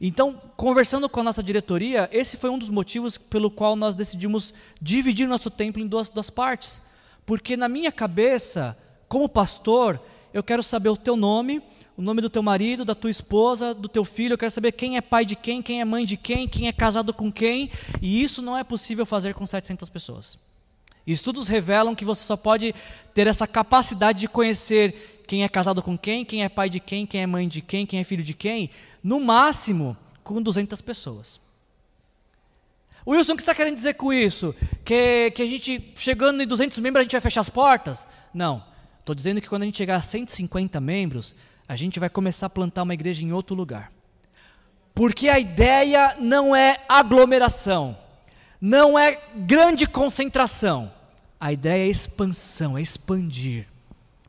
Então, 0.00 0.40
conversando 0.56 1.08
com 1.08 1.20
a 1.20 1.24
nossa 1.24 1.42
diretoria, 1.42 2.08
esse 2.12 2.36
foi 2.36 2.50
um 2.50 2.58
dos 2.58 2.68
motivos 2.68 3.16
pelo 3.16 3.50
qual 3.50 3.74
nós 3.74 3.94
decidimos 3.94 4.52
dividir 4.80 5.26
nosso 5.26 5.50
templo 5.50 5.82
em 5.82 5.86
duas, 5.86 6.10
duas 6.10 6.30
partes. 6.30 6.80
Porque 7.24 7.56
na 7.56 7.68
minha 7.68 7.90
cabeça, 7.90 8.76
como 9.08 9.28
pastor, 9.28 10.00
eu 10.32 10.42
quero 10.42 10.62
saber 10.62 10.88
o 10.88 10.96
teu 10.96 11.16
nome, 11.16 11.62
o 11.96 12.02
nome 12.02 12.20
do 12.20 12.30
teu 12.30 12.42
marido, 12.42 12.84
da 12.84 12.94
tua 12.94 13.10
esposa, 13.10 13.74
do 13.74 13.88
teu 13.88 14.04
filho, 14.04 14.34
eu 14.34 14.38
quero 14.38 14.50
saber 14.50 14.72
quem 14.72 14.96
é 14.96 15.00
pai 15.00 15.24
de 15.24 15.36
quem, 15.36 15.62
quem 15.62 15.80
é 15.80 15.84
mãe 15.84 16.04
de 16.04 16.16
quem, 16.16 16.48
quem 16.48 16.68
é 16.68 16.72
casado 16.72 17.12
com 17.12 17.30
quem, 17.30 17.70
e 18.00 18.22
isso 18.22 18.42
não 18.42 18.56
é 18.56 18.64
possível 18.64 19.06
fazer 19.06 19.34
com 19.34 19.46
700 19.46 19.88
pessoas. 19.88 20.38
Estudos 21.06 21.48
revelam 21.48 21.94
que 21.94 22.04
você 22.04 22.22
só 22.22 22.36
pode 22.36 22.74
ter 23.12 23.26
essa 23.26 23.46
capacidade 23.46 24.20
de 24.20 24.28
conhecer 24.28 25.11
quem 25.32 25.44
é 25.44 25.48
casado 25.48 25.80
com 25.80 25.96
quem, 25.96 26.26
quem 26.26 26.44
é 26.44 26.48
pai 26.50 26.68
de 26.68 26.78
quem, 26.78 27.06
quem 27.06 27.22
é 27.22 27.26
mãe 27.26 27.48
de 27.48 27.62
quem, 27.62 27.86
quem 27.86 28.00
é 28.00 28.04
filho 28.04 28.22
de 28.22 28.34
quem, 28.34 28.68
no 29.02 29.18
máximo 29.18 29.96
com 30.22 30.42
200 30.42 30.78
pessoas. 30.82 31.40
Wilson, 33.06 33.32
o 33.32 33.36
que 33.36 33.42
você 33.42 33.50
está 33.50 33.54
querendo 33.54 33.76
dizer 33.76 33.94
com 33.94 34.12
isso? 34.12 34.54
Que, 34.84 35.30
que 35.30 35.42
a 35.42 35.46
gente, 35.46 35.90
chegando 35.96 36.42
em 36.42 36.46
200 36.46 36.78
membros, 36.80 37.00
a 37.00 37.02
gente 37.04 37.12
vai 37.12 37.20
fechar 37.22 37.40
as 37.40 37.48
portas? 37.48 38.06
Não. 38.34 38.62
Estou 39.00 39.14
dizendo 39.14 39.40
que 39.40 39.48
quando 39.48 39.62
a 39.62 39.64
gente 39.64 39.78
chegar 39.78 39.96
a 39.96 40.02
150 40.02 40.78
membros, 40.82 41.34
a 41.66 41.76
gente 41.76 41.98
vai 41.98 42.10
começar 42.10 42.44
a 42.44 42.50
plantar 42.50 42.82
uma 42.82 42.92
igreja 42.92 43.24
em 43.24 43.32
outro 43.32 43.56
lugar. 43.56 43.90
Porque 44.94 45.30
a 45.30 45.38
ideia 45.38 46.14
não 46.20 46.54
é 46.54 46.84
aglomeração, 46.86 47.96
não 48.60 48.98
é 48.98 49.18
grande 49.34 49.86
concentração. 49.86 50.92
A 51.40 51.54
ideia 51.54 51.86
é 51.86 51.88
expansão, 51.88 52.76
é 52.76 52.82
expandir, 52.82 53.71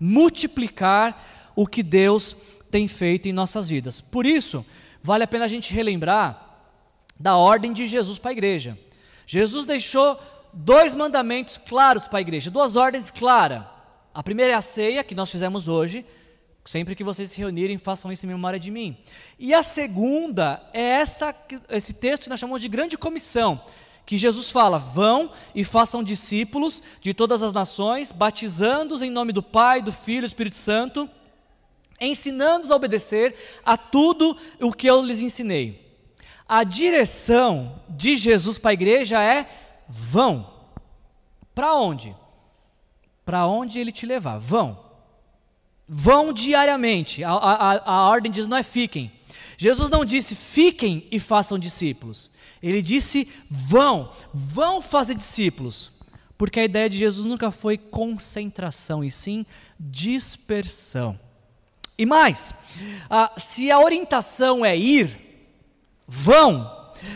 multiplicar 0.04 1.52
o 1.56 1.66
que 1.66 1.82
Deus 1.82 2.36
tem 2.70 2.90
feito 2.90 3.28
em 3.28 3.32
nossas 3.32 3.70
vidas. 3.70 4.02
Por 4.02 4.26
isso, 4.26 4.66
vale 5.02 5.24
a 5.24 5.28
pena 5.28 5.46
a 5.46 5.48
gente 5.48 5.74
relembrar 5.74 6.40
da 7.18 7.38
ordem 7.38 7.72
de 7.72 7.88
Jesus 7.88 8.20
para 8.20 8.32
a 8.32 8.34
igreja. 8.34 8.78
Jesus 9.26 9.66
deixou 9.66 10.20
dois 10.52 10.94
mandamentos 10.94 11.58
claros 11.58 12.08
para 12.08 12.20
a 12.20 12.22
igreja, 12.22 12.52
duas 12.52 12.76
ordens 12.76 13.10
claras. 13.10 13.64
A 14.14 14.22
primeira 14.22 14.52
é 14.52 14.56
a 14.56 14.62
ceia, 14.62 15.04
que 15.04 15.16
nós 15.16 15.32
fizemos 15.32 15.70
hoje, 15.70 16.06
Sempre 16.66 16.96
que 16.96 17.04
vocês 17.04 17.30
se 17.30 17.38
reunirem, 17.38 17.78
façam 17.78 18.10
isso 18.10 18.26
em 18.26 18.30
memória 18.30 18.58
de 18.58 18.72
mim. 18.72 18.98
E 19.38 19.54
a 19.54 19.62
segunda 19.62 20.64
é 20.74 20.82
essa, 20.82 21.36
esse 21.70 21.96
texto 21.96 22.24
que 22.24 22.30
nós 22.30 22.40
chamamos 22.40 22.62
de 22.62 22.70
grande 22.70 22.98
comissão, 22.98 23.62
que 24.06 24.18
Jesus 24.18 24.50
fala: 24.50 24.78
vão 24.78 25.32
e 25.54 25.64
façam 25.64 26.04
discípulos 26.04 26.82
de 27.00 27.14
todas 27.14 27.42
as 27.42 27.54
nações, 27.54 28.12
batizando-os 28.12 29.02
em 29.02 29.10
nome 29.10 29.32
do 29.32 29.44
Pai, 29.44 29.82
do 29.82 29.92
Filho 29.92 30.20
e 30.20 30.22
do 30.22 30.28
Espírito 30.28 30.56
Santo, 30.56 31.10
ensinando-os 32.00 32.72
a 32.72 32.76
obedecer 32.76 33.36
a 33.66 33.78
tudo 33.78 34.36
o 34.60 34.72
que 34.74 34.88
eu 34.88 35.04
lhes 35.04 35.22
ensinei. 35.22 35.84
A 36.48 36.64
direção 36.64 37.82
de 37.90 38.18
Jesus 38.18 38.58
para 38.58 38.72
a 38.72 38.74
igreja 38.74 39.22
é: 39.22 39.48
vão. 39.88 40.52
Para 41.56 41.76
onde? 41.76 42.16
Para 43.26 43.46
onde 43.48 43.80
ele 43.80 43.92
te 43.92 44.06
levar? 44.06 44.38
Vão. 44.40 44.78
Vão 45.88 46.34
diariamente. 46.34 47.24
A, 47.24 47.32
a, 47.32 47.92
a 47.92 48.10
ordem 48.10 48.32
diz 48.32 48.48
não 48.48 48.58
é 48.58 48.64
fiquem. 48.64 49.12
Jesus 49.64 49.90
não 49.90 50.04
disse 50.04 50.36
fiquem 50.36 51.08
e 51.10 51.18
façam 51.22 51.58
discípulos. 51.58 52.30
Ele 52.62 52.82
disse 52.82 53.30
vão, 53.50 54.12
vão 54.34 54.82
fazer 54.82 55.16
discípulos. 55.16 55.94
Porque 56.38 56.60
a 56.60 56.66
ideia 56.66 56.90
de 56.90 56.98
Jesus 56.98 57.26
nunca 57.26 57.50
foi 57.50 57.78
concentração, 57.78 59.06
e 59.06 59.10
sim 59.10 59.46
dispersão. 59.80 61.18
E 61.98 62.06
mais, 62.06 62.54
se 63.38 63.72
a 63.72 63.80
orientação 63.80 64.66
é 64.66 64.76
ir, 64.76 65.16
vão, 66.06 66.70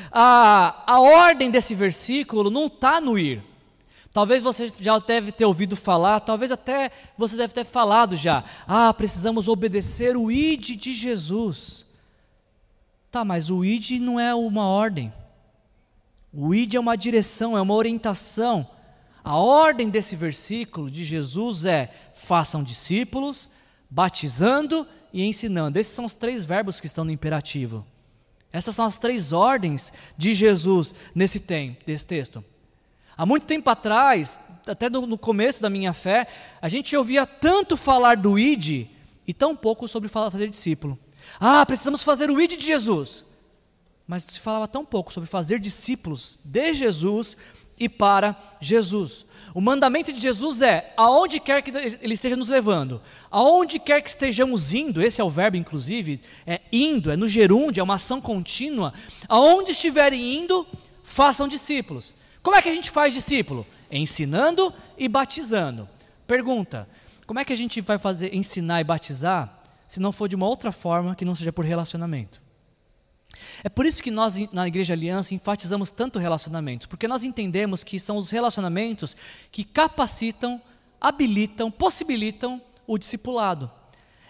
a, 0.10 0.84
a 0.88 1.02
ordem 1.02 1.52
desse 1.52 1.76
versículo 1.76 2.50
não 2.50 2.68
está 2.68 3.02
no 3.02 3.20
ir, 3.20 3.44
Talvez 4.14 4.42
você 4.42 4.72
já 4.80 4.98
deve 4.98 5.32
ter 5.32 5.46
ouvido 5.46 5.76
falar, 5.76 6.22
talvez 6.22 6.52
até 6.52 6.90
você 7.16 7.38
deve 7.38 7.54
ter 7.54 7.64
falado 7.64 8.16
já. 8.16 8.44
Ah, 8.68 8.92
precisamos 8.92 9.48
obedecer 9.48 10.18
o 10.18 10.32
ID 10.32 10.76
de 10.76 10.96
Jesus. 10.96 11.87
Tá, 13.12 13.24
mas 13.24 13.50
o 13.50 13.64
ID 13.64 14.00
não 14.00 14.20
é 14.20 14.34
uma 14.36 14.68
ordem. 14.68 15.14
O 16.34 16.54
ID 16.54 16.76
é 16.76 16.80
uma 16.80 16.96
direção, 16.96 17.58
é 17.58 17.62
uma 17.62 17.74
orientação. 17.74 18.68
A 19.24 19.36
ordem 19.36 19.90
desse 19.90 20.16
versículo 20.16 20.92
de 20.92 21.04
Jesus 21.04 21.66
é: 21.66 21.94
façam 22.14 22.64
discípulos, 22.64 23.50
batizando 23.90 24.88
e 25.14 25.24
ensinando. 25.24 25.80
Esses 25.80 25.94
são 25.94 26.06
os 26.06 26.14
três 26.14 26.46
verbos 26.46 26.80
que 26.80 26.88
estão 26.88 27.04
no 27.04 27.12
imperativo. 27.12 27.86
Essas 28.52 28.76
são 28.76 28.86
as 28.86 28.98
três 28.98 29.34
ordens 29.34 29.92
de 30.18 30.34
Jesus 30.34 30.94
nesse, 31.14 31.40
tem, 31.40 31.78
nesse 31.86 32.06
texto. 32.06 32.44
Há 33.18 33.26
muito 33.26 33.46
tempo 33.46 33.70
atrás, 33.70 34.40
até 34.66 34.90
no 34.90 35.18
começo 35.18 35.62
da 35.62 35.70
minha 35.70 35.92
fé, 35.92 36.28
a 36.62 36.70
gente 36.70 36.96
ouvia 36.96 37.26
tanto 37.26 37.76
falar 37.76 38.16
do 38.16 38.38
ID 38.38 38.88
e 39.28 39.34
tão 39.34 39.56
pouco 39.56 39.88
sobre 39.88 40.08
fazer 40.08 40.50
discípulo. 40.50 40.98
Ah, 41.40 41.66
precisamos 41.66 42.04
fazer 42.04 42.30
o 42.30 42.40
ID 42.40 42.58
de 42.58 42.66
Jesus. 42.66 43.26
mas 44.08 44.24
se 44.24 44.40
falava 44.40 44.68
tão 44.68 44.86
pouco 44.86 45.12
sobre 45.12 45.30
fazer 45.30 45.60
discípulos 45.60 46.40
de 46.44 46.74
Jesus 46.74 47.36
e 47.80 47.88
para 47.88 48.36
Jesus. 48.60 49.26
O 49.54 49.62
mandamento 49.62 50.12
de 50.12 50.20
Jesus 50.20 50.62
é: 50.62 50.94
aonde 50.98 51.40
quer 51.40 51.62
que 51.62 51.72
Ele 52.02 52.14
esteja 52.14 52.36
nos 52.36 52.50
levando, 52.50 53.02
aonde 53.30 53.80
quer 53.80 54.02
que 54.02 54.10
estejamos 54.10 54.74
indo, 54.74 55.02
esse 55.02 55.22
é 55.22 55.24
o 55.24 55.30
verbo, 55.30 55.58
inclusive, 55.58 56.22
é 56.46 56.62
indo, 56.72 57.12
é 57.12 57.18
no 57.18 57.28
gerúndio, 57.28 57.82
é 57.82 57.84
uma 57.84 57.96
ação 57.96 58.20
contínua. 58.22 58.94
Aonde 59.28 59.72
estiverem 59.72 60.38
indo, 60.38 60.66
façam 61.04 61.48
discípulos. 61.48 62.16
Como 62.42 62.56
é 62.56 62.62
que 62.62 62.70
a 62.70 62.74
gente 62.74 62.90
faz 62.90 63.14
discípulo? 63.14 63.68
Ensinando 63.92 64.74
e 64.98 65.08
batizando. 65.08 65.88
Pergunta: 66.26 66.88
como 67.26 67.40
é 67.40 67.46
que 67.46 67.54
a 67.54 67.58
gente 67.58 67.82
vai 67.82 68.00
fazer 68.00 68.34
ensinar 68.34 68.82
e 68.82 68.86
batizar 68.86 69.57
se 69.88 70.00
não 70.00 70.12
for 70.12 70.28
de 70.28 70.36
uma 70.36 70.48
outra 70.48 70.72
forma 70.72 71.16
que 71.16 71.26
não 71.26 71.34
seja 71.34 71.54
por 71.54 71.66
relacionamento? 71.66 72.42
É 73.64 73.70
por 73.70 73.86
isso 73.86 74.04
que 74.04 74.12
nós, 74.12 74.36
na 74.52 74.68
Igreja 74.68 74.94
Aliança, 74.94 75.34
enfatizamos 75.34 75.90
tanto 75.90 76.20
relacionamentos, 76.20 76.88
porque 76.88 77.08
nós 77.08 77.24
entendemos 77.24 77.84
que 77.84 78.00
são 78.00 78.18
os 78.18 78.30
relacionamentos 78.30 79.16
que 79.52 79.64
capacitam, 79.64 80.62
habilitam, 81.00 81.72
possibilitam 81.72 82.62
o 82.86 82.98
discipulado. 82.98 83.72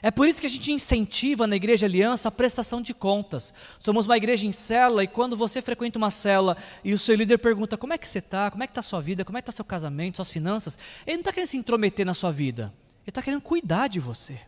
É 0.02 0.12
por 0.12 0.28
isso 0.28 0.40
que 0.40 0.46
a 0.46 0.50
gente 0.50 0.72
incentiva 0.72 1.48
na 1.48 1.56
Igreja 1.56 1.88
Aliança 1.88 2.28
a 2.28 2.32
prestação 2.32 2.82
de 2.82 2.94
contas. 2.94 3.54
Somos 3.80 4.06
uma 4.06 4.16
igreja 4.16 4.46
em 4.46 4.52
célula 4.52 5.04
e 5.04 5.08
quando 5.08 5.36
você 5.36 5.60
frequenta 5.62 5.98
uma 5.98 6.12
célula 6.12 6.56
e 6.84 6.94
o 6.94 7.00
seu 7.00 7.16
líder 7.16 7.40
pergunta 7.40 7.78
como 7.78 7.94
é 7.94 7.98
que 7.98 8.08
você 8.08 8.20
está, 8.20 8.52
como 8.52 8.64
é 8.64 8.68
que 8.68 8.72
está 8.72 8.82
a 8.82 8.84
sua 8.84 9.02
vida, 9.02 9.26
como 9.26 9.38
é 9.38 9.42
que 9.42 9.50
está 9.50 9.52
seu 9.52 9.66
casamento, 9.66 10.18
suas 10.18 10.30
finanças, 10.30 10.78
ele 11.06 11.18
não 11.18 11.22
está 11.22 11.34
querendo 11.34 11.50
se 11.50 11.58
intrometer 11.58 12.06
na 12.06 12.14
sua 12.14 12.32
vida, 12.32 12.74
ele 13.04 13.10
está 13.10 13.24
querendo 13.24 13.42
cuidar 13.42 13.88
de 13.88 14.00
você. 14.00 14.40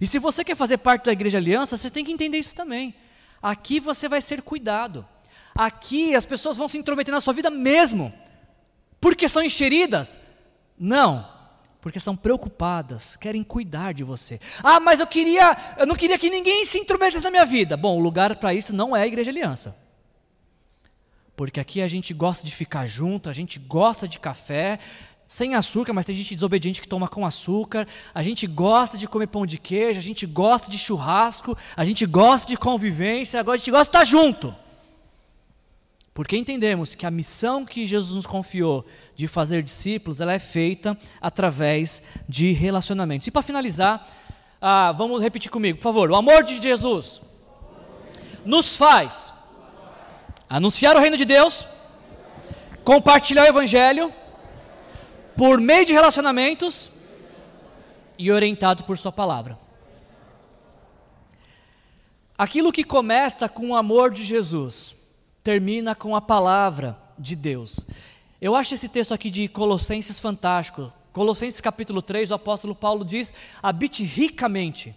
E 0.00 0.06
se 0.06 0.18
você 0.18 0.44
quer 0.44 0.56
fazer 0.56 0.78
parte 0.78 1.04
da 1.04 1.12
Igreja 1.12 1.38
Aliança, 1.38 1.76
você 1.76 1.90
tem 1.90 2.04
que 2.04 2.12
entender 2.12 2.38
isso 2.38 2.54
também. 2.54 2.94
Aqui 3.42 3.80
você 3.80 4.08
vai 4.08 4.20
ser 4.20 4.42
cuidado. 4.42 5.06
Aqui 5.54 6.14
as 6.14 6.24
pessoas 6.24 6.56
vão 6.56 6.68
se 6.68 6.78
intrometer 6.78 7.12
na 7.12 7.20
sua 7.20 7.32
vida 7.32 7.50
mesmo. 7.50 8.12
Porque 9.00 9.28
são 9.28 9.42
encheridas? 9.42 10.18
Não. 10.78 11.28
Porque 11.80 12.00
são 12.00 12.16
preocupadas, 12.16 13.14
querem 13.14 13.44
cuidar 13.44 13.92
de 13.92 14.02
você. 14.02 14.40
Ah, 14.62 14.80
mas 14.80 15.00
eu 15.00 15.06
queria, 15.06 15.54
eu 15.78 15.86
não 15.86 15.94
queria 15.94 16.18
que 16.18 16.30
ninguém 16.30 16.64
se 16.64 16.78
intrometesse 16.78 17.22
na 17.22 17.30
minha 17.30 17.44
vida. 17.44 17.76
Bom, 17.76 17.98
o 17.98 18.00
lugar 18.00 18.34
para 18.36 18.54
isso 18.54 18.74
não 18.74 18.96
é 18.96 19.02
a 19.02 19.06
Igreja 19.06 19.30
Aliança. 19.30 19.76
Porque 21.36 21.60
aqui 21.60 21.82
a 21.82 21.88
gente 21.88 22.14
gosta 22.14 22.46
de 22.46 22.54
ficar 22.54 22.86
junto, 22.86 23.28
a 23.28 23.32
gente 23.32 23.58
gosta 23.58 24.08
de 24.08 24.18
café, 24.18 24.78
sem 25.26 25.54
açúcar, 25.54 25.92
mas 25.92 26.04
tem 26.04 26.16
gente 26.16 26.34
desobediente 26.34 26.80
que 26.80 26.88
toma 26.88 27.08
com 27.08 27.24
açúcar. 27.24 27.86
A 28.14 28.22
gente 28.22 28.46
gosta 28.46 28.96
de 28.96 29.08
comer 29.08 29.26
pão 29.26 29.46
de 29.46 29.58
queijo, 29.58 29.98
a 29.98 30.02
gente 30.02 30.26
gosta 30.26 30.70
de 30.70 30.78
churrasco, 30.78 31.56
a 31.76 31.84
gente 31.84 32.04
gosta 32.06 32.48
de 32.48 32.56
convivência, 32.56 33.40
agora 33.40 33.56
a 33.56 33.58
gente 33.58 33.70
gosta 33.70 33.84
de 33.84 33.88
estar 33.88 34.04
junto. 34.04 34.54
Porque 36.12 36.36
entendemos 36.36 36.94
que 36.94 37.04
a 37.04 37.10
missão 37.10 37.64
que 37.64 37.86
Jesus 37.86 38.14
nos 38.14 38.26
confiou 38.26 38.86
de 39.16 39.26
fazer 39.26 39.62
discípulos, 39.62 40.20
ela 40.20 40.32
é 40.32 40.38
feita 40.38 40.96
através 41.20 42.02
de 42.28 42.52
relacionamentos. 42.52 43.26
E 43.26 43.32
para 43.32 43.42
finalizar, 43.42 44.06
ah, 44.60 44.92
vamos 44.92 45.20
repetir 45.20 45.50
comigo, 45.50 45.78
por 45.78 45.84
favor. 45.84 46.10
O 46.10 46.14
amor 46.14 46.44
de 46.44 46.62
Jesus 46.62 47.20
nos 48.44 48.76
faz 48.76 49.32
anunciar 50.48 50.94
o 50.94 51.00
reino 51.00 51.16
de 51.16 51.24
Deus, 51.24 51.66
compartilhar 52.84 53.44
o 53.44 53.48
evangelho 53.48 54.12
por 55.36 55.60
meio 55.60 55.84
de 55.84 55.92
relacionamentos 55.92 56.90
e 58.18 58.30
orientado 58.30 58.84
por 58.84 58.96
Sua 58.96 59.12
palavra. 59.12 59.58
Aquilo 62.36 62.72
que 62.72 62.82
começa 62.82 63.48
com 63.48 63.70
o 63.70 63.76
amor 63.76 64.10
de 64.10 64.24
Jesus, 64.24 64.94
termina 65.42 65.94
com 65.94 66.16
a 66.16 66.20
palavra 66.20 66.98
de 67.18 67.36
Deus. 67.36 67.86
Eu 68.40 68.56
acho 68.56 68.74
esse 68.74 68.88
texto 68.88 69.14
aqui 69.14 69.30
de 69.30 69.46
Colossenses 69.46 70.18
fantástico. 70.18 70.92
Colossenses 71.12 71.60
capítulo 71.60 72.02
3, 72.02 72.30
o 72.30 72.34
apóstolo 72.34 72.74
Paulo 72.74 73.04
diz: 73.04 73.32
habite 73.62 74.02
ricamente. 74.02 74.94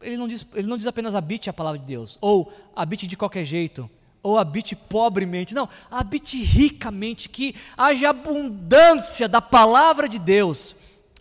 Ele 0.00 0.16
não 0.16 0.28
diz, 0.28 0.46
ele 0.54 0.66
não 0.66 0.76
diz 0.76 0.86
apenas 0.86 1.14
habite 1.14 1.50
a 1.50 1.52
palavra 1.52 1.78
de 1.78 1.84
Deus, 1.84 2.16
ou 2.20 2.52
habite 2.74 3.06
de 3.06 3.16
qualquer 3.16 3.44
jeito, 3.44 3.90
ou 4.28 4.38
habite 4.38 4.76
pobremente. 4.76 5.54
Não, 5.54 5.68
habite 5.90 6.42
ricamente, 6.42 7.28
que 7.28 7.54
haja 7.76 8.10
abundância 8.10 9.28
da 9.28 9.40
palavra 9.40 10.08
de 10.08 10.18
Deus 10.18 10.76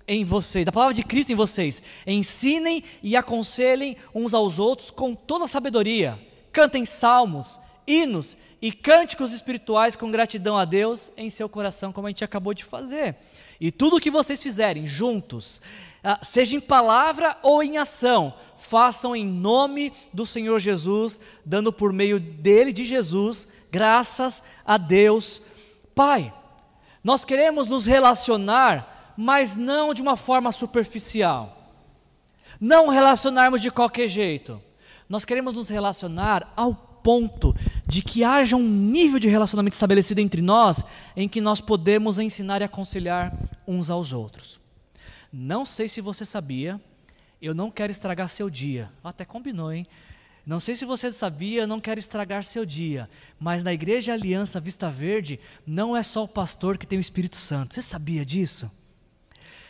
em 0.08 0.24
vocês, 0.24 0.66
da 0.66 0.72
palavra 0.72 0.94
de 0.94 1.04
Cristo 1.04 1.32
em 1.32 1.36
vocês. 1.36 1.82
Ensinem 2.06 2.84
e 3.02 3.16
aconselhem 3.16 3.98
uns 4.14 4.34
aos 4.34 4.60
outros 4.60 4.92
com 4.92 5.14
toda 5.14 5.48
sabedoria. 5.48 6.20
Cantem 6.52 6.86
salmos, 6.86 7.60
hinos 7.88 8.38
e 8.62 8.72
cânticos 8.72 9.34
espirituais 9.34 9.96
com 9.96 10.12
gratidão 10.12 10.58
a 10.58 10.66
Deus 10.66 11.12
em 11.16 11.30
seu 11.30 11.48
coração, 11.48 11.94
como 11.94 12.08
a 12.08 12.10
gente 12.10 12.24
acabou 12.24 12.54
de 12.54 12.66
fazer. 12.66 13.16
E 13.60 13.72
tudo 13.72 13.96
o 13.96 14.00
que 14.00 14.12
vocês 14.12 14.44
fizerem 14.44 14.86
juntos, 14.86 15.62
ah, 16.04 16.20
seja 16.22 16.56
em 16.56 16.60
palavra 16.60 17.38
ou 17.42 17.64
em 17.64 17.78
ação, 17.78 18.34
façam 18.58 19.16
em 19.16 19.26
nome 19.26 19.92
do 20.14 20.26
Senhor 20.26 20.60
Jesus, 20.60 21.20
dando 21.46 21.72
por 21.72 21.92
meio 21.92 22.20
dele, 22.20 22.72
de 22.72 22.86
Jesus, 22.86 23.48
graças 23.72 24.44
a 24.66 24.78
Deus 24.78 25.42
Pai. 25.96 26.32
Nós 27.04 27.26
queremos 27.26 27.68
nos 27.68 27.86
relacionar, 27.86 29.14
mas 29.18 29.56
não 29.56 29.94
de 29.94 30.02
uma 30.02 30.18
forma 30.18 30.52
superficial. 30.52 31.74
Não 32.60 32.90
relacionarmos 32.90 33.62
de 33.62 33.72
qualquer 33.72 34.08
jeito. 34.08 34.62
Nós 35.10 35.26
queremos 35.26 35.56
nos 35.56 35.70
relacionar 35.70 36.52
ao 36.56 36.87
ponto 37.08 37.56
de 37.88 38.02
que 38.02 38.22
haja 38.22 38.58
um 38.58 38.68
nível 38.68 39.18
de 39.18 39.30
relacionamento 39.30 39.76
estabelecido 39.76 40.20
entre 40.20 40.42
nós 40.42 40.84
em 41.16 41.26
que 41.26 41.40
nós 41.40 41.62
podemos 41.62 42.20
ensinar 42.20 42.62
e 42.62 42.66
aconselhar 42.66 43.34
uns 43.66 43.90
aos 43.90 44.12
outros. 44.12 44.60
Não 45.32 45.64
sei 45.64 45.88
se 45.88 46.02
você 46.02 46.26
sabia, 46.26 46.82
eu 47.42 47.56
não 47.56 47.72
quero 47.72 47.94
estragar 47.94 48.28
seu 48.28 48.50
dia. 48.50 48.92
Até 49.02 49.24
combinou, 49.24 49.72
hein? 49.72 49.88
Não 50.46 50.60
sei 50.60 50.76
se 50.76 50.84
você 50.84 51.14
sabia, 51.14 51.62
eu 51.62 51.68
não 51.68 51.80
quero 51.80 51.98
estragar 51.98 52.44
seu 52.44 52.66
dia, 52.66 53.10
mas 53.40 53.64
na 53.64 53.72
Igreja 53.72 54.12
Aliança 54.12 54.60
Vista 54.60 54.92
Verde 54.92 55.40
não 55.66 55.96
é 55.96 56.04
só 56.04 56.26
o 56.26 56.28
pastor 56.28 56.78
que 56.78 56.86
tem 56.86 57.00
o 57.00 57.02
Espírito 57.02 57.38
Santo. 57.38 57.74
Você 57.74 57.82
sabia 57.82 58.26
disso? 58.26 58.70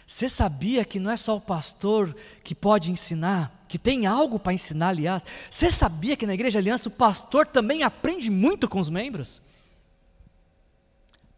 Você 0.08 0.28
sabia 0.28 0.84
que 0.84 1.00
não 1.00 1.12
é 1.12 1.18
só 1.18 1.36
o 1.36 1.42
pastor 1.42 2.16
que 2.44 2.56
pode 2.56 2.90
ensinar, 2.90 3.57
que 3.68 3.78
tem 3.78 4.05
algo 4.05 4.39
para 4.39 4.53
ensinar, 4.53 4.89
aliás? 4.89 5.26
Você 5.49 5.70
sabia 5.70 6.15
que 6.15 6.26
na 6.26 6.34
Igreja 6.34 6.59
Aliança 6.59 6.89
o 6.89 6.91
pastor 6.91 7.45
também 7.47 7.84
aprende 7.84 8.30
muito 8.30 8.68
com 8.68 8.80
os 8.80 8.89
membros? 8.89 9.41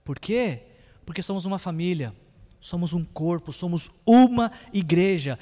Por 0.04 0.20
quê? 0.20 0.64
Porque 1.06 1.22
somos 1.22 1.46
uma 1.46 1.60
família, 1.60 2.16
somos 2.60 2.94
um 2.94 3.04
corpo, 3.04 3.54
somos 3.54 3.92
uma 4.06 4.52
igreja. 4.74 5.38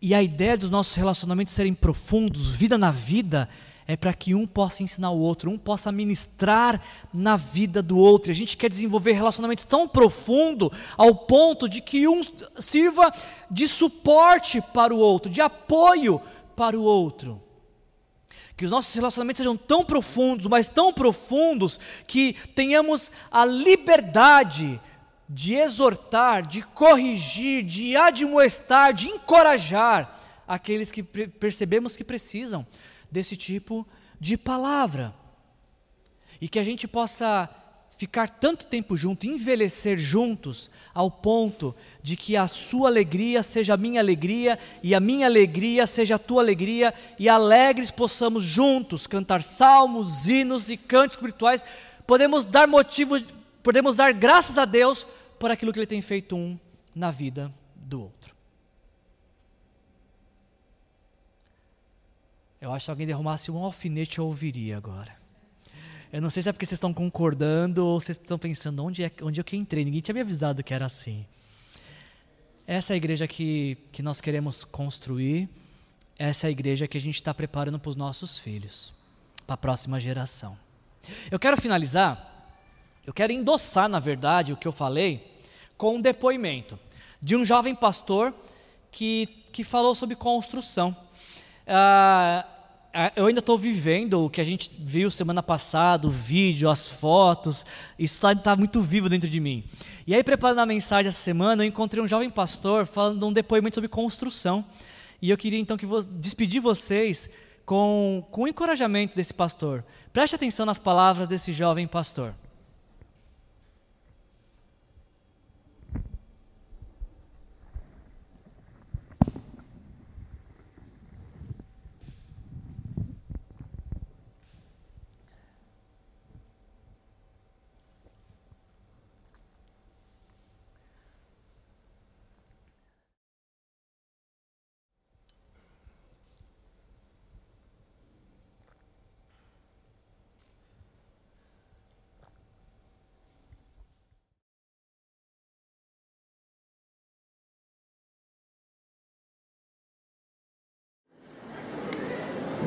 E 0.00 0.14
a 0.14 0.22
ideia 0.22 0.56
dos 0.56 0.70
nossos 0.70 0.94
relacionamentos 0.94 1.52
serem 1.52 1.74
profundos, 1.74 2.50
vida 2.50 2.78
na 2.78 2.90
vida, 2.90 3.48
é 3.90 3.96
para 3.96 4.14
que 4.14 4.36
um 4.36 4.46
possa 4.46 4.84
ensinar 4.84 5.10
o 5.10 5.18
outro, 5.18 5.50
um 5.50 5.58
possa 5.58 5.90
ministrar 5.90 6.80
na 7.12 7.36
vida 7.36 7.82
do 7.82 7.98
outro. 7.98 8.30
E 8.30 8.32
a 8.32 8.36
gente 8.36 8.56
quer 8.56 8.68
desenvolver 8.68 9.12
relacionamento 9.12 9.66
tão 9.66 9.88
profundo 9.88 10.70
ao 10.96 11.12
ponto 11.12 11.68
de 11.68 11.80
que 11.80 12.06
um 12.06 12.22
sirva 12.56 13.12
de 13.50 13.66
suporte 13.66 14.62
para 14.72 14.94
o 14.94 14.98
outro, 14.98 15.28
de 15.28 15.40
apoio 15.40 16.22
para 16.54 16.78
o 16.78 16.82
outro. 16.84 17.42
Que 18.56 18.64
os 18.64 18.70
nossos 18.70 18.94
relacionamentos 18.94 19.38
sejam 19.38 19.56
tão 19.56 19.84
profundos, 19.84 20.46
mas 20.46 20.68
tão 20.68 20.92
profundos, 20.92 21.80
que 22.06 22.34
tenhamos 22.54 23.10
a 23.28 23.44
liberdade 23.44 24.80
de 25.28 25.54
exortar, 25.54 26.46
de 26.46 26.62
corrigir, 26.62 27.64
de 27.64 27.96
admoestar, 27.96 28.92
de 28.92 29.08
encorajar 29.08 30.16
aqueles 30.46 30.92
que 30.92 31.02
percebemos 31.02 31.96
que 31.96 32.04
precisam 32.04 32.64
desse 33.10 33.36
tipo 33.36 33.86
de 34.18 34.36
palavra. 34.36 35.14
E 36.40 36.48
que 36.48 36.58
a 36.58 36.64
gente 36.64 36.86
possa 36.88 37.48
ficar 38.00 38.30
tanto 38.30 38.64
tempo 38.64 38.96
junto, 38.96 39.26
envelhecer 39.26 39.98
juntos, 39.98 40.70
ao 40.94 41.10
ponto 41.10 41.74
de 42.02 42.16
que 42.16 42.34
a 42.34 42.48
sua 42.48 42.88
alegria 42.88 43.42
seja 43.42 43.74
a 43.74 43.76
minha 43.76 44.00
alegria 44.00 44.58
e 44.82 44.94
a 44.94 45.00
minha 45.00 45.26
alegria 45.26 45.86
seja 45.86 46.14
a 46.14 46.18
tua 46.18 46.40
alegria, 46.40 46.94
e 47.18 47.28
alegres 47.28 47.90
possamos 47.90 48.42
juntos 48.42 49.06
cantar 49.06 49.42
salmos, 49.42 50.26
hinos 50.28 50.70
e 50.70 50.78
cantos 50.78 51.14
espirituais, 51.16 51.62
podemos 52.06 52.46
dar 52.46 52.66
motivos, 52.66 53.22
podemos 53.62 53.96
dar 53.96 54.14
graças 54.14 54.56
a 54.56 54.64
Deus 54.64 55.06
por 55.38 55.50
aquilo 55.50 55.70
que 55.70 55.78
ele 55.78 55.86
tem 55.86 56.00
feito 56.00 56.34
um 56.34 56.58
na 56.94 57.10
vida 57.10 57.52
do 57.76 58.00
outro. 58.00 58.39
Eu 62.60 62.72
acho 62.72 62.84
que 62.84 62.90
alguém 62.90 63.06
derrumasse 63.06 63.50
um 63.50 63.56
alfinete 63.64 64.18
eu 64.18 64.26
ouviria 64.26 64.76
agora. 64.76 65.16
Eu 66.12 66.20
não 66.20 66.28
sei 66.28 66.42
se 66.42 66.48
é 66.48 66.52
porque 66.52 66.66
vocês 66.66 66.76
estão 66.76 66.92
concordando 66.92 67.86
ou 67.86 67.98
vocês 67.98 68.18
estão 68.18 68.38
pensando 68.38 68.84
onde 68.84 69.04
é 69.04 69.10
onde 69.22 69.40
eu 69.40 69.44
que 69.44 69.56
entrei. 69.56 69.84
Ninguém 69.84 70.00
tinha 70.00 70.14
me 70.14 70.20
avisado 70.20 70.62
que 70.62 70.74
era 70.74 70.84
assim. 70.84 71.24
Essa 72.66 72.92
é 72.92 72.94
a 72.94 72.96
igreja 72.98 73.26
que, 73.26 73.78
que 73.90 74.02
nós 74.02 74.20
queremos 74.20 74.62
construir. 74.62 75.48
Essa 76.18 76.46
é 76.46 76.48
a 76.48 76.50
igreja 76.50 76.86
que 76.86 76.98
a 76.98 77.00
gente 77.00 77.14
está 77.14 77.32
preparando 77.32 77.78
para 77.78 77.88
os 77.88 77.96
nossos 77.96 78.38
filhos. 78.38 78.92
para 79.46 79.54
a 79.54 79.56
próxima 79.56 79.98
geração. 79.98 80.58
Eu 81.30 81.38
quero 81.38 81.56
finalizar, 81.56 82.54
eu 83.06 83.14
quero 83.14 83.32
endossar, 83.32 83.88
na 83.88 83.98
verdade, 83.98 84.52
o 84.52 84.56
que 84.56 84.68
eu 84.68 84.72
falei 84.72 85.40
com 85.78 85.96
um 85.96 86.00
depoimento 86.00 86.78
de 87.22 87.34
um 87.34 87.44
jovem 87.44 87.74
pastor 87.74 88.34
que, 88.92 89.26
que 89.50 89.64
falou 89.64 89.94
sobre 89.94 90.14
construção. 90.14 90.94
Ah, 91.66 92.44
ah, 92.92 93.12
eu 93.14 93.26
ainda 93.26 93.38
estou 93.38 93.56
vivendo 93.56 94.24
o 94.24 94.30
que 94.30 94.40
a 94.40 94.44
gente 94.44 94.70
viu 94.76 95.10
semana 95.10 95.42
passada, 95.42 96.08
o 96.08 96.10
vídeo, 96.10 96.68
as 96.68 96.88
fotos, 96.88 97.64
isso 97.96 98.14
está 98.14 98.34
tá 98.34 98.56
muito 98.56 98.82
vivo 98.82 99.08
dentro 99.08 99.28
de 99.28 99.38
mim. 99.38 99.62
E 100.06 100.14
aí, 100.14 100.24
preparando 100.24 100.58
a 100.58 100.66
mensagem 100.66 101.08
essa 101.08 101.18
semana, 101.18 101.62
eu 101.62 101.68
encontrei 101.68 102.02
um 102.02 102.08
jovem 102.08 102.28
pastor 102.28 102.86
falando 102.86 103.24
um 103.24 103.32
depoimento 103.32 103.76
sobre 103.76 103.88
construção. 103.88 104.64
E 105.22 105.30
eu 105.30 105.38
queria 105.38 105.58
então 105.58 105.76
que 105.76 105.86
vou 105.86 106.02
despedir 106.02 106.60
vocês 106.60 107.30
com, 107.64 108.26
com 108.32 108.42
o 108.42 108.48
encorajamento 108.48 109.14
desse 109.14 109.32
pastor. 109.32 109.84
Preste 110.12 110.34
atenção 110.34 110.66
nas 110.66 110.78
palavras 110.78 111.28
desse 111.28 111.52
jovem 111.52 111.86
pastor. 111.86 112.34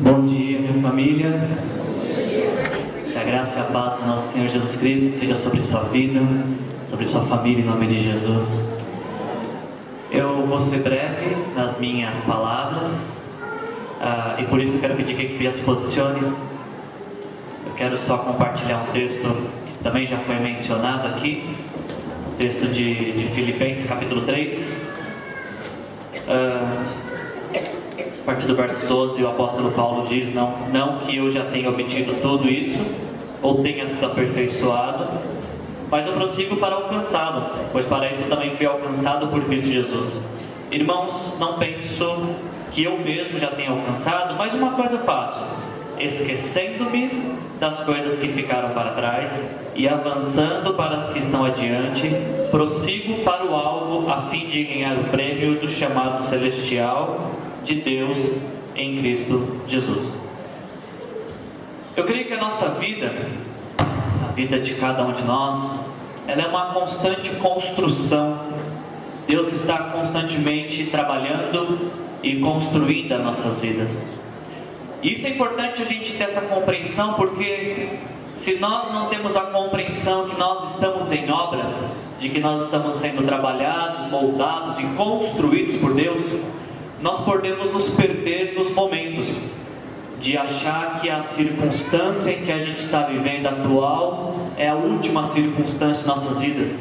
Bom 0.03 0.25
dia, 0.25 0.59
minha 0.59 0.81
família. 0.81 1.47
Que 3.09 3.17
a 3.17 3.23
graça 3.23 3.57
e 3.57 3.61
a 3.61 3.63
paz 3.63 4.01
do 4.01 4.05
nosso 4.05 4.33
Senhor 4.33 4.49
Jesus 4.49 4.75
Cristo 4.75 5.17
seja 5.17 5.33
sobre 5.35 5.63
sua 5.63 5.83
vida, 5.83 6.19
sobre 6.89 7.07
sua 7.07 7.25
família, 7.25 7.63
em 7.63 7.65
nome 7.65 7.87
de 7.87 8.03
Jesus. 8.03 8.45
Eu 10.11 10.45
vou 10.45 10.59
ser 10.59 10.79
breve 10.79 11.37
nas 11.55 11.79
minhas 11.79 12.19
palavras 12.25 13.23
ah, 14.01 14.35
e 14.39 14.43
por 14.43 14.59
isso 14.59 14.75
eu 14.75 14.81
quero 14.81 14.95
pedir 14.97 15.15
que 15.15 15.21
a 15.21 15.23
equipe 15.23 15.51
se 15.53 15.61
posicione. 15.61 16.19
Eu 17.65 17.73
quero 17.77 17.97
só 17.97 18.17
compartilhar 18.17 18.83
um 18.83 18.91
texto 18.91 19.21
que 19.21 19.83
também 19.85 20.05
já 20.05 20.17
foi 20.17 20.35
mencionado 20.35 21.07
aqui, 21.07 21.55
texto 22.37 22.67
de, 22.67 23.13
de 23.13 23.33
Filipenses, 23.33 23.85
capítulo 23.85 24.23
3. 24.23 24.69
Ah, 26.27 27.02
a 28.23 28.25
partir 28.25 28.47
do 28.47 28.55
verso 28.55 28.87
12, 28.87 29.21
o 29.21 29.27
apóstolo 29.27 29.69
Paulo 29.71 30.07
diz: 30.07 30.33
Não, 30.33 30.53
não 30.71 30.99
que 30.99 31.17
eu 31.17 31.29
já 31.29 31.43
tenha 31.43 31.69
obtido 31.69 32.15
tudo 32.21 32.49
isso, 32.49 32.79
ou 33.41 33.61
tenha 33.61 33.85
sido 33.85 34.05
aperfeiçoado, 34.05 35.07
mas 35.91 36.07
eu 36.07 36.13
prossigo 36.13 36.55
para 36.55 36.75
alcançá-lo, 36.75 37.47
pois 37.73 37.85
para 37.85 38.09
isso 38.09 38.23
também 38.29 38.55
fui 38.55 38.65
alcançado 38.65 39.27
por 39.27 39.43
Cristo 39.43 39.69
Jesus. 39.69 40.17
Irmãos, 40.71 41.35
não 41.37 41.59
penso 41.59 42.29
que 42.71 42.85
eu 42.85 42.97
mesmo 42.97 43.37
já 43.37 43.47
tenha 43.47 43.71
alcançado, 43.71 44.35
mas 44.37 44.53
uma 44.53 44.71
coisa 44.71 44.97
faço: 44.99 45.41
esquecendo-me 45.99 47.35
das 47.59 47.81
coisas 47.81 48.17
que 48.19 48.29
ficaram 48.29 48.69
para 48.69 48.91
trás 48.91 49.45
e 49.75 49.85
avançando 49.85 50.73
para 50.75 50.95
as 50.95 51.09
que 51.09 51.19
estão 51.19 51.43
adiante, 51.43 52.09
prossigo 52.49 53.21
para 53.25 53.45
o 53.45 53.53
alvo 53.53 54.09
a 54.09 54.29
fim 54.29 54.47
de 54.47 54.63
ganhar 54.63 54.97
o 54.97 55.03
prêmio 55.05 55.59
do 55.59 55.67
chamado 55.67 56.23
celestial 56.23 57.42
de 57.63 57.75
Deus 57.75 58.35
em 58.75 58.97
Cristo 58.97 59.57
Jesus. 59.67 60.07
Eu 61.95 62.05
creio 62.05 62.25
que 62.25 62.33
a 62.33 62.41
nossa 62.41 62.69
vida, 62.69 63.11
a 63.77 64.31
vida 64.31 64.59
de 64.59 64.73
cada 64.75 65.03
um 65.03 65.13
de 65.13 65.23
nós, 65.23 65.79
ela 66.27 66.41
é 66.41 66.47
uma 66.47 66.73
constante 66.73 67.29
construção. 67.35 68.39
Deus 69.27 69.53
está 69.53 69.77
constantemente 69.91 70.85
trabalhando 70.85 71.91
e 72.21 72.37
construindo 72.39 73.11
as 73.13 73.21
nossas 73.21 73.61
vidas. 73.61 74.01
Isso 75.01 75.27
é 75.27 75.31
importante 75.31 75.81
a 75.81 75.85
gente 75.85 76.13
ter 76.13 76.23
essa 76.23 76.41
compreensão, 76.41 77.13
porque 77.13 77.89
se 78.35 78.55
nós 78.55 78.91
não 78.93 79.07
temos 79.07 79.35
a 79.35 79.41
compreensão 79.41 80.29
que 80.29 80.37
nós 80.37 80.71
estamos 80.71 81.11
em 81.11 81.29
obra, 81.29 81.73
de 82.19 82.29
que 82.29 82.39
nós 82.39 82.63
estamos 82.63 82.95
sendo 82.95 83.25
trabalhados, 83.25 84.09
moldados 84.09 84.79
e 84.79 84.83
construídos 84.95 85.77
por 85.77 85.93
Deus, 85.93 86.21
nós 87.03 87.19
podemos 87.19 87.69
nos 87.69 87.89
perder 87.89 88.55
nos 88.55 88.71
momentos 88.71 89.27
de 90.21 90.37
achar 90.37 91.01
que 91.01 91.09
a 91.09 91.21
circunstância 91.21 92.31
em 92.31 92.45
que 92.45 92.51
a 92.51 92.59
gente 92.59 92.79
está 92.79 93.01
vivendo 93.01 93.45
atual 93.45 94.37
é 94.57 94.69
a 94.69 94.75
última 94.75 95.25
circunstância 95.25 96.03
de 96.03 96.07
nossas 96.07 96.39
vidas. 96.39 96.79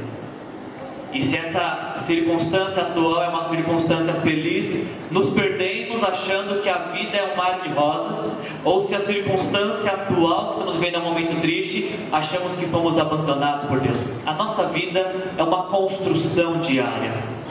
E 1.13 1.21
se 1.25 1.37
essa 1.37 1.97
circunstância 2.03 2.85
atual 2.85 3.21
é 3.25 3.29
uma 3.31 3.49
circunstância 3.49 4.15
feliz, 4.15 4.87
nos 5.11 5.29
perdemos 5.31 6.01
achando 6.05 6.63
que 6.63 6.69
a 6.69 6.79
vida 6.93 7.17
é 7.17 7.33
um 7.33 7.37
mar 7.37 7.61
de 7.61 7.69
rosas, 7.71 8.31
ou 8.65 8.81
se 8.81 8.95
a 8.95 9.01
circunstância 9.01 9.91
atual 9.91 10.51
que 10.51 10.53
estamos 10.53 10.77
vivendo 10.77 10.95
é 10.95 10.99
um 11.01 11.05
momento 11.05 11.41
triste, 11.41 11.99
achamos 12.13 12.55
que 12.55 12.67
fomos 12.67 12.97
abandonados 12.97 13.67
por 13.67 13.81
Deus. 13.81 13.99
A 14.25 14.35
nossa 14.35 14.67
vida 14.67 15.33
é 15.37 15.43
uma 15.43 15.65
construção 15.65 16.61
diária. 16.61 17.42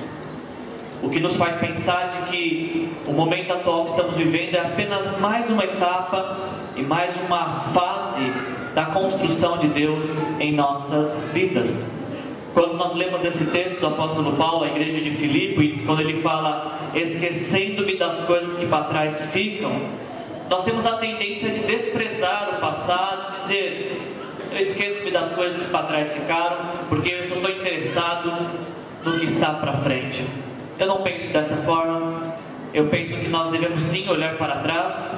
O 1.03 1.09
que 1.09 1.19
nos 1.19 1.35
faz 1.35 1.55
pensar 1.55 2.09
de 2.09 2.31
que 2.31 2.89
o 3.07 3.11
momento 3.11 3.51
atual 3.51 3.85
que 3.85 3.89
estamos 3.91 4.15
vivendo 4.15 4.53
é 4.53 4.59
apenas 4.59 5.19
mais 5.19 5.49
uma 5.49 5.63
etapa 5.63 6.37
e 6.75 6.83
mais 6.83 7.11
uma 7.25 7.49
fase 7.73 8.31
da 8.75 8.85
construção 8.85 9.57
de 9.57 9.67
Deus 9.69 10.05
em 10.39 10.53
nossas 10.53 11.23
vidas. 11.33 11.87
Quando 12.53 12.75
nós 12.75 12.93
lemos 12.93 13.25
esse 13.25 13.45
texto 13.45 13.79
do 13.79 13.87
apóstolo 13.87 14.33
Paulo, 14.33 14.63
à 14.63 14.67
igreja 14.67 15.01
de 15.01 15.11
Filipe, 15.11 15.81
quando 15.87 16.01
ele 16.01 16.21
fala 16.21 16.77
esquecendo-me 16.93 17.97
das 17.97 18.17
coisas 18.25 18.53
que 18.53 18.67
para 18.67 18.83
trás 18.83 19.21
ficam, 19.31 19.71
nós 20.49 20.63
temos 20.63 20.85
a 20.85 20.97
tendência 20.97 21.49
de 21.49 21.61
desprezar 21.61 22.57
o 22.57 22.61
passado, 22.61 23.41
dizer 23.41 23.99
eu 24.51 24.59
esqueço-me 24.59 25.09
das 25.09 25.29
coisas 25.31 25.57
que 25.57 25.71
para 25.71 25.87
trás 25.87 26.11
ficaram, 26.11 26.57
porque 26.89 27.09
eu 27.09 27.29
só 27.29 27.35
estou 27.35 27.49
interessado 27.49 28.33
no 29.03 29.17
que 29.17 29.25
está 29.25 29.53
para 29.53 29.73
frente. 29.77 30.23
Eu 30.81 30.87
não 30.87 31.03
penso 31.03 31.31
desta 31.31 31.55
forma. 31.57 32.33
Eu 32.73 32.87
penso 32.87 33.15
que 33.15 33.29
nós 33.29 33.51
devemos 33.51 33.83
sim 33.83 34.09
olhar 34.09 34.35
para 34.37 34.55
trás 34.61 35.15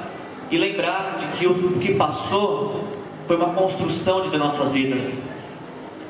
e 0.50 0.58
lembrar 0.58 1.16
de 1.18 1.38
que 1.38 1.46
o 1.46 1.78
que 1.78 1.94
passou 1.94 2.84
foi 3.26 3.36
uma 3.36 3.54
construção 3.54 4.20
de 4.20 4.36
nossas 4.36 4.72
vidas. 4.72 5.16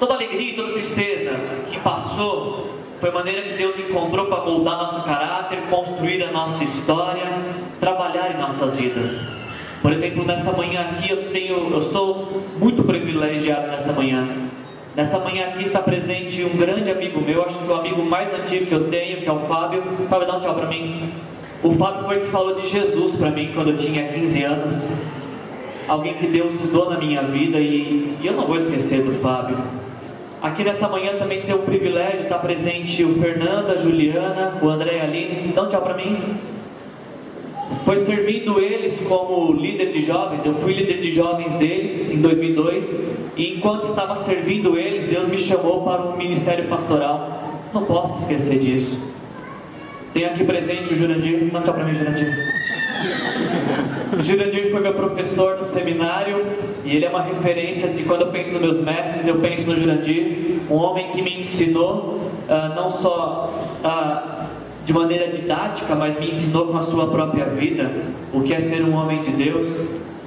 Toda 0.01 0.15
alegria 0.15 0.51
e 0.51 0.57
toda 0.57 0.73
tristeza 0.73 1.35
que 1.71 1.79
passou 1.79 2.75
foi 3.01 3.13
maneira 3.13 3.43
que 3.43 3.55
Deus 3.55 3.79
encontrou 3.79 4.27
para 4.27 4.45
moldar 4.45 4.77
nosso 4.77 5.05
caráter, 5.05 5.61
construir 5.71 6.25
a 6.25 6.33
nossa 6.33 6.65
história, 6.65 7.25
trabalhar 7.79 8.35
em 8.35 8.39
nossas 8.39 8.75
vidas. 8.75 9.17
Por 9.81 9.93
exemplo, 9.93 10.25
nessa 10.25 10.51
manhã 10.51 10.81
aqui 10.81 11.13
eu 11.13 11.31
tenho, 11.31 11.73
eu 11.73 11.83
sou 11.93 12.43
muito 12.59 12.83
privilegiado 12.83 13.69
nesta 13.69 13.93
manhã. 13.93 14.27
Nessa 14.97 15.19
manhã 15.19 15.47
aqui 15.47 15.65
está 15.65 15.81
presente 15.81 16.45
um 16.45 16.57
grande 16.57 16.89
amigo 16.89 17.21
meu, 17.21 17.45
acho 17.45 17.59
que 17.59 17.69
o 17.69 17.75
amigo 17.75 18.05
mais 18.05 18.33
antigo 18.33 18.67
que 18.67 18.73
eu 18.73 18.89
tenho, 18.89 19.23
que 19.23 19.29
é 19.29 19.33
o 19.33 19.41
Fábio. 19.41 19.83
Fábio, 20.09 20.27
dá 20.27 20.37
um 20.37 20.41
tchau 20.41 20.55
para 20.55 20.69
mim. 20.69 21.11
O 21.65 21.73
Fábio 21.73 22.05
foi 22.05 22.21
que 22.21 22.27
falou 22.27 22.55
de 22.55 22.69
Jesus 22.69 23.17
para 23.17 23.31
mim 23.31 23.51
quando 23.53 23.71
eu 23.71 23.77
tinha 23.77 24.07
15 24.07 24.43
anos. 24.45 24.73
Alguém 25.89 26.15
que 26.15 26.29
Deus 26.29 26.55
usou 26.63 26.89
na 26.89 26.97
minha 26.97 27.23
vida 27.23 27.59
e, 27.59 28.17
e 28.21 28.27
eu 28.27 28.35
não 28.35 28.47
vou 28.47 28.57
esquecer 28.57 29.03
do 29.03 29.21
Fábio. 29.21 29.59
Aqui 30.41 30.63
nessa 30.63 30.87
manhã 30.87 31.19
também 31.19 31.43
tem 31.43 31.55
o 31.55 31.61
privilégio 31.61 32.19
de 32.19 32.25
estar 32.25 32.39
presente 32.39 33.03
o 33.03 33.19
Fernando, 33.21 33.73
a 33.73 33.77
Juliana, 33.77 34.53
o 34.63 34.69
André 34.69 34.99
e 34.99 35.01
a 35.01 35.05
Aline. 35.05 35.53
Dá 35.53 35.63
um 35.63 35.69
tchau 35.69 35.83
para 35.83 35.95
mim. 35.95 36.19
Foi 37.85 37.99
servindo 38.01 38.61
eles 38.61 39.01
como 39.01 39.53
líder 39.53 39.93
de 39.93 40.03
jovens, 40.03 40.45
eu 40.45 40.55
fui 40.57 40.73
líder 40.73 41.01
de 41.01 41.15
jovens 41.15 41.53
deles 41.55 42.11
em 42.13 42.21
2002, 42.21 42.85
e 43.37 43.55
enquanto 43.57 43.85
estava 43.85 44.17
servindo 44.25 44.79
eles, 44.79 45.09
Deus 45.09 45.29
me 45.29 45.39
chamou 45.39 45.83
para 45.83 46.03
um 46.03 46.17
ministério 46.17 46.69
pastoral. 46.69 47.41
Não 47.73 47.85
posso 47.85 48.21
esquecer 48.21 48.59
disso. 48.59 48.99
Tem 50.13 50.25
aqui 50.25 50.45
presente 50.45 50.95
o 50.95 50.97
Jurandir, 50.97 51.53
não 51.53 51.61
para 51.61 51.85
mim, 51.85 51.95
Jurandir. 51.95 52.55
O 54.17 54.23
Jurandir 54.23 54.71
foi 54.71 54.81
meu 54.81 54.95
professor 54.95 55.57
no 55.57 55.65
seminário 55.65 56.47
e 56.85 56.95
ele 56.95 57.05
é 57.05 57.09
uma 57.09 57.23
referência 57.23 57.89
de 57.89 58.05
quando 58.05 58.23
eu 58.23 58.29
penso 58.29 58.53
nos 58.53 58.61
meus 58.61 58.81
mestres, 58.81 59.27
eu 59.27 59.39
penso 59.41 59.67
no 59.67 59.77
Jurandir, 59.77 60.61
um 60.71 60.77
homem 60.77 61.11
que 61.11 61.21
me 61.21 61.41
ensinou 61.41 62.21
uh, 62.49 62.75
não 62.77 62.89
só 62.89 63.51
uh, 63.85 64.44
de 64.85 64.93
maneira 64.93 65.29
didática, 65.29 65.95
mas 65.95 66.19
me 66.19 66.31
ensinou 66.31 66.67
com 66.67 66.77
a 66.77 66.83
sua 66.83 67.07
própria 67.09 67.47
vida 67.47 67.91
o 68.33 68.43
que 68.43 68.53
é 68.53 68.61
ser 68.61 68.83
um 68.85 68.95
homem 68.95 69.23
de 69.23 69.31
Deus. 69.31 69.67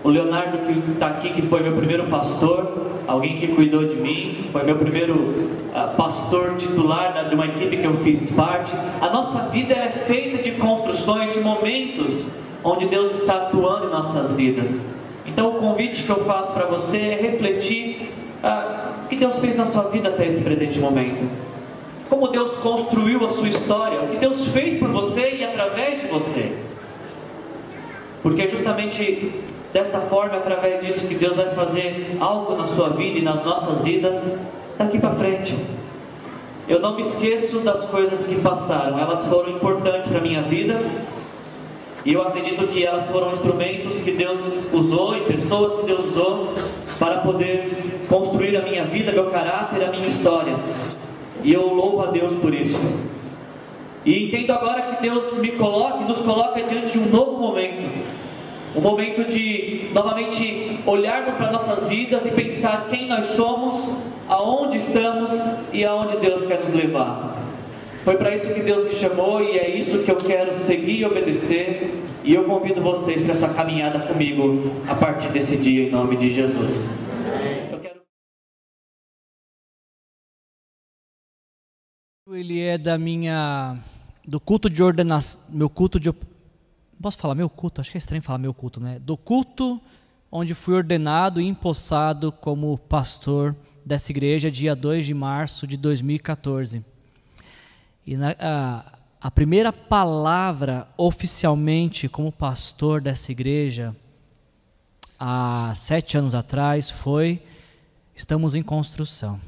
o 0.03 0.09
Leonardo 0.09 0.59
que 0.59 0.91
está 0.91 1.07
aqui, 1.07 1.29
que 1.31 1.41
foi 1.43 1.61
meu 1.61 1.73
primeiro 1.73 2.05
pastor, 2.05 2.87
alguém 3.07 3.37
que 3.37 3.47
cuidou 3.47 3.85
de 3.85 3.95
mim, 3.95 4.45
foi 4.51 4.63
meu 4.63 4.77
primeiro 4.77 5.13
uh, 5.13 5.95
pastor 5.97 6.55
titular 6.55 7.27
de 7.27 7.35
uma 7.35 7.47
equipe 7.47 7.77
que 7.77 7.85
eu 7.85 7.95
fiz 7.97 8.31
parte. 8.31 8.71
A 9.01 9.09
nossa 9.09 9.39
vida 9.49 9.73
é 9.73 9.89
feita 9.89 10.41
de 10.41 10.51
construções, 10.51 11.33
de 11.33 11.41
momentos 11.41 12.27
onde 12.63 12.85
Deus 12.85 13.19
está 13.19 13.35
atuando 13.35 13.87
em 13.87 13.89
nossas 13.89 14.33
vidas. 14.33 14.73
Então, 15.25 15.49
o 15.49 15.59
convite 15.59 16.03
que 16.03 16.09
eu 16.09 16.23
faço 16.25 16.53
para 16.53 16.65
você 16.67 16.97
é 16.97 17.21
refletir 17.21 18.09
uh, 18.43 19.03
o 19.03 19.07
que 19.09 19.15
Deus 19.15 19.37
fez 19.39 19.57
na 19.57 19.65
sua 19.65 19.83
vida 19.83 20.09
até 20.09 20.27
esse 20.27 20.41
presente 20.41 20.79
momento. 20.79 21.56
Como 22.09 22.29
Deus 22.29 22.51
construiu 22.57 23.25
a 23.25 23.29
sua 23.29 23.47
história, 23.49 23.99
o 24.01 24.07
que 24.07 24.17
Deus 24.17 24.47
fez 24.47 24.77
por 24.79 24.89
você 24.89 25.35
e 25.35 25.43
através 25.43 26.01
de 26.01 26.07
você. 26.07 26.51
Porque 28.23 28.43
é 28.43 28.47
justamente 28.47 29.31
desta 29.73 29.99
forma, 30.01 30.37
através 30.37 30.85
disso, 30.85 31.07
que 31.07 31.15
Deus 31.15 31.35
vai 31.35 31.53
fazer 31.53 32.17
algo 32.19 32.55
na 32.55 32.67
sua 32.67 32.89
vida 32.89 33.19
e 33.19 33.21
nas 33.21 33.43
nossas 33.43 33.81
vidas 33.81 34.21
daqui 34.77 34.99
para 34.99 35.11
frente. 35.11 35.55
Eu 36.67 36.79
não 36.79 36.95
me 36.95 37.01
esqueço 37.01 37.59
das 37.59 37.85
coisas 37.85 38.25
que 38.25 38.35
passaram, 38.41 38.99
elas 38.99 39.25
foram 39.27 39.51
importantes 39.51 40.09
para 40.09 40.17
a 40.17 40.21
minha 40.21 40.41
vida. 40.41 40.79
E 42.05 42.13
eu 42.13 42.21
acredito 42.21 42.67
que 42.67 42.85
elas 42.85 43.05
foram 43.07 43.31
instrumentos 43.31 43.95
que 43.99 44.11
Deus 44.11 44.39
usou 44.73 45.17
e 45.17 45.21
pessoas 45.21 45.79
que 45.79 45.85
Deus 45.87 46.05
usou 46.05 46.53
para 46.99 47.17
poder 47.17 47.69
construir 48.07 48.55
a 48.55 48.61
minha 48.61 48.85
vida, 48.85 49.11
meu 49.11 49.29
caráter, 49.29 49.83
a 49.83 49.91
minha 49.91 50.07
história. 50.07 50.55
E 51.47 51.53
eu 51.53 51.73
louvo 51.73 52.01
a 52.01 52.07
Deus 52.07 52.33
por 52.41 52.53
isso. 52.53 52.77
E 54.05 54.25
entendo 54.25 54.51
agora 54.51 54.81
que 54.81 55.01
Deus 55.01 55.31
me 55.37 55.51
coloca, 55.51 55.99
nos 55.99 56.17
coloca 56.17 56.61
diante 56.61 56.91
de 56.91 56.99
um 56.99 57.05
novo 57.05 57.39
momento. 57.39 57.89
Um 58.75 58.81
momento 58.81 59.23
de 59.23 59.89
novamente 59.93 60.77
olharmos 60.85 61.35
para 61.35 61.53
nossas 61.53 61.87
vidas 61.87 62.25
e 62.25 62.31
pensar 62.31 62.87
quem 62.89 63.07
nós 63.07 63.27
somos, 63.37 63.97
aonde 64.27 64.75
estamos 64.75 65.31
e 65.71 65.85
aonde 65.85 66.17
Deus 66.17 66.45
quer 66.45 66.59
nos 66.59 66.73
levar. 66.73 67.37
Foi 68.03 68.17
para 68.17 68.35
isso 68.35 68.53
que 68.53 68.59
Deus 68.59 68.83
me 68.83 68.91
chamou 68.91 69.41
e 69.41 69.57
é 69.57 69.69
isso 69.69 69.99
que 69.99 70.11
eu 70.11 70.17
quero 70.17 70.53
seguir 70.53 70.99
e 70.99 71.05
obedecer. 71.05 71.93
E 72.25 72.33
eu 72.33 72.43
convido 72.43 72.81
vocês 72.81 73.23
para 73.23 73.33
essa 73.33 73.47
caminhada 73.47 73.99
comigo 73.99 74.69
a 74.85 74.95
partir 74.95 75.29
desse 75.29 75.55
dia, 75.55 75.87
em 75.87 75.91
nome 75.91 76.17
de 76.17 76.33
Jesus. 76.33 77.06
Ele 82.29 82.59
é 82.59 82.77
da 82.77 82.97
minha 82.97 83.77
do 84.27 84.37
culto 84.37 84.69
de 84.69 84.83
ordenação, 84.83 85.39
meu 85.47 85.69
culto 85.69 85.97
de 85.97 86.11
posso 87.01 87.17
falar 87.17 87.35
meu 87.35 87.49
culto, 87.49 87.79
acho 87.79 87.89
que 87.89 87.97
é 87.97 87.99
estranho 87.99 88.21
falar 88.21 88.37
meu 88.37 88.53
culto, 88.53 88.81
né? 88.81 88.99
Do 88.99 89.15
culto 89.15 89.81
onde 90.29 90.53
fui 90.53 90.75
ordenado 90.75 91.39
e 91.39 91.47
empossado 91.47 92.29
como 92.29 92.77
pastor 92.77 93.55
dessa 93.85 94.11
igreja 94.11 94.51
dia 94.51 94.75
2 94.75 95.05
de 95.05 95.13
março 95.13 95.65
de 95.65 95.77
2014. 95.77 96.83
E 98.05 98.17
na, 98.17 98.35
a, 98.37 98.99
a 99.21 99.31
primeira 99.31 99.71
palavra 99.71 100.85
oficialmente 100.97 102.09
como 102.09 102.29
pastor 102.29 102.99
dessa 102.99 103.31
igreja 103.31 103.95
há 105.17 105.71
sete 105.73 106.17
anos 106.17 106.35
atrás 106.35 106.89
foi 106.89 107.41
estamos 108.13 108.53
em 108.53 108.61
construção 108.61 109.39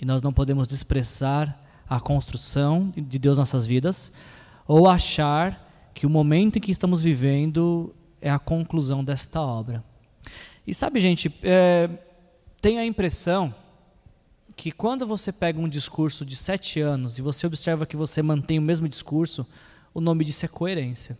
e 0.00 0.04
nós 0.04 0.22
não 0.22 0.32
podemos 0.32 0.68
desprezar 0.68 1.63
a 1.88 2.00
construção 2.00 2.92
de 2.96 3.18
Deus 3.18 3.36
nossas 3.36 3.66
vidas, 3.66 4.12
ou 4.66 4.88
achar 4.88 5.90
que 5.92 6.06
o 6.06 6.10
momento 6.10 6.56
em 6.56 6.60
que 6.60 6.72
estamos 6.72 7.00
vivendo 7.00 7.94
é 8.20 8.30
a 8.30 8.38
conclusão 8.38 9.04
desta 9.04 9.40
obra. 9.40 9.84
E 10.66 10.74
sabe, 10.74 11.00
gente, 11.00 11.32
é, 11.42 11.88
tenho 12.60 12.80
a 12.80 12.84
impressão 12.84 13.54
que 14.56 14.72
quando 14.72 15.06
você 15.06 15.32
pega 15.32 15.60
um 15.60 15.68
discurso 15.68 16.24
de 16.24 16.36
sete 16.36 16.80
anos 16.80 17.18
e 17.18 17.22
você 17.22 17.46
observa 17.46 17.86
que 17.86 17.96
você 17.96 18.22
mantém 18.22 18.58
o 18.58 18.62
mesmo 18.62 18.88
discurso, 18.88 19.46
o 19.92 20.00
nome 20.00 20.24
disso 20.24 20.44
é 20.44 20.48
coerência. 20.48 21.18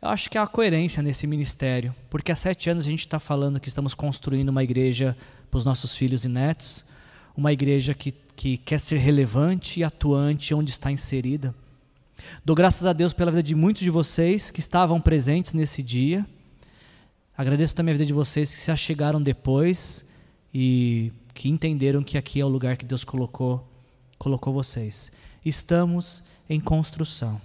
Eu 0.00 0.08
acho 0.08 0.28
que 0.28 0.38
há 0.38 0.46
coerência 0.46 1.02
nesse 1.02 1.26
ministério, 1.26 1.94
porque 2.10 2.32
há 2.32 2.36
sete 2.36 2.70
anos 2.70 2.86
a 2.86 2.90
gente 2.90 3.00
está 3.00 3.20
falando 3.20 3.60
que 3.60 3.68
estamos 3.68 3.94
construindo 3.94 4.48
uma 4.48 4.64
igreja 4.64 5.16
para 5.50 5.58
os 5.58 5.64
nossos 5.64 5.94
filhos 5.94 6.24
e 6.24 6.28
netos, 6.28 6.84
uma 7.36 7.52
igreja 7.52 7.94
que, 7.94 8.12
que 8.36 8.56
quer 8.56 8.78
ser 8.78 8.98
relevante 8.98 9.80
e 9.80 9.84
atuante 9.84 10.54
onde 10.54 10.70
está 10.70 10.90
inserida. 10.90 11.54
Dou 12.44 12.54
graças 12.54 12.86
a 12.86 12.92
Deus 12.92 13.12
pela 13.12 13.30
vida 13.30 13.42
de 13.42 13.54
muitos 13.54 13.82
de 13.82 13.90
vocês 13.90 14.50
que 14.50 14.60
estavam 14.60 15.00
presentes 15.00 15.52
nesse 15.52 15.82
dia. 15.82 16.26
Agradeço 17.36 17.74
também 17.74 17.92
a 17.92 17.96
vida 17.96 18.06
de 18.06 18.12
vocês 18.12 18.54
que 18.54 18.60
se 18.60 18.70
achegaram 18.70 19.20
depois 19.20 20.06
e 20.52 21.12
que 21.34 21.48
entenderam 21.48 22.02
que 22.02 22.18
aqui 22.18 22.40
é 22.40 22.44
o 22.44 22.48
lugar 22.48 22.76
que 22.76 22.84
Deus 22.84 23.04
colocou, 23.04 23.66
colocou 24.18 24.52
vocês. 24.52 25.12
Estamos 25.44 26.22
em 26.48 26.60
construção. 26.60 27.40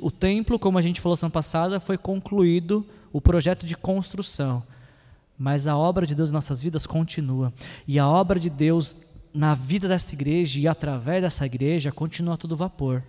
O 0.00 0.10
templo, 0.10 0.58
como 0.58 0.78
a 0.78 0.82
gente 0.82 1.00
falou 1.00 1.16
semana 1.16 1.32
passada, 1.32 1.80
foi 1.80 1.96
concluído 1.96 2.86
o 3.12 3.20
projeto 3.20 3.66
de 3.66 3.76
construção. 3.76 4.62
Mas 5.42 5.66
a 5.66 5.76
obra 5.76 6.06
de 6.06 6.14
Deus 6.14 6.30
em 6.30 6.34
nossas 6.34 6.62
vidas 6.62 6.86
continua. 6.86 7.52
E 7.84 7.98
a 7.98 8.06
obra 8.06 8.38
de 8.38 8.48
Deus 8.48 8.96
na 9.34 9.56
vida 9.56 9.88
dessa 9.88 10.14
igreja 10.14 10.60
e 10.60 10.68
através 10.68 11.20
dessa 11.20 11.44
igreja 11.44 11.90
continua 11.90 12.34
a 12.34 12.36
todo 12.36 12.56
vapor. 12.56 13.02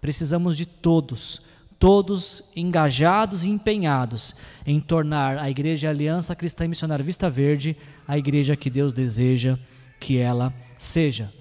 Precisamos 0.00 0.56
de 0.56 0.66
todos, 0.66 1.40
todos 1.78 2.42
engajados 2.56 3.44
e 3.44 3.50
empenhados 3.50 4.34
em 4.66 4.80
tornar 4.80 5.38
a 5.38 5.48
Igreja 5.48 5.88
Aliança 5.88 6.34
Cristã 6.34 6.64
e 6.64 6.68
Missionária 6.68 7.04
Vista 7.04 7.30
Verde 7.30 7.76
a 8.08 8.18
igreja 8.18 8.56
que 8.56 8.68
Deus 8.68 8.92
deseja 8.92 9.56
que 10.00 10.18
ela 10.18 10.52
seja. 10.76 11.32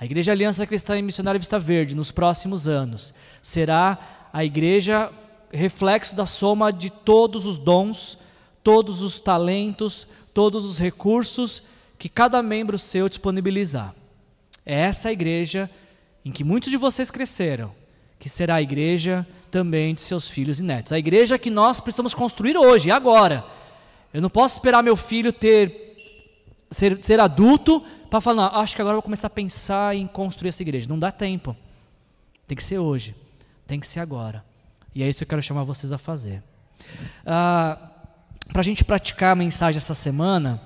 A 0.00 0.04
Igreja 0.04 0.32
Aliança 0.32 0.66
Cristã 0.66 0.98
e 0.98 1.02
Missionária 1.02 1.38
Vista 1.38 1.60
Verde, 1.60 1.94
nos 1.94 2.10
próximos 2.10 2.66
anos, 2.66 3.14
será 3.40 4.28
a 4.32 4.44
igreja 4.44 5.12
reflexo 5.52 6.16
da 6.16 6.26
soma 6.26 6.72
de 6.72 6.90
todos 6.90 7.46
os 7.46 7.56
dons 7.56 8.18
todos 8.66 9.00
os 9.00 9.20
talentos, 9.20 10.08
todos 10.34 10.64
os 10.64 10.76
recursos 10.76 11.62
que 11.96 12.08
cada 12.08 12.42
membro 12.42 12.76
seu 12.80 13.08
disponibilizar. 13.08 13.94
É 14.66 14.74
essa 14.80 15.08
a 15.08 15.12
igreja 15.12 15.70
em 16.24 16.32
que 16.32 16.42
muitos 16.42 16.68
de 16.68 16.76
vocês 16.76 17.08
cresceram, 17.08 17.72
que 18.18 18.28
será 18.28 18.56
a 18.56 18.62
igreja 18.62 19.24
também 19.52 19.94
de 19.94 20.00
seus 20.00 20.28
filhos 20.28 20.58
e 20.58 20.64
netos. 20.64 20.92
A 20.92 20.98
igreja 20.98 21.38
que 21.38 21.48
nós 21.48 21.78
precisamos 21.78 22.12
construir 22.12 22.56
hoje, 22.56 22.90
agora. 22.90 23.44
Eu 24.12 24.20
não 24.20 24.28
posso 24.28 24.56
esperar 24.56 24.82
meu 24.82 24.96
filho 24.96 25.32
ter 25.32 25.96
ser, 26.68 26.98
ser 27.04 27.20
adulto 27.20 27.80
para 28.10 28.20
falar, 28.20 28.48
acho 28.48 28.74
que 28.74 28.82
agora 28.82 28.94
eu 28.94 28.98
vou 28.98 29.04
começar 29.04 29.28
a 29.28 29.30
pensar 29.30 29.94
em 29.94 30.08
construir 30.08 30.48
essa 30.48 30.62
igreja. 30.62 30.88
Não 30.88 30.98
dá 30.98 31.12
tempo. 31.12 31.56
Tem 32.48 32.56
que 32.56 32.64
ser 32.64 32.80
hoje. 32.80 33.14
Tem 33.64 33.78
que 33.78 33.86
ser 33.86 34.00
agora. 34.00 34.44
E 34.92 35.04
é 35.04 35.08
isso 35.08 35.18
que 35.18 35.24
eu 35.24 35.28
quero 35.28 35.42
chamar 35.42 35.62
vocês 35.62 35.92
a 35.92 35.98
fazer. 35.98 36.42
Ah, 37.24 37.78
para 38.52 38.60
a 38.60 38.64
gente 38.64 38.84
praticar 38.84 39.32
a 39.32 39.36
mensagem 39.36 39.78
essa 39.78 39.94
semana, 39.94 40.60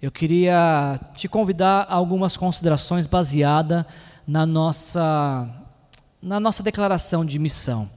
eu 0.00 0.10
queria 0.10 1.00
te 1.14 1.28
convidar 1.28 1.82
a 1.82 1.94
algumas 1.94 2.36
considerações 2.36 3.06
baseadas 3.06 3.84
na 4.26 4.46
nossa, 4.46 5.48
na 6.22 6.38
nossa 6.38 6.62
declaração 6.62 7.24
de 7.24 7.38
missão. 7.38 7.90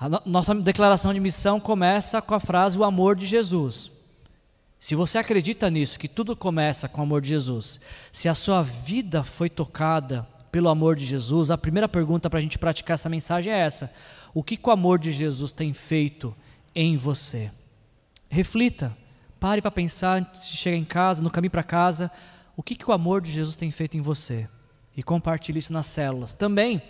A 0.00 0.08
no, 0.08 0.20
nossa 0.26 0.54
declaração 0.54 1.14
de 1.14 1.20
missão 1.20 1.60
começa 1.60 2.20
com 2.20 2.34
a 2.34 2.40
frase: 2.40 2.78
O 2.78 2.84
amor 2.84 3.14
de 3.16 3.26
Jesus. 3.26 3.90
Se 4.80 4.94
você 4.94 5.18
acredita 5.18 5.68
nisso, 5.70 5.98
que 5.98 6.08
tudo 6.08 6.36
começa 6.36 6.88
com 6.88 7.00
o 7.00 7.04
amor 7.04 7.20
de 7.20 7.28
Jesus, 7.28 7.80
se 8.12 8.28
a 8.28 8.34
sua 8.34 8.62
vida 8.62 9.24
foi 9.24 9.50
tocada 9.50 10.26
pelo 10.52 10.68
amor 10.68 10.94
de 10.94 11.04
Jesus, 11.04 11.50
a 11.50 11.58
primeira 11.58 11.88
pergunta 11.88 12.30
para 12.30 12.38
a 12.38 12.42
gente 12.42 12.58
praticar 12.58 12.94
essa 12.94 13.08
mensagem 13.08 13.52
é 13.52 13.58
essa: 13.58 13.92
O 14.34 14.42
que, 14.42 14.56
que 14.56 14.68
o 14.68 14.72
amor 14.72 14.98
de 14.98 15.12
Jesus 15.12 15.52
tem 15.52 15.72
feito 15.72 16.34
em 16.74 16.96
você? 16.96 17.50
Reflita, 18.28 18.96
pare 19.40 19.62
para 19.62 19.70
pensar 19.70 20.18
antes 20.18 20.50
de 20.50 20.56
chegar 20.56 20.76
em 20.76 20.84
casa, 20.84 21.22
no 21.22 21.30
caminho 21.30 21.50
para 21.50 21.62
casa, 21.62 22.10
o 22.56 22.62
que, 22.62 22.74
que 22.74 22.88
o 22.88 22.92
amor 22.92 23.22
de 23.22 23.30
Jesus 23.30 23.56
tem 23.56 23.70
feito 23.70 23.96
em 23.96 24.00
você. 24.00 24.48
E 24.96 25.02
compartilhe 25.02 25.58
isso 25.58 25.72
nas 25.72 25.86
células. 25.86 26.34
Também, 26.34 26.82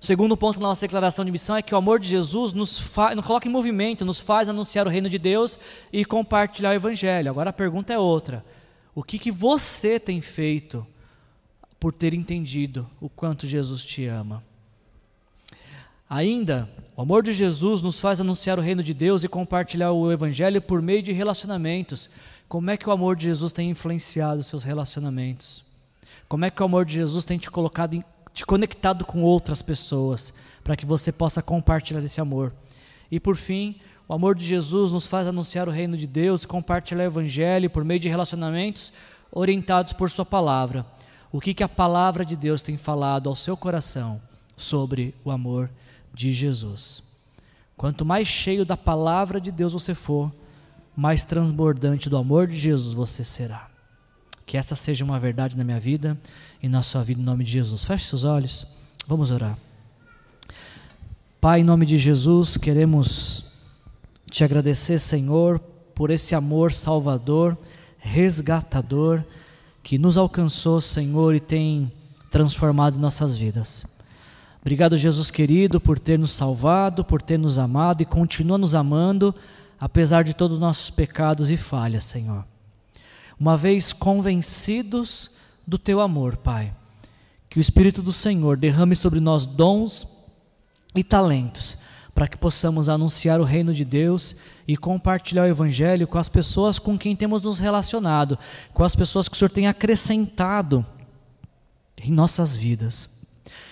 o 0.00 0.06
segundo 0.06 0.36
ponto 0.36 0.60
da 0.60 0.66
nossa 0.68 0.82
declaração 0.82 1.24
de 1.24 1.32
missão 1.32 1.56
é 1.56 1.62
que 1.62 1.74
o 1.74 1.78
amor 1.78 1.98
de 1.98 2.08
Jesus 2.08 2.52
nos, 2.52 2.80
nos 3.16 3.26
coloca 3.26 3.48
em 3.48 3.50
movimento, 3.50 4.04
nos 4.04 4.20
faz 4.20 4.48
anunciar 4.48 4.86
o 4.86 4.90
reino 4.90 5.08
de 5.08 5.18
Deus 5.18 5.58
e 5.92 6.04
compartilhar 6.04 6.70
o 6.70 6.74
Evangelho. 6.74 7.30
Agora 7.30 7.50
a 7.50 7.52
pergunta 7.52 7.92
é 7.92 7.98
outra: 7.98 8.44
o 8.94 9.02
que, 9.02 9.18
que 9.18 9.32
você 9.32 9.98
tem 9.98 10.20
feito 10.20 10.86
por 11.80 11.92
ter 11.92 12.14
entendido 12.14 12.88
o 13.00 13.08
quanto 13.08 13.46
Jesus 13.46 13.84
te 13.84 14.06
ama? 14.06 14.42
Ainda, 16.10 16.68
o 16.96 17.02
amor 17.02 17.22
de 17.22 17.32
Jesus 17.32 17.82
nos 17.82 18.00
faz 18.00 18.20
anunciar 18.20 18.58
o 18.58 18.62
reino 18.62 18.82
de 18.82 18.94
Deus 18.94 19.24
e 19.24 19.28
compartilhar 19.28 19.92
o 19.92 20.10
evangelho 20.10 20.60
por 20.62 20.80
meio 20.80 21.02
de 21.02 21.12
relacionamentos. 21.12 22.08
Como 22.48 22.70
é 22.70 22.76
que 22.76 22.88
o 22.88 22.92
amor 22.92 23.14
de 23.14 23.24
Jesus 23.24 23.52
tem 23.52 23.68
influenciado 23.70 24.40
os 24.40 24.46
seus 24.46 24.64
relacionamentos? 24.64 25.64
Como 26.26 26.44
é 26.44 26.50
que 26.50 26.62
o 26.62 26.64
amor 26.64 26.84
de 26.86 26.94
Jesus 26.94 27.24
tem 27.24 27.36
te 27.38 27.50
colocado, 27.50 27.94
em, 27.94 28.02
te 28.32 28.46
conectado 28.46 29.04
com 29.04 29.22
outras 29.22 29.60
pessoas 29.60 30.32
para 30.64 30.76
que 30.76 30.86
você 30.86 31.12
possa 31.12 31.42
compartilhar 31.42 32.02
esse 32.02 32.20
amor? 32.20 32.54
E 33.10 33.20
por 33.20 33.36
fim, 33.36 33.78
O 34.08 34.14
amor 34.14 34.34
de 34.34 34.42
Jesus 34.42 34.90
nos 34.90 35.06
faz 35.06 35.26
anunciar 35.26 35.68
o 35.68 35.70
reino 35.70 35.94
de 35.94 36.06
Deus, 36.06 36.46
compartilhar 36.46 37.04
o 37.04 37.08
evangelho 37.08 37.68
por 37.68 37.84
meio 37.84 38.00
de 38.00 38.08
relacionamentos 38.08 38.90
orientados 39.30 39.92
por 39.92 40.08
sua 40.08 40.24
palavra. 40.24 40.86
O 41.30 41.38
que 41.42 41.52
que 41.52 41.62
a 41.62 41.68
palavra 41.68 42.24
de 42.24 42.34
Deus 42.34 42.62
tem 42.62 42.78
falado 42.78 43.28
ao 43.28 43.36
seu 43.36 43.54
coração 43.54 44.18
sobre 44.56 45.14
o 45.22 45.30
amor 45.30 45.70
de 46.18 46.32
Jesus? 46.32 47.04
Quanto 47.76 48.04
mais 48.04 48.26
cheio 48.26 48.66
da 48.66 48.76
palavra 48.76 49.40
de 49.40 49.52
Deus 49.52 49.72
você 49.72 49.94
for, 49.94 50.34
mais 50.96 51.24
transbordante 51.24 52.10
do 52.10 52.16
amor 52.16 52.48
de 52.48 52.58
Jesus 52.58 52.92
você 52.92 53.22
será. 53.22 53.70
Que 54.44 54.56
essa 54.56 54.74
seja 54.74 55.04
uma 55.04 55.20
verdade 55.20 55.56
na 55.56 55.62
minha 55.62 55.78
vida 55.78 56.18
e 56.60 56.68
na 56.68 56.82
sua 56.82 57.04
vida, 57.04 57.20
em 57.20 57.24
nome 57.24 57.44
de 57.44 57.52
Jesus. 57.52 57.84
Feche 57.84 58.06
seus 58.06 58.24
olhos, 58.24 58.66
vamos 59.06 59.30
orar. 59.30 59.56
Pai, 61.40 61.60
em 61.60 61.64
nome 61.64 61.86
de 61.86 61.96
Jesus, 61.96 62.56
queremos 62.56 63.44
te 64.28 64.42
agradecer, 64.42 64.98
Senhor, 64.98 65.60
por 65.94 66.10
esse 66.10 66.34
amor 66.34 66.72
salvador, 66.72 67.56
resgatador, 67.96 69.22
que 69.84 69.96
nos 69.98 70.18
alcançou, 70.18 70.80
Senhor, 70.80 71.36
e 71.36 71.40
tem 71.40 71.92
transformado 72.28 72.98
nossas 72.98 73.36
vidas. 73.36 73.97
Obrigado, 74.60 74.96
Jesus 74.96 75.30
querido, 75.30 75.80
por 75.80 75.98
ter 75.98 76.18
nos 76.18 76.32
salvado, 76.32 77.04
por 77.04 77.22
ter 77.22 77.38
nos 77.38 77.58
amado 77.58 78.02
e 78.02 78.06
continua 78.06 78.58
nos 78.58 78.74
amando, 78.74 79.34
apesar 79.80 80.24
de 80.24 80.34
todos 80.34 80.56
os 80.56 80.60
nossos 80.60 80.90
pecados 80.90 81.50
e 81.50 81.56
falhas, 81.56 82.04
Senhor. 82.04 82.44
Uma 83.38 83.56
vez 83.56 83.92
convencidos 83.92 85.30
do 85.66 85.78
teu 85.78 86.00
amor, 86.00 86.36
Pai, 86.36 86.74
que 87.48 87.58
o 87.58 87.60
Espírito 87.60 88.02
do 88.02 88.12
Senhor 88.12 88.56
derrame 88.56 88.96
sobre 88.96 89.20
nós 89.20 89.46
dons 89.46 90.06
e 90.94 91.04
talentos, 91.04 91.78
para 92.12 92.26
que 92.26 92.36
possamos 92.36 92.88
anunciar 92.88 93.40
o 93.40 93.44
reino 93.44 93.72
de 93.72 93.84
Deus 93.84 94.34
e 94.66 94.76
compartilhar 94.76 95.44
o 95.44 95.48
Evangelho 95.48 96.08
com 96.08 96.18
as 96.18 96.28
pessoas 96.28 96.80
com 96.80 96.98
quem 96.98 97.14
temos 97.14 97.42
nos 97.42 97.60
relacionado, 97.60 98.36
com 98.74 98.82
as 98.82 98.96
pessoas 98.96 99.28
que 99.28 99.36
o 99.36 99.38
Senhor 99.38 99.50
tem 99.50 99.68
acrescentado 99.68 100.84
em 102.02 102.10
nossas 102.10 102.56
vidas. 102.56 103.17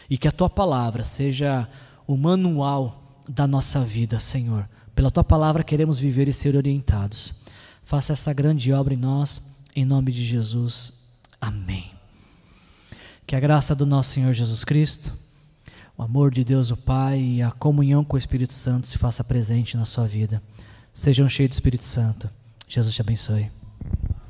E 0.08 0.16
que 0.16 0.28
a 0.28 0.32
tua 0.32 0.48
palavra 0.48 1.02
seja 1.02 1.68
o 2.06 2.16
manual 2.16 3.22
da 3.28 3.46
nossa 3.46 3.80
vida, 3.80 4.20
Senhor. 4.20 4.68
Pela 4.94 5.10
tua 5.10 5.24
palavra 5.24 5.64
queremos 5.64 5.98
viver 5.98 6.28
e 6.28 6.32
ser 6.32 6.56
orientados. 6.56 7.34
Faça 7.82 8.12
essa 8.12 8.32
grande 8.32 8.72
obra 8.72 8.94
em 8.94 8.96
nós, 8.96 9.42
em 9.74 9.84
nome 9.84 10.12
de 10.12 10.24
Jesus. 10.24 10.92
Amém. 11.40 11.90
Que 13.26 13.36
a 13.36 13.40
graça 13.40 13.74
do 13.74 13.84
nosso 13.84 14.10
Senhor 14.10 14.32
Jesus 14.32 14.64
Cristo, 14.64 15.12
o 15.98 16.02
amor 16.02 16.30
de 16.30 16.44
Deus 16.44 16.70
o 16.70 16.76
Pai 16.76 17.20
e 17.20 17.42
a 17.42 17.50
comunhão 17.50 18.04
com 18.04 18.16
o 18.16 18.18
Espírito 18.18 18.52
Santo 18.52 18.86
se 18.86 18.98
faça 18.98 19.24
presente 19.24 19.76
na 19.76 19.84
sua 19.84 20.06
vida. 20.06 20.42
Sejam 20.92 21.28
cheios 21.28 21.50
do 21.50 21.54
Espírito 21.54 21.84
Santo. 21.84 22.28
Jesus 22.68 22.94
te 22.94 23.00
abençoe. 23.00 23.55